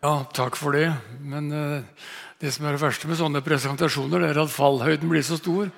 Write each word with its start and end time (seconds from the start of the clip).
Ja, 0.00 0.22
takk 0.32 0.54
for 0.56 0.72
det. 0.72 0.86
Men 1.20 1.50
uh, 1.52 2.04
det 2.40 2.54
som 2.54 2.64
er 2.64 2.72
det 2.72 2.80
verste 2.80 3.08
med 3.08 3.18
sånne 3.20 3.42
presentasjoner, 3.44 4.22
er 4.30 4.38
at 4.40 4.52
fallhøyden 4.52 5.10
blir 5.10 5.24
så 5.26 5.36
stor. 5.36 5.68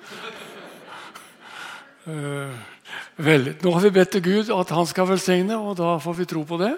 Uh, 2.07 2.53
vel, 3.27 3.51
nå 3.59 3.73
har 3.75 3.83
vi 3.83 3.91
bedt 3.97 4.13
til 4.15 4.23
Gud 4.23 4.53
at 4.55 4.71
han 4.71 4.87
skal 4.87 5.09
velsigne, 5.11 5.57
og 5.59 5.75
da 5.81 5.97
får 5.99 6.15
vi 6.21 6.29
tro 6.31 6.45
på 6.47 6.61
det. 6.63 6.71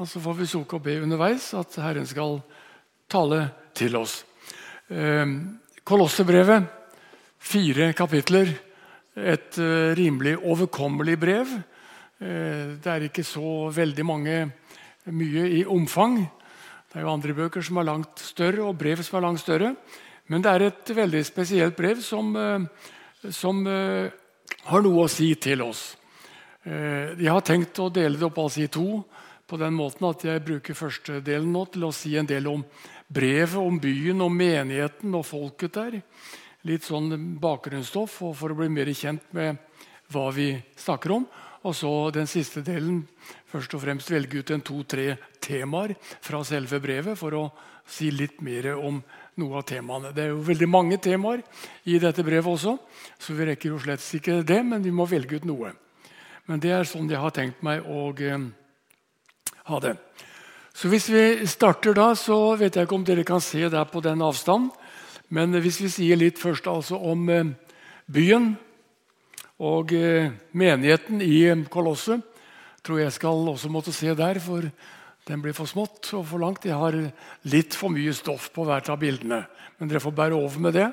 Og 0.00 0.08
så 0.08 0.24
får 0.24 0.38
vi 0.40 0.48
sukke 0.48 0.80
og 0.80 0.86
be 0.88 0.96
underveis 1.04 1.50
at 1.58 1.76
Herren 1.84 2.08
skal 2.08 2.40
tale 3.12 3.42
til 3.76 4.00
oss. 4.00 4.22
Uh, 4.88 5.36
Kolossebrevet, 5.84 6.64
fire 7.36 7.92
kapitler. 7.92 8.56
Et 9.20 9.56
rimelig 9.98 10.36
overkommelig 10.38 11.16
brev. 11.18 11.48
det 12.20 12.86
er 12.86 13.02
ikke 13.04 13.24
så 13.26 13.68
veldig 13.74 14.04
mange 14.06 14.36
mye 15.10 15.48
i 15.58 15.64
omfang. 15.66 16.20
Det 16.90 16.98
er 16.98 17.04
jo 17.06 17.12
andre 17.12 17.34
bøker 17.38 17.62
som 17.62 17.78
er 17.78 17.86
langt 17.86 18.18
større, 18.18 18.64
og 18.66 18.78
brev 18.78 18.98
som 19.06 19.20
er 19.20 19.22
langt 19.22 19.40
større. 19.44 19.74
Men 20.26 20.42
det 20.42 20.50
er 20.50 20.64
et 20.66 20.90
veldig 20.96 21.20
spesielt 21.22 21.76
brev 21.78 22.00
som, 22.02 22.32
eh, 22.34 23.30
som 23.30 23.60
uh, 23.62 24.10
har 24.66 24.82
noe 24.82 25.04
å 25.04 25.10
si 25.10 25.28
til 25.38 25.62
oss. 25.62 25.84
Uh, 26.66 27.14
jeg 27.14 27.30
har 27.30 27.46
tenkt 27.46 27.78
å 27.78 27.86
dele 27.94 28.18
det 28.18 28.26
opp 28.26 28.40
altså 28.42 28.64
i 28.64 28.70
to 28.70 29.04
på 29.46 29.58
den 29.58 29.74
måten 29.78 30.08
at 30.08 30.24
jeg 30.26 30.42
bruker 30.46 30.78
første 30.78 31.20
delen 31.26 31.54
nå 31.54 31.64
til 31.70 31.86
å 31.86 31.94
si 31.94 32.16
en 32.18 32.26
del 32.26 32.50
om 32.50 32.64
brevet, 33.06 33.58
om 33.58 33.78
byen, 33.82 34.26
om 34.26 34.34
menigheten 34.42 35.14
og 35.14 35.26
folket 35.26 35.78
der. 35.78 35.98
Litt 36.66 36.86
sånn 36.86 37.38
bakgrunnsstoff 37.42 38.18
for 38.18 38.50
å 38.50 38.58
bli 38.58 38.70
mer 38.70 38.90
kjent 38.94 39.30
med 39.34 39.62
hva 40.10 40.26
vi 40.34 40.52
snakker 40.78 41.14
om. 41.20 41.26
Og 41.66 41.74
så 41.76 41.92
den 42.14 42.30
siste 42.30 42.62
delen 42.64 43.02
først 43.50 43.74
og 43.74 43.82
fremst 43.82 44.10
velge 44.12 44.40
ut 44.40 44.52
en 44.54 44.62
to-tre 44.62 45.14
temaer 45.42 45.96
fra 46.22 46.42
selve 46.46 46.80
brevet 46.82 47.18
for 47.18 47.36
å 47.36 47.44
si 47.90 48.10
litt 48.14 48.38
mer 48.44 48.72
om 48.76 49.00
noe 49.40 49.58
av 49.58 49.66
temaene. 49.66 50.12
Det 50.14 50.24
er 50.24 50.32
jo 50.32 50.44
veldig 50.46 50.68
mange 50.70 50.98
temaer 51.02 51.42
i 51.88 51.98
dette 52.02 52.24
brevet 52.26 52.50
også, 52.52 52.76
så 53.18 53.34
vi 53.34 53.48
rekker 53.50 53.72
jo 53.72 53.80
slett 53.82 54.04
ikke 54.20 54.40
det, 54.46 54.60
men 54.66 54.84
vi 54.84 54.94
må 54.94 55.08
velge 55.10 55.40
ut 55.40 55.48
noe. 55.48 55.72
Men 56.46 56.62
det 56.62 56.72
er 56.74 56.88
sånn 56.88 57.10
jeg 57.10 57.20
har 57.22 57.34
tenkt 57.34 57.62
meg 57.66 57.84
å 57.86 58.10
eh, 58.14 58.46
ha 59.70 59.82
det. 59.82 59.96
Så 60.74 60.88
Hvis 60.88 61.10
vi 61.10 61.46
starter 61.50 61.94
da, 61.94 62.12
så 62.14 62.54
vet 62.56 62.76
jeg 62.76 62.86
ikke 62.86 62.96
om 62.96 63.04
dere 63.06 63.26
kan 63.26 63.42
se 63.42 63.68
der 63.68 63.84
på 63.90 64.00
den 64.04 64.22
avstand. 64.22 64.70
Men 65.28 65.54
hvis 65.62 65.80
vi 65.82 65.90
sier 65.92 66.18
litt 66.18 66.38
først 66.38 66.66
altså 66.70 66.98
om 66.98 67.28
eh, 67.30 67.52
byen, 68.10 68.54
og 69.60 69.92
eh, 69.92 70.32
menigheten 70.56 71.20
i 71.20 71.44
Kolosset 71.70 72.24
tror 72.86 73.02
jeg 73.02 73.14
skal 73.14 73.48
også 73.50 73.70
måtte 73.72 73.92
se 73.94 74.14
der, 74.16 74.40
for 74.42 74.66
den 75.28 75.42
blir 75.44 75.54
for 75.56 75.68
smått 75.68 76.12
og 76.16 76.24
for 76.30 76.42
langt. 76.42 76.66
Jeg 76.66 76.78
har 76.80 76.96
litt 77.50 77.76
for 77.76 77.92
mye 77.92 78.12
stoff 78.16 78.48
på 78.54 78.64
hvert 78.68 78.88
av 78.90 79.00
bildene. 79.02 79.44
Men 79.78 79.90
dere 79.90 80.02
får 80.02 80.16
bære 80.16 80.38
over 80.38 80.64
med 80.64 80.76
det. 80.78 80.88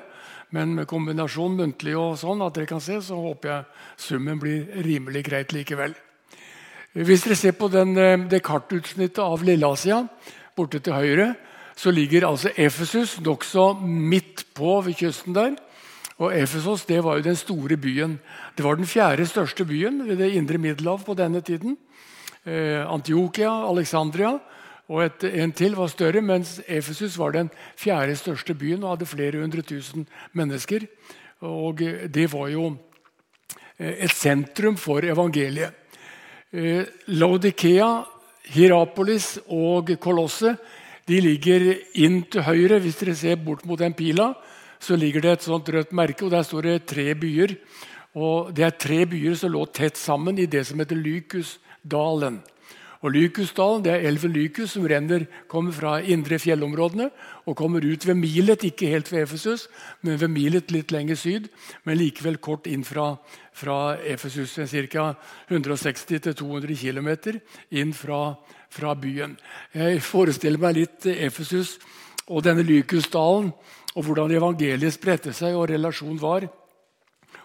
Men 0.54 0.74
med 0.76 0.88
kombinasjon 0.88 1.56
muntlig 1.58 1.96
og 1.98 2.16
sånn 2.20 2.40
at 2.44 2.54
dere 2.56 2.68
kan 2.70 2.80
se, 2.80 3.00
så 3.04 3.18
håper 3.20 3.50
jeg 3.50 3.64
summen 4.00 4.40
blir 4.40 4.68
rimelig 4.84 5.26
greit 5.26 5.52
likevel. 5.56 5.96
Hvis 6.96 7.26
dere 7.26 7.36
ser 7.36 7.52
på 7.52 7.68
den, 7.68 7.96
eh, 7.98 8.16
det 8.28 8.42
kartutsnittet 8.42 9.20
av 9.20 9.44
Lilleasia 9.44 10.08
borte 10.56 10.80
til 10.80 10.96
høyre, 10.96 11.36
så 11.76 11.92
ligger 11.92 12.26
altså 12.26 12.50
Efesus 12.56 13.20
nokså 13.20 13.80
midt 13.82 14.46
på 14.54 14.80
ved 14.82 14.96
kysten 14.98 15.34
der. 15.36 15.56
Og 16.18 16.34
Efesos 16.34 16.84
det 16.88 16.98
var 17.04 17.18
jo 17.18 17.28
den 17.28 17.36
store 17.38 17.76
byen. 17.76 18.18
Det 18.56 18.64
var 18.64 18.74
den 18.74 18.86
fjerde 18.86 19.26
største 19.26 19.64
byen 19.64 20.02
ved 20.08 20.18
det 20.18 20.32
indre 20.34 20.58
Middelhav 20.58 21.04
på 21.06 21.14
denne 21.14 21.40
tiden. 21.40 21.76
Eh, 22.44 22.82
Antiokia, 22.82 23.52
Alexandria 23.70 24.38
og 24.88 25.04
et, 25.04 25.24
en 25.42 25.52
til 25.52 25.76
var 25.76 25.90
større, 25.92 26.22
mens 26.24 26.62
Efesus 26.66 27.18
var 27.18 27.34
den 27.36 27.50
fjerde 27.76 28.16
største 28.16 28.54
byen 28.54 28.82
og 28.82 28.96
hadde 28.96 29.06
flere 29.06 29.40
hundre 29.40 29.62
tusen 29.62 30.08
mennesker. 30.32 30.86
Og 31.44 31.82
eh, 31.82 32.08
det 32.08 32.32
var 32.32 32.48
jo 32.48 32.72
eh, 33.78 34.04
et 34.08 34.14
sentrum 34.14 34.76
for 34.76 35.04
evangeliet. 35.04 35.76
Eh, 36.52 36.86
Laudikea, 37.06 38.02
Hierapolis 38.48 39.36
og 39.52 39.92
Kolosse 40.00 40.56
de 41.08 41.20
ligger 41.20 41.74
inn 42.00 42.22
til 42.32 42.44
høyre 42.44 42.78
hvis 42.80 42.96
dere 43.00 43.14
ser 43.16 43.36
bort 43.44 43.66
mot 43.68 43.78
den 43.78 43.92
pila 43.96 44.32
så 44.80 44.96
ligger 44.96 45.24
det 45.24 45.32
et 45.32 45.46
sånt 45.46 45.68
rødt 45.68 45.92
merke, 45.92 46.24
og 46.24 46.32
der 46.34 46.46
står 46.46 46.62
det 46.62 46.86
tre 46.86 47.14
byer. 47.14 47.56
Og 48.14 48.54
Det 48.54 48.64
er 48.64 48.70
tre 48.70 49.04
byer 49.06 49.34
som 49.34 49.52
lå 49.52 49.66
tett 49.66 49.96
sammen 49.96 50.38
i 50.38 50.46
det 50.46 50.66
som 50.66 50.78
heter 50.78 50.96
Lykusdalen. 50.96 52.40
Og 52.98 53.12
Lykusdalen 53.14 53.84
det 53.84 53.92
er 53.92 54.08
elven 54.08 54.32
Lykus 54.34 54.72
som 54.74 54.86
renner, 54.90 55.26
kommer 55.46 55.72
fra 55.72 55.98
indre 56.02 56.38
fjellområdene 56.42 57.10
og 57.46 57.56
kommer 57.56 57.84
ut 57.84 58.06
ved 58.06 58.18
Milet, 58.18 58.64
ikke 58.66 58.90
helt 58.90 59.12
ved 59.12 59.22
Efesus, 59.22 59.68
men 60.02 60.18
ved 60.18 60.32
Milet 60.34 60.72
litt 60.74 60.90
lenger 60.90 61.14
syd. 61.14 61.46
Men 61.84 62.00
likevel 62.00 62.40
kort 62.42 62.66
inn 62.66 62.82
fra, 62.84 63.12
fra 63.54 63.96
Efesus, 64.02 64.56
ca. 64.90 65.12
160-200 65.48 66.74
km 66.74 67.38
inn 67.70 67.94
fra, 67.94 68.34
fra, 68.68 68.96
byen. 68.98 69.38
Jeg 69.74 70.02
forestiller 70.02 70.58
meg 70.58 70.80
litt 70.80 71.06
Efesus 71.06 71.76
og 72.28 72.44
denne 72.44 72.64
Lykusdalen 72.66 73.52
og 73.98 74.04
hvordan 74.06 74.32
evangeliet 74.36 74.94
spredte 74.94 75.32
seg 75.34 75.56
og 75.56 75.68
relasjonen 75.70 76.20
var. 76.22 76.46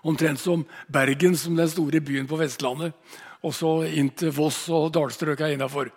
Omtrent 0.03 0.41
som 0.41 0.65
Bergen, 0.91 1.37
som 1.39 1.55
den 1.55 1.69
store 1.71 2.01
byen 2.03 2.27
på 2.27 2.37
Vestlandet. 2.39 2.93
Og 3.43 3.51
så 3.55 3.71
inn 3.91 4.09
til 4.15 4.31
Voss 4.35 4.61
og 4.71 4.91
dalstrøka 4.95 5.49
innafor. 5.51 5.89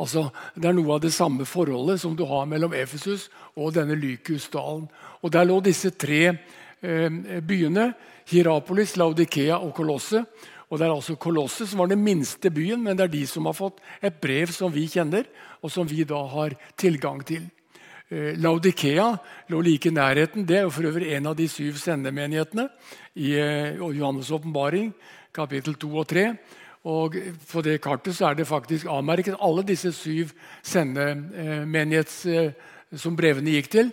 Altså, 0.00 0.30
det 0.56 0.70
er 0.70 0.76
noe 0.76 0.94
av 0.94 1.02
det 1.04 1.12
samme 1.12 1.44
forholdet 1.48 2.00
som 2.00 2.14
du 2.16 2.24
har 2.28 2.46
mellom 2.48 2.72
Efesus 2.76 3.26
og 3.56 3.74
denne 3.76 3.96
Lykusdalen. 3.98 4.86
Og 5.20 5.32
Der 5.32 5.44
lå 5.44 5.60
disse 5.64 5.90
tre 5.90 6.22
eh, 6.30 7.40
byene. 7.44 7.92
Hierapolis, 8.30 8.96
Laudikea 8.96 9.58
og 9.58 9.74
Kolosset. 9.76 10.24
Og 10.70 10.78
Det 10.78 10.86
er 10.86 10.94
altså 10.94 11.16
Kolosset 11.16 11.68
som 11.68 11.82
var 11.82 11.92
den 11.92 12.04
minste 12.04 12.50
byen, 12.50 12.82
men 12.82 12.96
det 12.96 13.04
er 13.04 13.12
de 13.12 13.26
som 13.26 13.44
har 13.46 13.56
fått 13.56 13.84
et 14.00 14.16
brev 14.20 14.48
som 14.52 14.72
vi 14.72 14.86
kjenner, 14.88 15.28
og 15.60 15.70
som 15.70 15.86
vi 15.86 16.04
da 16.08 16.24
har 16.32 16.56
tilgang 16.76 17.20
til. 17.24 17.44
Eh, 18.12 18.36
Laudikea 18.36 19.16
lå 19.48 19.60
like 19.64 19.88
i 19.88 19.92
nærheten. 19.92 20.44
Det 20.44 20.58
er 20.58 20.66
jo 20.66 20.70
for 20.70 20.84
øvrig 20.84 21.14
en 21.16 21.26
av 21.26 21.36
de 21.36 21.48
syv 21.48 21.78
sendemenighetene 21.80 22.68
i 23.16 23.32
eh, 23.32 23.80
Johannes' 23.80 24.32
åpenbaring, 24.32 24.92
kapittel 25.32 25.74
2 25.74 25.88
og 25.96 26.08
3. 26.08 26.26
Og 26.84 27.16
På 27.48 27.62
det 27.64 27.80
kartet 27.80 28.14
så 28.14 28.28
er 28.28 28.34
det 28.34 28.46
faktisk 28.46 28.86
avmerket 28.86 29.40
alle 29.40 29.64
disse 29.64 29.92
syv 29.92 30.34
sendemenighets 30.62 32.26
eh, 32.26 32.52
som 32.92 33.16
brevene 33.16 33.56
gikk 33.56 33.70
til. 33.72 33.90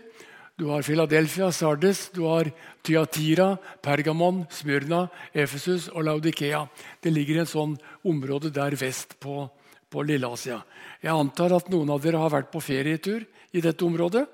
Du 0.59 0.67
har 0.67 0.83
Philadelphia, 0.83 1.47
Sardes, 1.51 2.09
du 2.11 2.25
har 2.27 2.51
Tyatira, 2.83 3.55
Pergamon, 3.81 4.43
Smyrna, 4.51 5.07
Efesus 5.33 5.87
og 5.87 6.03
Laudikea. 6.03 6.67
Det 7.01 7.13
ligger 7.15 7.39
i 7.39 7.43
en 7.45 7.49
sånn 7.49 7.77
område 8.03 8.51
der 8.51 8.75
vest 8.75 9.15
på, 9.23 9.47
på 9.89 10.03
Lilleasia. 10.03 10.59
Jeg 11.01 11.15
antar 11.15 11.55
at 11.55 11.71
noen 11.71 11.89
av 11.95 12.03
dere 12.03 12.19
har 12.19 12.35
vært 12.35 12.51
på 12.51 12.59
ferietur 12.61 13.23
i 13.51 13.63
dette 13.63 13.85
området. 13.85 14.25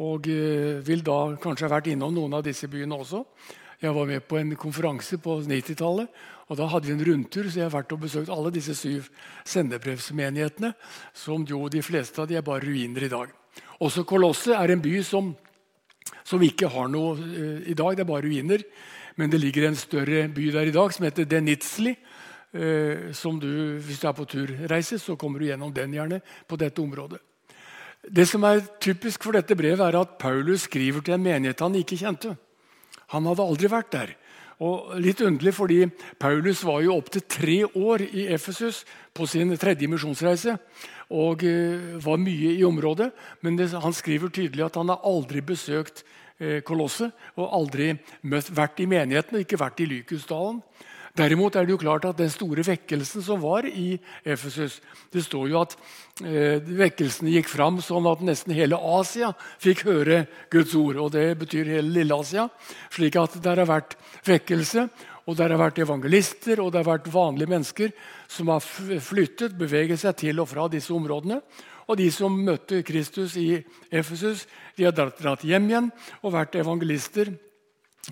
Og 0.00 0.28
eh, 0.30 0.78
vil 0.86 1.02
da 1.06 1.18
kanskje 1.40 1.66
ha 1.66 1.74
vært 1.74 1.90
innom 1.90 2.14
noen 2.14 2.38
av 2.38 2.44
disse 2.46 2.68
byene 2.70 3.00
også. 3.00 3.24
Jeg 3.80 3.94
var 3.96 4.06
med 4.06 4.26
på 4.28 4.36
en 4.36 4.52
konferanse 4.60 5.16
på 5.24 5.38
90-tallet. 5.40 6.08
og 6.48 6.56
Da 6.58 6.66
hadde 6.68 6.86
vi 6.86 6.92
en 6.92 7.04
rundtur, 7.04 7.48
så 7.48 7.62
jeg 7.62 7.64
har 7.64 7.72
vært 7.72 7.94
og 7.96 8.02
besøkt 8.02 8.32
alle 8.32 8.52
disse 8.52 8.74
syv 8.76 9.08
sendebrevsmenighetene. 9.48 10.74
Som 11.16 11.46
jo 11.48 11.64
de 11.72 11.80
fleste 11.82 12.20
av 12.20 12.28
de 12.28 12.36
er 12.36 12.44
bare 12.44 12.66
ruiner 12.66 13.06
i 13.06 13.12
dag. 13.12 13.32
Også 13.80 14.04
Kolosset 14.04 14.52
er 14.54 14.74
en 14.74 14.82
by 14.84 15.00
som, 15.02 15.32
som 16.28 16.42
ikke 16.44 16.68
har 16.68 16.92
noe 16.92 17.16
uh, 17.16 17.64
i 17.64 17.74
dag. 17.74 17.96
Det 17.96 18.04
er 18.04 18.12
bare 18.12 18.28
ruiner. 18.28 18.66
Men 19.16 19.32
det 19.32 19.40
ligger 19.40 19.70
en 19.70 19.80
større 19.80 20.26
by 20.28 20.50
der 20.52 20.68
i 20.68 20.76
dag 20.76 20.92
som 20.92 21.08
heter 21.08 21.24
Denizli. 21.24 21.96
Uh, 22.52 23.14
som 23.16 23.40
du, 23.40 23.80
Hvis 23.80 24.04
du 24.04 24.08
er 24.10 24.12
på 24.12 24.28
turreise, 24.28 25.00
så 25.00 25.16
kommer 25.16 25.40
du 25.40 25.48
gjennom 25.48 25.72
den 25.72 25.96
gjerne 25.96 26.20
på 26.46 26.60
dette 26.60 26.84
området. 26.84 27.22
Det 28.10 28.26
som 28.26 28.42
er 28.42 28.64
typisk 28.82 29.22
for 29.22 29.36
dette 29.38 29.54
brevet, 29.54 29.82
er 29.84 30.00
at 30.00 30.16
Paulus 30.18 30.64
skriver 30.66 31.04
til 31.04 31.14
en 31.14 31.22
menighet 31.22 31.60
han 31.62 31.76
ikke 31.78 31.98
kjente. 32.00 32.34
Han 33.14 33.26
hadde 33.30 33.44
aldri 33.44 33.70
vært 33.70 33.92
der. 33.94 34.16
Og 34.60 34.96
litt 35.00 35.22
underlig, 35.24 35.54
fordi 35.56 35.78
Paulus 36.20 36.64
var 36.66 36.82
jo 36.84 36.96
opptil 36.98 37.22
tre 37.30 37.58
år 37.64 38.02
i 38.10 38.26
Efesus 38.34 38.82
på 39.16 39.28
sin 39.30 39.54
tredje 39.56 39.88
misjonsreise 39.88 40.58
og 41.10 41.44
eh, 41.46 41.96
var 42.02 42.20
mye 42.20 42.56
i 42.58 42.66
området. 42.66 43.08
Men 43.40 43.56
han 43.56 43.96
skriver 43.96 44.28
tydelig 44.28 44.66
at 44.66 44.76
han 44.76 44.90
har 44.92 45.06
aldri 45.06 45.40
besøkt 45.40 46.02
eh, 46.38 46.60
Kolosset 46.66 47.14
og 47.38 47.54
aldri 47.56 47.94
møtt, 48.22 48.50
vært 48.52 48.82
i 48.82 48.90
menigheten 48.90 49.38
og 49.38 49.46
ikke 49.46 49.62
vært 49.62 49.80
i 49.80 49.88
Lykusdalen. 49.94 50.60
Derimot 51.18 51.56
er 51.58 51.66
det 51.66 51.74
jo 51.74 51.80
klart 51.80 52.04
at 52.06 52.18
den 52.20 52.30
store 52.30 52.62
vekkelsen 52.62 53.24
som 53.26 53.40
var 53.42 53.66
i 53.66 53.96
Efesus 54.22 54.78
Det 55.10 55.24
står 55.24 55.48
jo 55.50 55.58
at 55.58 55.74
eh, 56.22 56.62
vekkelsene 56.62 57.32
gikk 57.34 57.50
fram 57.50 57.80
sånn 57.82 58.06
at 58.06 58.22
nesten 58.22 58.54
hele 58.54 58.78
Asia 58.78 59.32
fikk 59.58 59.84
høre 59.88 60.24
Guds 60.52 60.74
ord. 60.78 60.96
og 60.96 61.10
Det 61.16 61.34
betyr 61.40 61.72
hele 61.74 61.90
Lille-Asia. 61.98 62.46
Slik 62.94 63.18
at 63.18 63.34
det 63.42 63.56
har 63.56 63.66
vært 63.66 63.96
vekkelse, 64.26 64.86
og 65.26 65.36
det 65.36 65.48
har 65.50 65.60
vært 65.60 65.82
evangelister 65.82 66.62
og 66.62 66.72
det 66.72 66.82
har 66.84 66.92
vært 66.92 67.10
vanlige 67.12 67.50
mennesker 67.50 67.92
som 68.30 68.54
har 68.54 68.62
flyttet, 68.62 69.58
beveget 69.58 70.00
seg 70.02 70.16
til 70.22 70.40
og 70.42 70.48
fra 70.50 70.68
disse 70.70 70.94
områdene. 70.94 71.40
Og 71.90 71.98
de 71.98 72.06
som 72.14 72.30
møtte 72.30 72.84
Kristus 72.86 73.34
i 73.40 73.58
Efesus, 73.90 74.46
de 74.78 74.86
har 74.86 74.94
dratt 74.94 75.42
hjem 75.42 75.66
igjen 75.70 75.90
og 76.22 76.36
vært 76.36 76.58
evangelister. 76.60 77.32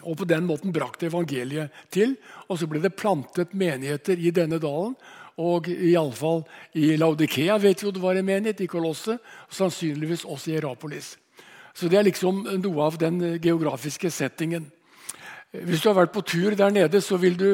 Og 0.03 0.19
på 0.21 0.27
den 0.29 0.45
måten 0.47 0.73
brakte 0.75 1.09
evangeliet 1.09 1.75
til. 1.95 2.17
Og 2.49 2.61
så 2.61 2.69
ble 2.69 2.83
det 2.85 2.97
plantet 2.99 3.55
menigheter 3.57 4.21
i 4.21 4.33
denne 4.35 4.61
dalen. 4.63 4.97
Og 5.39 5.69
iallfall 5.71 6.43
i 6.75 6.97
Laudikea 6.99 7.57
vet 7.63 7.83
vi 7.83 7.87
jo 7.87 7.95
det 7.95 8.03
var 8.03 8.19
en 8.19 8.27
menighet, 8.27 8.65
i 8.65 8.71
Kolosset, 8.71 9.21
og 9.47 9.55
sannsynligvis 9.55 10.27
også 10.27 10.51
i 10.51 10.57
Erapolis. 10.59 11.13
Så 11.75 11.87
det 11.87 12.01
er 12.01 12.09
liksom 12.09 12.43
noe 12.59 12.89
av 12.89 12.99
den 12.99 13.21
geografiske 13.39 14.11
settingen. 14.11 14.67
Hvis 15.53 15.81
du 15.81 15.89
har 15.89 16.01
vært 16.01 16.13
på 16.13 16.25
tur 16.27 16.57
der 16.59 16.75
nede, 16.75 17.01
så 17.01 17.17
vil 17.23 17.39
du 17.39 17.47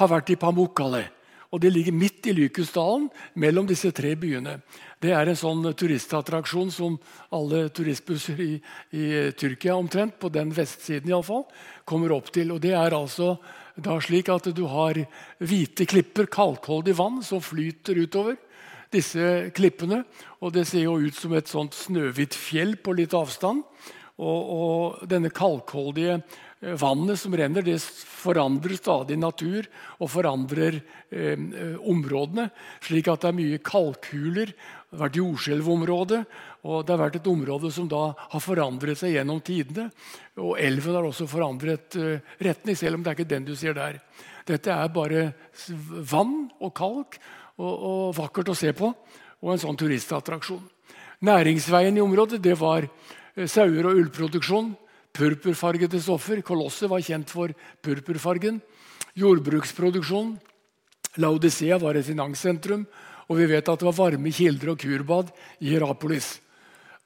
ha 0.00 0.08
vært 0.10 0.34
i 0.34 0.36
Pamukkale. 0.40 1.06
Og 1.48 1.60
Det 1.60 1.70
ligger 1.72 1.92
midt 1.96 2.26
i 2.28 2.34
Lykusdalen, 2.36 3.06
mellom 3.34 3.66
disse 3.66 3.88
tre 3.96 4.12
byene. 4.20 4.58
Det 5.00 5.14
er 5.16 5.30
en 5.30 5.38
sånn 5.38 5.62
turistattraksjon 5.72 6.72
som 6.74 6.98
alle 7.32 7.68
turistbusser 7.72 8.40
i, 8.44 8.50
i 8.92 9.04
Tyrkia 9.32 9.76
omtrent, 9.78 10.18
på 10.20 10.28
den 10.28 10.52
vestsiden 10.52 11.08
i 11.08 11.14
alle 11.16 11.24
fall, 11.24 11.46
kommer 11.88 12.12
opp 12.12 12.28
til. 12.34 12.52
Og 12.52 12.60
Det 12.60 12.74
er 12.76 12.96
altså 12.96 13.38
da 13.78 13.96
slik 14.02 14.28
at 14.28 14.50
du 14.52 14.66
har 14.68 15.00
hvite 15.40 15.86
klipper, 15.88 16.28
kalkholdig 16.28 16.96
vann, 16.98 17.22
som 17.24 17.40
flyter 17.40 17.96
utover 17.96 18.36
disse 18.92 19.48
klippene. 19.56 20.02
Og 20.44 20.52
Det 20.52 20.66
ser 20.68 20.84
jo 20.84 20.98
ut 21.00 21.16
som 21.16 21.32
et 21.32 21.48
sånt 21.48 21.72
snøhvitt 21.72 22.36
fjell 22.36 22.76
på 22.76 22.92
litt 22.98 23.16
avstand. 23.16 23.64
Og, 24.18 24.40
og 24.50 25.08
denne 25.08 25.30
kalkholdige 25.30 26.18
vannet 26.58 27.20
som 27.20 27.34
renner, 27.36 27.62
det 27.62 27.78
forandrer 27.82 28.74
stadig 28.78 29.18
natur 29.18 29.66
og 30.02 30.10
forandrer 30.10 30.80
eh, 31.10 31.38
områdene. 31.86 32.48
Slik 32.82 33.10
at 33.12 33.22
det 33.22 33.30
er 33.30 33.36
mye 33.38 33.60
kalkhuler. 33.62 34.50
Det 34.50 34.96
har 34.96 35.04
vært 35.04 35.18
jordskjelvområde. 35.20 36.22
Og 36.66 36.82
det 36.82 36.94
har 36.94 37.02
vært 37.04 37.20
et 37.20 37.30
område 37.30 37.70
som 37.74 37.86
da 37.90 38.08
har 38.18 38.42
forandret 38.42 38.98
seg 38.98 39.14
gjennom 39.14 39.38
tidene. 39.44 39.86
Og 40.42 40.58
elven 40.58 40.98
har 40.98 41.06
også 41.06 41.28
forandret 41.30 41.98
eh, 42.00 42.26
retning, 42.42 42.78
selv 42.78 42.98
om 42.98 43.06
det 43.06 43.12
er 43.12 43.20
ikke 43.20 43.30
den 43.36 43.46
du 43.46 43.54
ser 43.58 43.78
der. 43.78 44.00
Dette 44.48 44.74
er 44.74 44.90
bare 44.90 45.28
vann 46.10 46.48
og 46.58 46.74
kalk 46.74 47.20
og, 47.60 47.70
og 47.70 48.02
vakkert 48.18 48.50
å 48.50 48.58
se 48.58 48.74
på. 48.74 48.90
Og 49.38 49.54
en 49.54 49.62
sånn 49.62 49.78
turistattraksjon. 49.78 50.66
Næringsveien 51.22 51.96
i 51.98 52.02
området 52.02 52.42
det 52.42 52.58
var 52.58 52.82
eh, 52.82 53.46
sauer- 53.46 53.92
og 53.92 54.02
ullproduksjon 54.02 54.74
purpurfargede 55.18 56.00
stoffer. 56.02 56.42
Kolosset 56.46 56.90
var 56.90 57.02
kjent 57.04 57.30
for 57.32 57.52
purpurfargen. 57.84 58.60
Jordbruksproduksjon. 59.18 60.36
Laudicea 61.18 61.78
var 61.82 61.98
et 61.98 62.06
finanssentrum. 62.06 62.86
Og 63.28 63.40
vi 63.40 63.48
vet 63.50 63.68
at 63.68 63.80
det 63.80 63.88
var 63.90 63.96
varme 63.98 64.32
kilder 64.32 64.72
og 64.72 64.78
kurbad 64.80 65.32
i 65.60 65.74
Herapolis. 65.74 66.38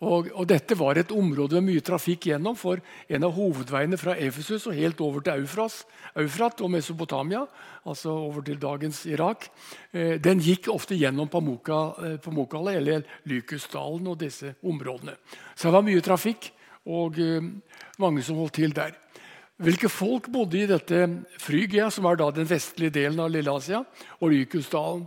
Og, 0.03 0.33
og, 0.35 0.47
Dette 0.51 0.75
var 0.75 0.99
et 0.99 1.13
område 1.15 1.61
med 1.61 1.69
mye 1.71 1.83
trafikk 1.85 2.27
gjennom, 2.27 2.57
for 2.59 2.81
en 3.07 3.27
av 3.27 3.37
hovedveiene 3.37 3.99
fra 4.01 4.17
Efesus 4.19 4.65
og 4.67 4.75
helt 4.75 4.99
over 5.05 5.23
til 5.23 5.45
Eufras, 5.45 5.85
Eufrat 6.19 6.59
og 6.59 6.73
Mesopotamia, 6.75 7.45
altså 7.87 8.11
over 8.11 8.43
til 8.43 8.59
dagens 8.59 9.05
Irak, 9.07 9.47
eh, 9.95 10.19
den 10.19 10.43
gikk 10.43 10.67
ofte 10.75 10.99
gjennom 10.99 11.31
Pamukkale, 11.31 12.73
eh, 12.75 12.81
eller 12.81 13.07
Lykusdalen 13.31 14.11
og 14.11 14.19
disse 14.19 14.57
områdene. 14.59 15.15
Så 15.55 15.71
det 15.71 15.77
var 15.77 15.87
mye 15.87 16.03
trafikk 16.03 16.51
og 16.87 17.19
eh, 17.21 17.49
mange 18.03 18.25
som 18.27 18.39
holdt 18.41 18.59
til 18.59 18.75
der. 18.75 18.97
Hvilke 19.63 19.91
folk 19.93 20.27
bodde 20.33 20.59
i 20.59 20.67
dette 20.67 21.05
Frygia, 21.39 21.91
som 21.93 22.09
er 22.09 22.19
da 22.19 22.31
den 22.35 22.49
vestlige 22.49 22.95
delen 22.97 23.21
av 23.23 23.31
Lilleasia, 23.31 23.85
og 24.19 24.33
Rykusdalen? 24.33 25.05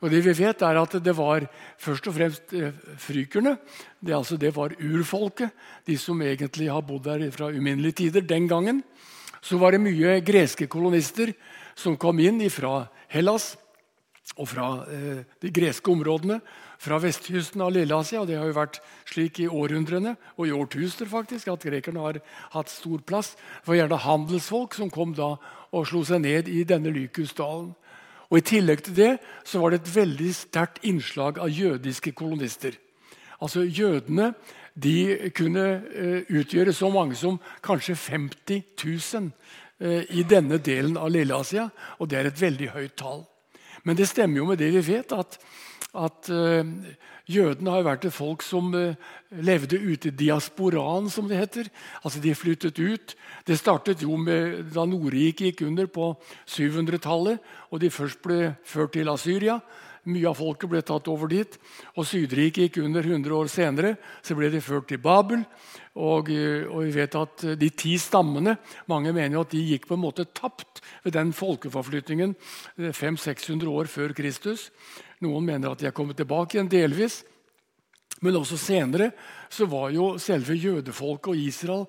Og 0.00 0.08
det 0.08 0.22
vi 0.24 0.32
vet 0.32 0.62
er 0.64 0.78
at 0.80 0.94
det 1.04 1.12
var 1.12 1.44
først 1.80 2.06
og 2.08 2.16
fremst 2.16 2.54
eh, 2.56 2.72
frykerne. 2.96 3.58
Det, 4.00 4.14
altså, 4.16 4.38
det 4.40 4.54
var 4.56 4.72
urfolket, 4.80 5.52
de 5.84 5.98
som 6.00 6.22
egentlig 6.24 6.70
har 6.72 6.84
bodd 6.86 7.04
der 7.04 7.26
fra 7.34 7.50
uminnelige 7.52 7.98
tider 8.04 8.24
den 8.24 8.48
gangen. 8.48 8.80
Så 9.44 9.58
var 9.60 9.72
det 9.72 9.84
mye 9.84 10.20
greske 10.24 10.68
kolonister 10.72 11.34
som 11.76 11.98
kom 12.00 12.18
inn 12.20 12.40
fra 12.52 12.86
Hellas 13.12 13.54
og 14.38 14.48
fra 14.48 14.70
eh, 14.88 15.20
de 15.42 15.52
greske 15.52 15.92
områdene 15.92 16.40
fra 16.80 16.98
vestkysten 17.00 17.60
av 17.60 17.74
Lilleasia. 17.74 18.24
Det 18.24 18.38
har 18.40 18.48
jo 18.48 18.56
vært 18.56 18.80
slik 19.10 19.42
i 19.42 19.48
århundrene 19.48 20.14
og 20.36 20.46
i 20.48 20.54
årtusener 20.56 21.10
faktisk, 21.10 21.50
at 21.52 21.66
grekerne 21.66 22.00
har 22.00 22.20
hatt 22.54 22.72
stor 22.72 23.02
plass. 23.04 23.34
Det 23.60 23.68
var 23.68 23.82
gjerne 23.82 24.04
handelsfolk 24.06 24.78
som 24.78 24.92
kom 24.92 25.12
da 25.16 25.34
og 25.70 25.86
slo 25.86 26.02
seg 26.08 26.24
ned 26.24 26.48
i 26.48 26.64
denne 26.64 26.92
Lykusdalen. 26.94 27.74
Og 28.30 28.38
I 28.38 28.46
tillegg 28.46 28.84
til 28.86 28.96
det 28.96 29.10
så 29.44 29.60
var 29.60 29.72
det 29.74 29.82
et 29.82 29.92
veldig 29.94 30.30
sterkt 30.34 30.80
innslag 30.86 31.40
av 31.42 31.50
jødiske 31.50 32.14
kolonister. 32.16 32.78
Altså 33.40 33.64
Jødene 33.64 34.32
de 34.80 35.30
kunne 35.34 35.64
uh, 35.82 36.20
utgjøre 36.30 36.72
så 36.72 36.88
mange 36.94 37.16
som 37.18 37.40
kanskje 37.64 37.96
50 37.98 38.62
000 38.78 39.32
uh, 39.82 40.04
i 40.14 40.22
denne 40.22 40.60
delen 40.62 40.96
av 40.96 41.10
Lilleasia. 41.10 41.68
Og 41.98 42.08
det 42.08 42.20
er 42.20 42.30
et 42.30 42.40
veldig 42.40 42.70
høyt 42.76 42.96
tall. 42.96 43.24
Men 43.82 43.98
det 43.98 44.08
stemmer 44.08 44.40
jo 44.40 44.46
med 44.46 44.60
det 44.60 44.70
vi 44.76 44.84
vet, 44.92 45.12
at 45.12 45.40
at 45.94 46.30
uh, 46.30 46.62
jødene 47.30 47.74
har 47.74 47.86
vært 47.86 48.06
et 48.06 48.14
folk 48.14 48.44
som 48.46 48.70
uh, 48.74 48.94
levde 49.34 49.78
ute 49.78 50.10
i 50.10 50.16
diasporaen, 50.22 51.10
som 51.10 51.28
det 51.28 51.40
heter. 51.40 51.70
Altså 52.04 52.22
De 52.22 52.34
flyttet 52.34 52.78
ut. 52.78 53.14
Det 53.46 53.58
startet 53.58 54.02
jo 54.02 54.16
med 54.16 54.72
da 54.74 54.86
Nordriket 54.86 55.50
gikk 55.50 55.66
under 55.66 55.90
på 55.90 56.12
700-tallet, 56.46 57.40
og 57.70 57.82
de 57.82 57.90
først 57.90 58.22
ble 58.22 58.54
ført 58.64 58.94
til 58.94 59.10
Asyria. 59.10 59.60
Mye 60.08 60.30
av 60.30 60.38
folket 60.38 60.70
ble 60.70 60.80
tatt 60.80 61.08
over 61.12 61.28
dit. 61.28 61.58
og 61.94 62.06
Sydriket 62.08 62.70
gikk 62.70 62.78
under 62.84 63.04
100 63.04 63.34
år 63.36 63.50
senere. 63.52 63.96
Så 64.24 64.34
ble 64.34 64.48
de 64.48 64.62
ført 64.64 64.88
til 64.88 64.98
Babel. 64.98 65.44
Og, 66.00 66.30
eh, 66.30 66.64
og, 66.64 66.86
vi 66.86 66.94
vet 66.94 67.14
at 67.18 67.42
De 67.58 67.68
ti 67.70 67.98
stammene 67.98 68.56
mange 68.88 69.12
mener 69.12 69.34
jo 69.34 69.42
at 69.42 69.50
de 69.50 69.58
gikk 69.58 69.88
på 69.88 69.98
en 69.98 70.04
måte 70.06 70.24
tapt 70.24 70.80
ved 71.04 71.12
den 71.12 71.32
folkeforflytningen 71.32 72.36
500-600 72.78 73.66
år 73.68 73.90
før 73.90 74.14
Kristus. 74.14 74.70
Noen 75.20 75.44
mener 75.44 75.72
at 75.72 75.82
de 75.82 75.88
er 75.90 75.96
kommet 75.96 76.16
tilbake 76.20 76.56
igjen 76.56 76.70
delvis. 76.70 77.20
Men 78.20 78.36
også 78.36 78.58
senere 78.60 79.10
så 79.52 79.64
var 79.68 79.92
jo 79.94 80.12
selve 80.20 80.54
jødefolket 80.58 81.32
og 81.32 81.40
Israel 81.40 81.86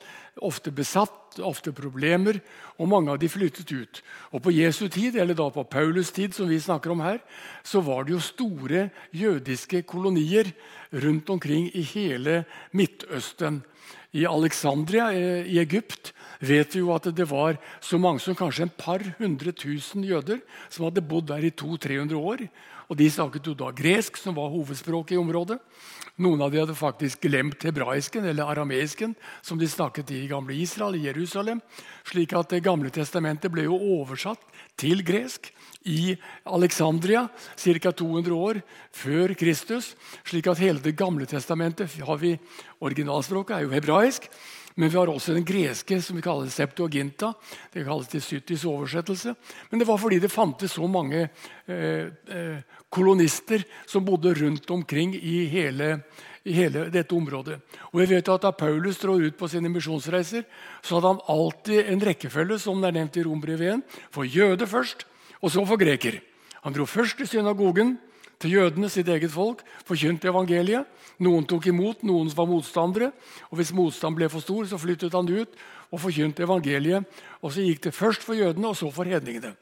ofte 0.47 0.71
besatt, 0.71 1.35
ofte 1.43 1.73
problemer, 1.75 2.39
og 2.79 2.87
mange 2.91 3.11
av 3.11 3.19
de 3.19 3.27
flyttet 3.31 3.71
ut. 3.71 3.99
Og 4.31 4.43
På 4.43 4.53
Jesu 4.55 4.87
tid, 4.87 5.17
eller 5.19 5.35
da 5.35 5.49
på 5.51 5.67
Paulus' 5.67 6.13
tid, 6.15 6.33
som 6.33 6.47
vi 6.47 6.59
snakker 6.59 6.91
om 6.91 7.03
her, 7.03 7.19
så 7.63 7.81
var 7.83 8.03
det 8.03 8.15
jo 8.15 8.23
store 8.23 8.89
jødiske 9.11 9.83
kolonier 9.83 10.53
rundt 10.91 11.29
omkring 11.29 11.67
i 11.75 11.83
hele 11.83 12.45
Midtøsten. 12.71 13.61
I 14.11 14.25
Alexandria 14.27 15.11
eh, 15.15 15.47
i 15.47 15.59
Egypt 15.59 16.11
vet 16.43 16.75
vi 16.75 16.81
jo 16.81 16.91
at 16.91 17.07
det 17.15 17.27
var 17.29 17.55
så 17.79 17.99
mange 17.99 18.19
som 18.19 18.35
kanskje 18.35 18.65
en 18.67 18.75
par 18.75 19.03
hundre 19.19 19.53
tusen 19.55 20.03
jøder 20.03 20.41
som 20.69 20.87
hadde 20.87 21.03
bodd 21.05 21.29
der 21.29 21.45
i 21.47 21.53
200-300 21.55 22.19
år. 22.19 22.43
Og 22.91 22.97
De 22.99 23.07
snakket 23.07 23.47
jo 23.47 23.53
da 23.55 23.69
gresk, 23.71 24.17
som 24.19 24.35
var 24.35 24.51
hovedspråket 24.51 25.15
i 25.15 25.19
området. 25.21 25.55
Noen 26.19 26.41
av 26.43 26.51
de 26.51 26.59
hadde 26.59 26.75
faktisk 26.75 27.21
glemt 27.23 27.63
hebraisken 27.63 28.25
eller 28.27 28.49
arameisken, 28.51 29.13
som 29.41 29.57
de 29.57 29.69
snakket 29.71 30.11
i 30.11 30.25
gamle 30.27 30.57
Israel, 30.59 30.97
i 30.99 31.05
Jerusalem. 31.07 31.61
Slik 32.03 32.35
at 32.35 32.51
Det 32.51 32.59
gamle 32.61 32.91
testamentet 32.91 33.51
ble 33.51 33.63
jo 33.63 33.79
oversatt 33.79 34.43
til 34.75 35.05
gresk 35.07 35.53
i 35.87 36.17
Alexandria 36.45 37.29
ca. 37.55 37.91
200 37.91 38.35
år 38.35 38.61
før 38.91 39.33
Kristus. 39.39 39.95
slik 40.25 40.47
at 40.47 40.59
hele 40.59 40.79
Det 40.79 40.95
gamle 40.95 41.25
testamentet 41.25 41.95
har 42.03 42.17
vi, 42.17 42.37
Originalspråket 42.81 43.55
er 43.55 43.61
jo 43.61 43.69
hebraisk. 43.69 44.27
Men 44.75 44.89
vi 44.89 44.97
har 44.97 45.09
også 45.11 45.35
den 45.35 45.45
greske, 45.45 45.99
som 46.01 46.15
vi 46.15 46.23
kaller 46.23 46.49
septuaginta. 46.51 47.33
Det 47.73 47.83
kalles 47.85 48.09
til 48.11 48.23
syttis 48.23 48.65
oversettelse. 48.67 49.35
Men 49.69 49.81
det 49.81 49.87
var 49.87 49.99
fordi 49.99 50.19
det 50.23 50.31
fantes 50.31 50.75
så 50.77 50.87
mange 50.87 51.25
eh, 51.67 52.07
eh, 52.07 52.59
kolonister 52.89 53.63
som 53.87 54.05
bodde 54.05 54.33
rundt 54.39 54.71
omkring 54.71 55.15
i 55.15 55.45
hele, 55.51 56.01
i 56.43 56.55
hele, 56.55 56.87
dette 56.93 57.15
området. 57.15 57.59
Og 57.91 58.01
vi 58.01 58.09
vet 58.15 58.31
at 58.31 58.47
Da 58.47 58.51
Paulus 58.51 58.99
dro 58.99 59.17
ut 59.19 59.37
på 59.37 59.49
sine 59.51 59.69
misjonsreiser, 59.69 60.45
så 60.81 60.97
hadde 60.97 61.15
han 61.15 61.25
alltid 61.27 61.85
en 61.85 62.05
rekkefølge 62.11 62.59
som 62.59 62.81
det 62.81 62.91
er 62.91 62.99
nevnt 62.99 63.17
i 63.17 63.25
Rombrevet 63.27 63.75
1, 63.75 63.99
for 64.11 64.23
jøde 64.23 64.67
først, 64.67 65.05
og 65.41 65.51
så 65.51 65.65
for 65.65 65.79
greker. 65.79 66.21
Han 66.61 66.73
dro 66.73 66.85
først 66.85 67.17
til 67.17 67.27
synagogen, 67.27 67.97
til 68.41 68.57
jødene, 68.57 68.89
sitt 68.89 69.09
eget 69.09 69.31
folk, 69.31 69.61
forkynte 69.87 70.29
evangeliet. 70.31 70.89
Noen 71.21 71.45
tok 71.45 71.67
imot, 71.69 72.01
noen 72.07 72.31
var 72.35 72.49
motstandere. 72.49 73.11
og 73.49 73.59
Hvis 73.59 73.73
motstand 73.73 74.17
ble 74.17 74.29
for 74.29 74.41
stor, 74.41 74.65
så 74.65 74.79
flyttet 74.81 75.13
han 75.13 75.29
ut 75.29 75.59
og 75.91 76.01
forkynte 76.01 76.43
evangeliet. 76.43 77.05
Og 77.41 77.51
Så 77.53 77.61
gikk 77.61 77.83
det 77.83 77.93
først 77.93 78.23
for 78.23 78.33
jødene, 78.33 78.67
og 78.67 78.75
så 78.75 78.91
for 78.91 79.05
hedningene. 79.05 79.55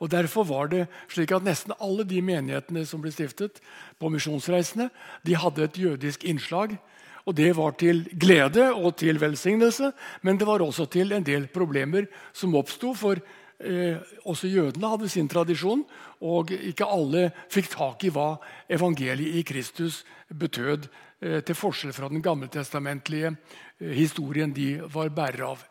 Og 0.00 0.10
Derfor 0.10 0.44
var 0.44 0.68
det 0.68 0.86
slik 1.08 1.32
at 1.32 1.44
nesten 1.44 1.76
alle 1.78 2.04
de 2.04 2.22
menighetene 2.24 2.86
som 2.88 3.02
ble 3.02 3.12
stiftet 3.12 3.60
på 4.00 4.08
misjonsreisene, 4.08 4.88
de 5.26 5.36
hadde 5.36 5.62
et 5.64 5.78
jødisk 5.78 6.24
innslag. 6.24 6.78
Og 7.26 7.36
Det 7.36 7.56
var 7.56 7.76
til 7.76 8.08
glede 8.18 8.72
og 8.74 8.96
til 8.96 9.20
velsignelse, 9.20 9.92
men 10.22 10.38
det 10.38 10.46
var 10.46 10.62
også 10.64 10.88
til 10.90 11.12
en 11.12 11.22
del 11.22 11.46
problemer 11.46 12.08
som 12.32 12.54
oppsto. 12.54 12.94
For 12.94 13.20
Eh, 13.60 13.96
også 14.24 14.48
jødene 14.48 14.88
hadde 14.88 15.08
sin 15.12 15.28
tradisjon, 15.28 15.82
og 16.24 16.48
ikke 16.50 16.86
alle 16.88 17.26
fikk 17.52 17.66
tak 17.74 18.04
i 18.08 18.12
hva 18.12 18.38
evangeliet 18.72 19.36
i 19.36 19.42
Kristus 19.44 20.00
betød, 20.32 20.88
eh, 21.20 21.40
til 21.44 21.54
forskjell 21.54 21.92
fra 21.92 22.08
den 22.08 22.22
gammeltestamentlige 22.22 23.34
eh, 23.36 23.92
historien 23.92 24.52
de 24.52 24.80
var 24.88 25.12
bærere 25.12 25.50
av. 25.52 25.66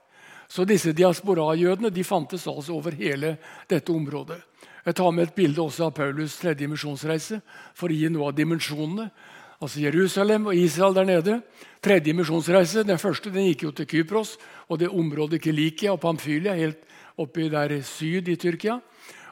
Så 0.48 0.66
disse 0.66 0.94
diasporajødene 0.94 1.90
de 1.90 2.04
fantes 2.04 2.48
altså 2.48 2.78
over 2.78 2.92
hele 2.92 3.38
dette 3.70 3.90
området. 3.92 4.38
Jeg 4.86 4.96
tar 4.96 5.12
med 5.12 5.28
et 5.28 5.36
bilde 5.36 5.62
også 5.62 5.90
av 5.90 5.94
Paulus' 5.94 6.40
tredje 6.42 6.68
misjonsreise 6.70 7.42
for 7.74 7.90
å 7.90 7.98
gi 7.98 8.10
noe 8.10 8.30
av 8.30 8.38
dimensjonene. 8.38 9.10
Altså 9.62 9.82
Jerusalem 9.84 10.48
og 10.48 10.56
Israel 10.56 10.94
der 10.94 11.06
nede. 11.06 11.42
Tredje 11.82 12.14
misjonsreise, 12.14 12.84
Den 12.84 12.98
første 12.98 13.30
den 13.30 13.50
gikk 13.50 13.64
jo 13.64 13.72
til 13.72 13.86
Kypros 13.86 14.38
og 14.70 14.80
det 14.80 14.90
området 14.90 15.42
Kilikia 15.42 15.92
og 15.94 16.02
Pamphylia, 16.02 16.54
helt 16.54 16.86
oppi 17.20 17.50
der 17.52 17.76
syd 17.86 18.30
i 18.32 18.38
Tyrkia. 18.40 18.80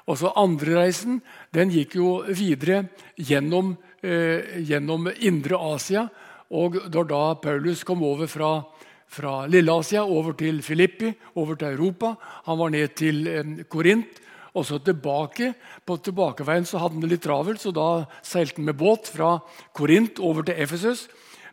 Og 0.07 0.15
så 0.19 0.31
andre 0.39 0.77
reisen 0.79 1.19
den 1.55 1.71
gikk 1.73 1.97
jo 1.99 2.21
videre 2.27 2.85
gjennom, 3.19 3.75
eh, 4.01 4.63
gjennom 4.63 5.09
Indre 5.19 5.59
Asia. 5.73 6.07
Og 6.51 6.77
da, 6.87 7.03
da 7.03 7.23
Paulus 7.35 7.83
kom 7.83 8.03
over 8.07 8.27
fra, 8.31 8.63
fra 9.07 9.45
Lille-Asia 9.51 10.05
over 10.05 10.37
til 10.39 10.61
Filippi, 10.63 11.11
over 11.35 11.55
til 11.55 11.75
Europa 11.75 12.15
Han 12.45 12.57
var 12.57 12.69
ned 12.69 12.95
til 12.95 13.27
eh, 13.27 13.63
Korint. 13.67 14.23
Og 14.57 14.65
så 14.65 14.79
tilbake. 14.81 15.53
På 15.85 15.99
tilbakeveien 16.01 16.65
så 16.65 16.79
hadde 16.79 16.97
han 16.97 17.03
det 17.03 17.11
litt 17.11 17.21
travelt, 17.27 17.61
så 17.61 17.69
da 17.75 18.07
seilte 18.25 18.57
han 18.57 18.65
med 18.71 18.79
båt 18.79 19.11
fra 19.11 19.35
Korint 19.75 20.17
over 20.19 20.47
til 20.47 20.57
Efesus. 20.57 21.05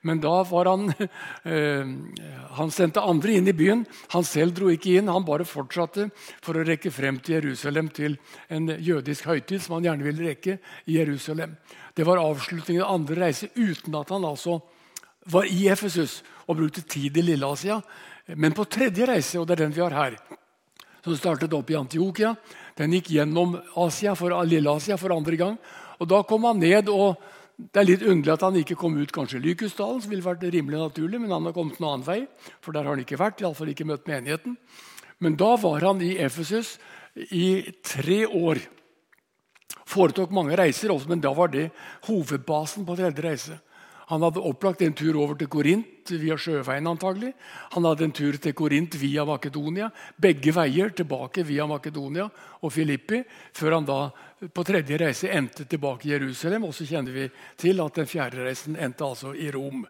Men 0.04 0.20
da 0.20 0.42
var 0.44 0.68
han 0.68 0.90
eh, 1.49 1.92
Han 2.58 2.70
sendte 2.70 3.00
andre 3.00 3.38
inn 3.38 3.49
i 3.49 3.56
byen. 3.56 3.84
Han 4.12 4.26
selv 4.28 4.54
dro 4.56 4.68
ikke 4.73 4.99
inn. 4.99 5.08
Han 5.08 5.25
bare 5.25 5.46
fortsatte 5.49 6.11
for 6.44 6.61
å 6.61 6.64
rekke 6.66 6.92
frem 6.92 7.18
til 7.25 7.38
Jerusalem 7.38 7.88
til 7.94 8.18
en 8.52 8.68
jødisk 8.68 9.30
høytid 9.30 9.64
som 9.64 9.78
han 9.78 9.88
gjerne 9.88 10.06
ville 10.06 10.28
rekke 10.28 10.58
i 10.84 10.99
Jerusalem. 10.99 11.56
Det 11.94 12.04
var 12.06 12.20
avslutningen 12.20 12.84
av 12.84 12.99
andre 12.99 13.20
reise 13.26 13.49
uten 13.54 13.96
at 13.96 14.12
han 14.12 14.26
altså 14.28 14.58
var 15.30 15.49
i 15.49 15.68
Efesus 15.73 16.20
og 16.44 16.58
brukte 16.58 16.84
tid 16.84 17.16
i 17.16 17.25
Lilleasia. 17.25 17.80
Men 18.37 18.56
på 18.56 18.66
tredje 18.68 19.06
reise, 19.08 19.38
og 19.40 19.46
det 19.49 19.56
er 19.56 19.64
den 19.64 19.76
vi 19.76 19.82
har 19.84 19.96
her, 19.96 20.18
som 21.04 21.16
startet 21.16 21.52
opp 21.56 21.70
i 21.70 21.76
Antiokia, 21.76 22.34
den 22.76 22.96
gikk 22.96 23.12
gjennom 23.14 23.58
Asia 23.80 24.14
for, 24.18 24.34
Lille-Asia 24.49 24.96
for 25.00 25.14
andre 25.14 25.38
gang. 25.40 25.58
Og 26.00 26.08
Da 26.08 26.23
kom 26.26 26.44
han 26.49 26.58
ned 26.58 26.88
og 26.88 27.20
det 27.54 27.80
er 27.80 27.87
litt 27.87 28.02
underlig 28.02 28.32
at 28.34 28.42
han 28.42 28.56
ikke 28.58 28.76
kom 28.78 28.96
ut 28.99 29.12
kanskje 29.14 29.42
Lykusdalen, 29.42 30.00
som 30.02 30.11
ville 30.11 30.25
vært 30.26 30.42
rimelig 30.50 30.80
naturlig, 30.80 31.20
men 31.23 31.30
han 31.30 31.46
har 31.46 31.54
kommet 31.54 31.78
en 31.78 31.87
annen 31.87 32.06
vei, 32.06 32.20
for 32.64 32.75
der 32.75 32.82
har 32.82 32.96
han 32.96 33.04
ikke 33.04 33.20
vært, 33.20 33.42
i 33.42 33.46
alle 33.46 33.58
fall 33.58 33.70
ikke 33.70 33.87
møtt 33.87 34.11
menigheten. 34.11 34.56
Men 35.23 35.37
da 35.38 35.52
var 35.62 35.87
han 35.87 36.02
i 36.02 36.16
Efesus 36.23 36.75
i 37.30 37.70
tre 37.87 38.25
år. 38.26 38.58
Foretok 39.87 40.34
mange 40.34 40.58
reiser, 40.58 40.90
også, 40.90 41.11
men 41.12 41.23
da 41.23 41.30
var 41.37 41.52
det 41.52 41.68
hovedbasen 42.08 42.87
på 42.88 42.99
tredje 42.99 43.23
reise. 43.23 43.61
Han 44.11 44.23
hadde 44.23 44.42
opplagt 44.44 44.82
en 44.84 44.92
tur 44.96 45.16
over 45.16 45.38
til 45.40 45.49
Korint 45.49 46.11
via 46.11 46.37
sjøveien. 46.37 46.87
antagelig. 46.87 47.32
Han 47.73 47.84
hadde 47.84 48.04
en 48.04 48.12
tur 48.12 48.37
til 48.37 48.52
Korint 48.52 48.94
via 49.00 49.25
Makedonia. 49.25 49.90
Begge 50.16 50.52
veier 50.52 50.90
tilbake 50.90 51.42
via 51.42 51.66
Makedonia 51.66 52.28
og 52.61 52.73
Filippi, 52.73 53.23
før 53.52 53.78
han 53.78 53.88
da 53.88 54.11
på 54.52 54.64
tredje 54.64 54.99
reise 54.99 55.30
endte 55.32 55.64
tilbake 55.64 56.08
i 56.08 56.12
Jerusalem. 56.12 56.64
Og 56.64 56.75
så 56.75 56.84
kjenner 56.84 57.12
vi 57.12 57.30
til 57.56 57.80
at 57.80 57.94
den 57.94 58.06
fjerde 58.06 58.44
reisen 58.44 58.76
endte 58.76 59.04
altså 59.04 59.34
i 59.34 59.50
Rom. 59.50 59.87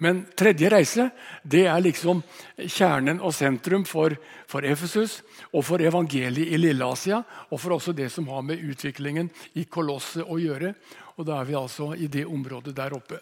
Men 0.00 0.22
tredje 0.32 0.70
reise 0.72 1.10
det 1.44 1.66
er 1.68 1.82
liksom 1.84 2.22
kjernen 2.56 3.20
og 3.20 3.34
sentrum 3.36 3.84
for, 3.84 4.14
for 4.48 4.64
Efesus 4.64 5.18
og 5.52 5.66
for 5.68 5.84
evangeliet 5.84 6.48
i 6.48 6.56
Lilleasia, 6.56 7.20
og 7.50 7.60
for 7.60 7.76
også 7.76 7.92
det 7.92 8.08
som 8.12 8.28
har 8.32 8.40
med 8.40 8.64
utviklingen 8.64 9.28
i 9.60 9.66
Kolosset 9.68 10.24
å 10.24 10.40
gjøre. 10.40 10.72
Og 11.20 11.26
Da 11.28 11.42
er 11.42 11.44
vi 11.44 11.58
altså 11.58 11.92
i 11.92 12.08
det 12.08 12.24
området 12.24 12.72
der 12.76 12.96
oppe. 12.96 13.20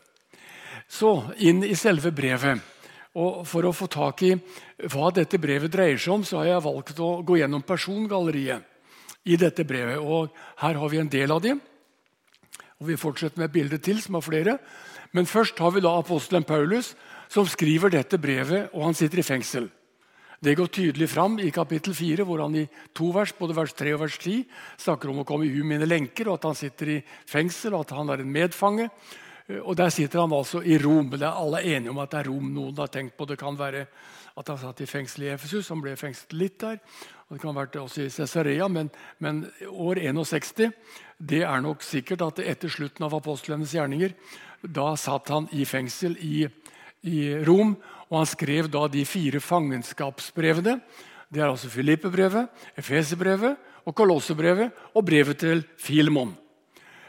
Så 0.89 1.13
inn 1.45 1.63
i 1.65 1.77
selve 1.77 2.13
brevet. 2.17 2.65
Og 3.19 3.45
For 3.49 3.67
å 3.67 3.75
få 3.75 3.89
tak 3.91 4.23
i 4.27 4.35
hva 4.89 5.11
dette 5.15 5.41
brevet 5.41 5.73
dreier 5.73 5.99
seg 5.99 6.15
om, 6.15 6.25
så 6.25 6.41
har 6.41 6.53
jeg 6.53 6.65
valgt 6.65 7.01
å 7.03 7.11
gå 7.27 7.41
gjennom 7.41 7.65
persongalleriet 7.67 8.63
i 9.29 9.37
dette 9.37 9.65
brevet. 9.69 9.99
Og 9.99 10.31
Her 10.63 10.79
har 10.81 10.89
vi 10.89 11.01
en 11.03 11.11
del 11.13 11.33
av 11.35 11.43
dem. 11.43 11.61
Og 12.79 12.87
Vi 12.87 12.97
fortsetter 12.97 13.39
med 13.39 13.51
et 13.51 13.57
bilde 13.57 13.79
til, 13.79 14.01
som 14.01 14.15
har 14.15 14.25
flere. 14.25 14.59
Men 15.13 15.27
først 15.27 15.59
har 15.59 15.73
vi 15.73 15.81
da 15.81 15.97
apostelen 15.99 16.45
Paulus, 16.45 16.95
som 17.29 17.49
skriver 17.49 17.91
dette 17.91 18.19
brevet, 18.21 18.71
og 18.73 18.85
han 18.85 18.97
sitter 18.97 19.21
i 19.21 19.27
fengsel. 19.27 19.69
Det 20.39 20.55
går 20.55 20.69
tydelig 20.71 21.09
fram 21.11 21.39
i 21.43 21.51
kapittel 21.51 21.95
4, 21.97 22.25
hvor 22.25 22.45
han 22.45 22.55
i 22.55 22.69
to 22.95 23.09
vers, 23.11 23.33
både 23.35 23.57
vers 23.57 23.73
3 23.75 23.95
og 23.97 24.05
vers 24.05 24.19
10 24.21 24.45
snakker 24.85 25.11
om 25.11 25.25
å 25.25 25.27
komme 25.27 25.49
i 25.49 25.51
hu 25.51 25.65
mine 25.67 25.89
lenker, 25.89 26.29
og 26.29 26.39
at 26.39 26.47
han 26.47 26.59
sitter 26.59 26.93
i 26.93 26.99
fengsel, 27.27 27.75
og 27.75 27.89
at 27.89 27.97
han 27.97 28.13
er 28.15 28.23
en 28.23 28.31
medfange. 28.31 28.87
Og 29.49 29.77
Der 29.77 29.89
sitter 29.89 30.21
han 30.21 30.33
altså 30.33 30.61
i 30.61 30.79
Rom. 30.79 31.11
Det 31.11 31.23
er 31.23 31.33
Alle 31.33 31.63
enige 31.65 31.91
om 31.91 31.99
at 31.99 32.11
det 32.11 32.21
er 32.21 32.29
Rom 32.29 32.53
noen 32.53 32.77
har 32.77 32.91
tenkt 32.93 33.17
på. 33.17 33.25
Det 33.25 33.39
kan 33.39 33.57
være 33.59 33.87
at 34.39 34.49
han 34.49 34.59
satt 34.61 34.81
i 34.85 34.87
fengsel 34.87 35.25
i 35.27 35.33
Efesus, 35.33 35.71
han 35.73 35.81
ble 35.83 35.97
fengslet 35.99 36.37
litt 36.39 36.59
der. 36.63 36.79
og 37.27 37.35
Det 37.35 37.41
kan 37.43 37.51
ha 37.51 37.61
vært 37.63 37.79
også 37.81 38.05
i 38.05 38.13
Cesarea, 38.13 38.69
men, 38.69 38.91
men, 39.19 39.47
år 39.67 39.99
61 39.99 40.71
det 41.19 41.43
er 41.43 41.61
nok 41.65 41.83
sikkert 41.83 42.23
at 42.23 42.39
etter 42.39 42.71
slutten 42.71 43.03
av 43.03 43.17
apostlenes 43.17 43.75
gjerninger 43.75 44.15
da 44.63 44.93
satt 44.95 45.33
han 45.35 45.49
i 45.51 45.65
fengsel 45.67 46.15
i, 46.23 46.47
i 47.03 47.19
Rom, 47.47 47.75
og 48.09 48.21
han 48.21 48.31
skrev 48.31 48.71
da 48.71 48.87
de 48.91 49.03
fire 49.07 49.41
fangenskapsbrevene. 49.43 50.79
Det 51.29 51.43
er 51.43 51.51
altså 51.51 51.71
Filippe-brevet, 51.71 52.47
Efeserbrevet 52.79 53.59
og 53.85 53.97
Kolossebrevet 53.99 54.95
og 54.95 55.05
brevet 55.05 55.43
til 55.43 55.67
Filemon. 55.83 56.37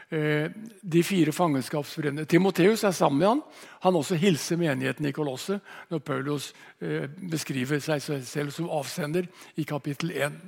Eh, 0.09 0.49
de 0.81 1.03
fire 1.05 1.29
fangenskapsbrevene. 1.29 2.23
Timoteus 2.25 2.81
er 2.83 2.91
sammen 2.97 3.19
med 3.19 3.27
han. 3.27 3.41
Han 3.85 3.97
også 3.99 4.15
hilser 4.17 4.57
menigheten 4.57 5.05
i 5.05 5.11
Kolosset 5.13 5.61
når 5.91 5.99
Paulus 6.01 6.47
eh, 6.81 7.05
beskriver 7.29 7.77
seg 7.77 8.01
selv 8.25 8.49
som 8.49 8.71
avsender 8.73 9.27
i 9.53 9.67
kapittel 9.69 10.09
1. 10.17 10.39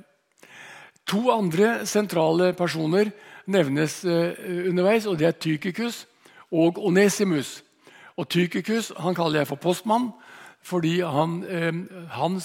To 1.06 1.30
andre 1.30 1.86
sentrale 1.86 2.50
personer 2.58 3.12
nevnes 3.46 4.00
eh, 4.02 4.34
underveis, 4.66 5.06
og 5.06 5.20
det 5.22 5.30
er 5.30 5.38
Tykikus 5.38 6.08
og 6.50 6.82
Onesimus. 6.82 7.60
Og 8.18 8.26
Tykikus 8.26 8.90
han 8.98 9.14
kaller 9.14 9.44
jeg 9.44 9.52
for 9.52 9.62
postmann 9.62 10.10
fordi 10.62 11.00
han, 11.02 11.40
han 12.14 12.36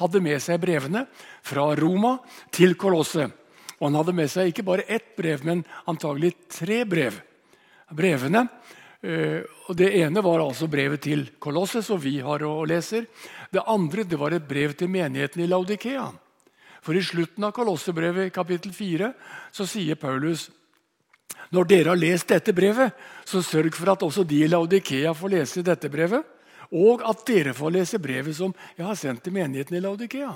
hadde 0.00 0.22
med 0.22 0.42
seg 0.42 0.58
brevene 0.58 1.04
fra 1.46 1.68
Roma 1.78 2.16
til 2.50 2.74
Kolosset. 2.74 3.30
Og 3.80 3.88
han 3.88 3.96
hadde 3.96 4.14
med 4.16 4.28
seg 4.28 4.50
ikke 4.50 4.66
bare 4.66 4.84
ett 4.92 5.14
brev, 5.16 5.42
men 5.44 5.64
antagelig 5.88 6.34
tre 6.52 6.82
brev. 6.84 7.16
Brevene, 7.90 8.44
eh, 9.02 9.40
og 9.66 9.76
Det 9.76 9.88
ene 10.02 10.22
var 10.22 10.44
altså 10.44 10.68
brevet 10.68 11.00
til 11.00 11.30
Kolosses, 11.38 11.86
som 11.86 11.98
vi 11.98 12.20
har 12.20 12.44
og 12.44 12.68
leser. 12.68 13.06
Det 13.50 13.64
andre 13.66 14.04
det 14.04 14.18
var 14.18 14.32
et 14.32 14.46
brev 14.46 14.76
til 14.76 14.88
menigheten 14.88 15.42
i 15.42 15.48
Laudikea. 15.48 16.12
For 16.82 16.94
I 16.96 17.02
slutten 17.02 17.44
av 17.44 17.52
Kolossebrevet, 17.52 18.32
kapittel 18.32 18.72
4, 18.72 19.12
så 19.52 19.66
sier 19.66 19.96
Paulus 19.96 20.50
når 21.50 21.66
dere 21.66 21.90
har 21.90 21.98
lest 21.98 22.28
dette 22.30 22.52
brevet, 22.54 22.94
så 23.26 23.42
sørg 23.42 23.74
for 23.74 23.90
at 23.90 24.02
også 24.06 24.22
de 24.26 24.44
i 24.44 24.50
Laudikea 24.50 25.12
får 25.14 25.32
lese 25.32 25.64
dette 25.66 25.90
brevet, 25.90 26.22
og 26.70 27.02
at 27.02 27.24
dere 27.26 27.54
får 27.54 27.74
lese 27.74 27.98
brevet 27.98 28.36
som 28.36 28.54
jeg 28.76 28.86
har 28.86 28.98
sendt 28.98 29.24
til 29.24 29.34
menigheten 29.34 29.76
i 29.76 29.82
Laudikea. 29.82 30.30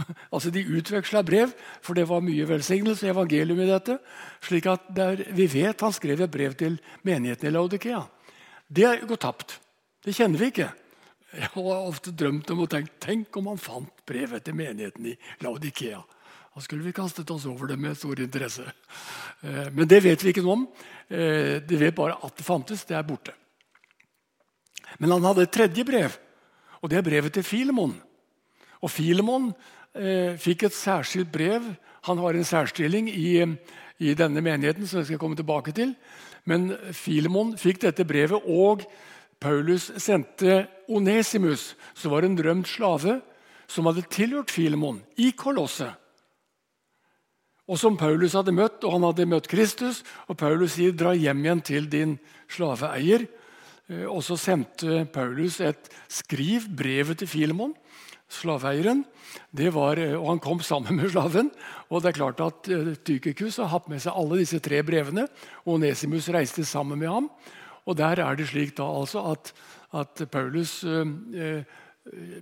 Altså 0.34 0.50
De 0.50 0.62
utveksla 0.64 1.22
brev, 1.26 1.52
for 1.82 1.98
det 1.98 2.06
var 2.08 2.22
mye 2.24 2.46
velsignelse 2.48 3.06
i 3.06 3.12
evangelium 3.12 3.60
i 3.60 3.70
dette. 3.70 3.98
slik 4.40 4.66
at 4.66 4.88
der, 4.94 5.24
Vi 5.32 5.46
vet 5.46 5.80
han 5.80 5.92
skrev 5.92 6.20
et 6.20 6.30
brev 6.30 6.54
til 6.54 6.80
menigheten 7.02 7.48
i 7.48 7.52
Laudikea. 7.52 8.04
Det 8.68 9.00
går 9.06 9.16
tapt. 9.16 9.58
Det 10.04 10.14
kjenner 10.14 10.38
vi 10.38 10.52
ikke. 10.52 10.70
Jeg 11.30 11.50
har 11.54 11.86
ofte 11.86 12.10
drømt 12.10 12.50
om 12.50 12.64
og 12.64 12.70
tenkt 12.70 12.96
tenk 13.02 13.36
om 13.38 13.46
han 13.52 13.60
fant 13.60 14.02
brevet 14.06 14.42
til 14.44 14.56
menigheten 14.58 15.12
i 15.12 15.18
Laudikea. 15.44 16.00
Da 16.54 16.62
skulle 16.64 16.82
vi 16.82 16.92
kastet 16.92 17.30
oss 17.30 17.46
over 17.46 17.70
det 17.70 17.76
med 17.78 17.96
stor 17.98 18.18
interesse. 18.20 18.64
Eh, 19.42 19.68
men 19.70 19.86
det 19.86 20.00
vet 20.02 20.22
vi 20.24 20.32
ikke 20.32 20.42
noe 20.42 20.56
om. 20.58 20.64
Eh, 21.06 21.62
de 21.62 21.78
vet 21.78 21.94
bare 21.94 22.18
at 22.18 22.34
det 22.36 22.46
fantes. 22.46 22.82
Det 22.84 22.96
er 22.98 23.06
borte. 23.06 23.36
Men 24.98 25.14
han 25.14 25.28
hadde 25.28 25.46
et 25.46 25.54
tredje 25.54 25.84
brev, 25.86 26.16
og 26.82 26.90
det 26.90 26.98
er 26.98 27.06
brevet 27.06 27.36
til 27.36 27.46
Filemon. 27.46 27.94
Og 28.82 28.90
Filemon 28.90 29.52
fikk 30.40 30.68
et 30.68 30.74
særskilt 30.76 31.32
brev. 31.32 31.64
Han 32.06 32.18
har 32.22 32.36
en 32.36 32.46
særstilling 32.46 33.08
i, 33.10 33.32
i, 33.98 34.14
denne 34.14 34.40
menigheten, 34.40 34.86
som 34.86 35.00
jeg 35.00 35.10
skal 35.10 35.18
komme 35.18 35.36
tilbake 35.36 35.74
til. 35.76 35.96
Men 36.48 36.70
Filemon 36.96 37.56
fikk 37.58 37.82
dette 37.82 38.06
brevet, 38.08 38.46
og 38.46 38.86
Paulus 39.40 39.90
sendte 40.00 40.66
Onesimus, 40.88 41.74
som 41.94 42.14
var 42.14 42.24
en 42.24 42.36
drømt 42.36 42.68
slave, 42.68 43.20
som 43.70 43.86
hadde 43.88 44.08
tilhørt 44.12 44.52
Filemon 44.52 45.00
i 45.20 45.30
Kolosset. 45.36 45.94
Og 47.70 47.78
som 47.78 47.94
Paulus 47.96 48.34
hadde 48.34 48.54
møtt, 48.54 48.82
og 48.82 48.96
han 48.96 49.04
hadde 49.06 49.28
møtt 49.30 49.46
Kristus. 49.50 50.02
Og 50.26 50.36
Paulus 50.36 50.74
sier, 50.74 50.90
'Dra 50.90 51.14
hjem 51.14 51.44
igjen 51.44 51.60
til 51.62 51.86
din 51.86 52.18
slaveeier'. 52.50 53.28
Eh, 53.88 54.06
og 54.10 54.24
så 54.26 54.36
sendte 54.36 55.04
Paulus 55.12 55.60
et 55.60 55.88
skriv, 56.08 56.66
brevet 56.76 57.18
til 57.18 57.28
Filemon, 57.28 57.74
slaveeieren. 58.30 59.04
Eh, 59.58 59.76
og 59.76 60.26
Han 60.28 60.40
kom 60.40 60.60
sammen 60.60 60.96
med 60.96 61.10
slaven. 61.10 61.50
og 61.90 62.02
det 62.02 62.08
er 62.08 62.18
klart 62.18 62.40
at 62.40 62.68
uh, 62.70 62.94
Tykikus 62.94 63.56
har 63.58 63.70
hatt 63.70 63.88
med 63.88 64.00
seg 64.00 64.14
alle 64.14 64.38
disse 64.38 64.60
tre 64.60 64.82
brevene. 64.82 65.28
og 65.64 65.74
Onesimus 65.74 66.28
reiste 66.28 66.64
sammen 66.64 66.98
med 66.98 67.08
ham. 67.08 67.30
Og 67.86 67.96
Der 67.96 68.20
er 68.20 68.36
det 68.36 68.48
slik 68.48 68.76
da 68.76 68.84
altså 68.84 69.32
at, 69.32 69.52
at 69.92 70.30
Paulus 70.30 70.84
uh, 70.84 71.04
uh, 71.04 71.62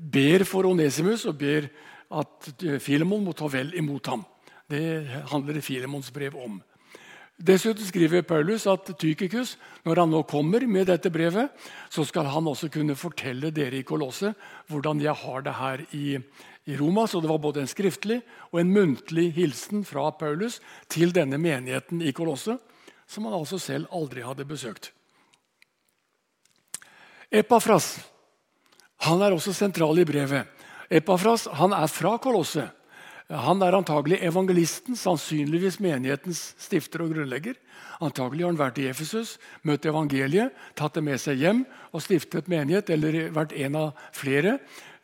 ber 0.00 0.44
for 0.44 0.66
Onesimus 0.66 1.26
og 1.26 1.38
ber 1.38 1.68
at 2.10 2.64
Filemon 2.80 3.24
må 3.24 3.32
ta 3.32 3.46
vel 3.48 3.74
imot 3.76 4.06
ham. 4.06 4.24
Det 4.68 5.06
handler 5.30 5.60
Filemons 5.60 6.10
brev 6.10 6.36
om. 6.36 6.62
Dessuten 7.38 7.86
skriver 7.86 8.24
Paulus 8.26 8.64
at 8.66 8.88
Tykikus, 8.98 9.54
når 9.86 10.00
han 10.02 10.10
nå 10.10 10.24
kommer 10.26 10.64
med 10.66 10.88
dette 10.90 11.10
brevet, 11.14 11.52
så 11.86 12.02
skal 12.02 12.26
han 12.26 12.48
også 12.50 12.66
kunne 12.74 12.98
fortelle 12.98 13.52
dere 13.54 13.78
i 13.78 13.86
Kolosset 13.86 14.34
hvordan 14.66 14.98
jeg 15.04 15.14
har 15.14 15.44
det 15.46 15.54
her 15.54 15.84
i, 15.94 16.18
i 16.66 16.78
Roma. 16.80 17.06
Så 17.06 17.22
det 17.22 17.30
var 17.30 17.38
både 17.38 17.62
en 17.62 17.70
skriftlig 17.70 18.18
og 18.50 18.58
en 18.58 18.72
muntlig 18.74 19.30
hilsen 19.38 19.86
fra 19.86 20.10
Paulus 20.18 20.58
til 20.90 21.14
denne 21.14 21.38
menigheten 21.38 22.02
i 22.02 22.10
Kolosset, 22.10 22.58
som 23.06 23.30
han 23.30 23.38
altså 23.38 23.60
selv 23.62 23.86
aldri 23.94 24.26
hadde 24.26 24.48
besøkt. 24.48 24.90
Epafras 27.30 28.00
han 29.06 29.22
er 29.22 29.30
også 29.30 29.54
sentral 29.54 30.00
i 30.02 30.08
brevet. 30.08 30.48
Epafras 30.90 31.46
han 31.54 31.70
er 31.76 31.86
fra 31.86 32.16
Kolosset. 32.18 32.74
Han 33.28 33.60
er 33.60 33.76
antagelig 33.76 34.22
evangelisten, 34.24 34.96
sannsynligvis 34.96 35.76
menighetens 35.84 36.54
stifter 36.56 37.02
og 37.04 37.10
grunnlegger. 37.12 37.58
Antagelig 38.00 38.46
har 38.46 38.54
han 38.54 38.60
vært 38.60 38.78
i 38.80 38.86
Efesus, 38.88 39.34
møtt 39.68 39.84
evangeliet, 39.84 40.54
tatt 40.78 40.96
det 40.96 41.02
med 41.04 41.20
seg 41.20 41.42
hjem 41.42 41.64
og 41.92 42.00
stiftet 42.00 42.48
menighet, 42.48 42.88
eller 42.94 43.26
vært 43.36 43.52
en 43.52 43.76
av 43.76 44.06
flere 44.16 44.56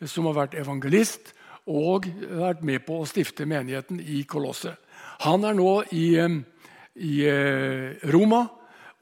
som 0.09 0.31
har 0.31 0.38
vært 0.38 0.57
evangelist 0.57 1.35
og 1.69 2.09
vært 2.31 2.64
med 2.64 2.87
på 2.87 3.02
å 3.02 3.09
stifte 3.09 3.45
menigheten 3.49 4.00
i 4.00 4.23
Kolosset. 4.28 4.81
Han 5.25 5.45
er 5.45 5.57
nå 5.57 5.75
i, 5.93 6.09
i 6.16 7.14
eh, 7.28 8.09
Roma, 8.09 8.47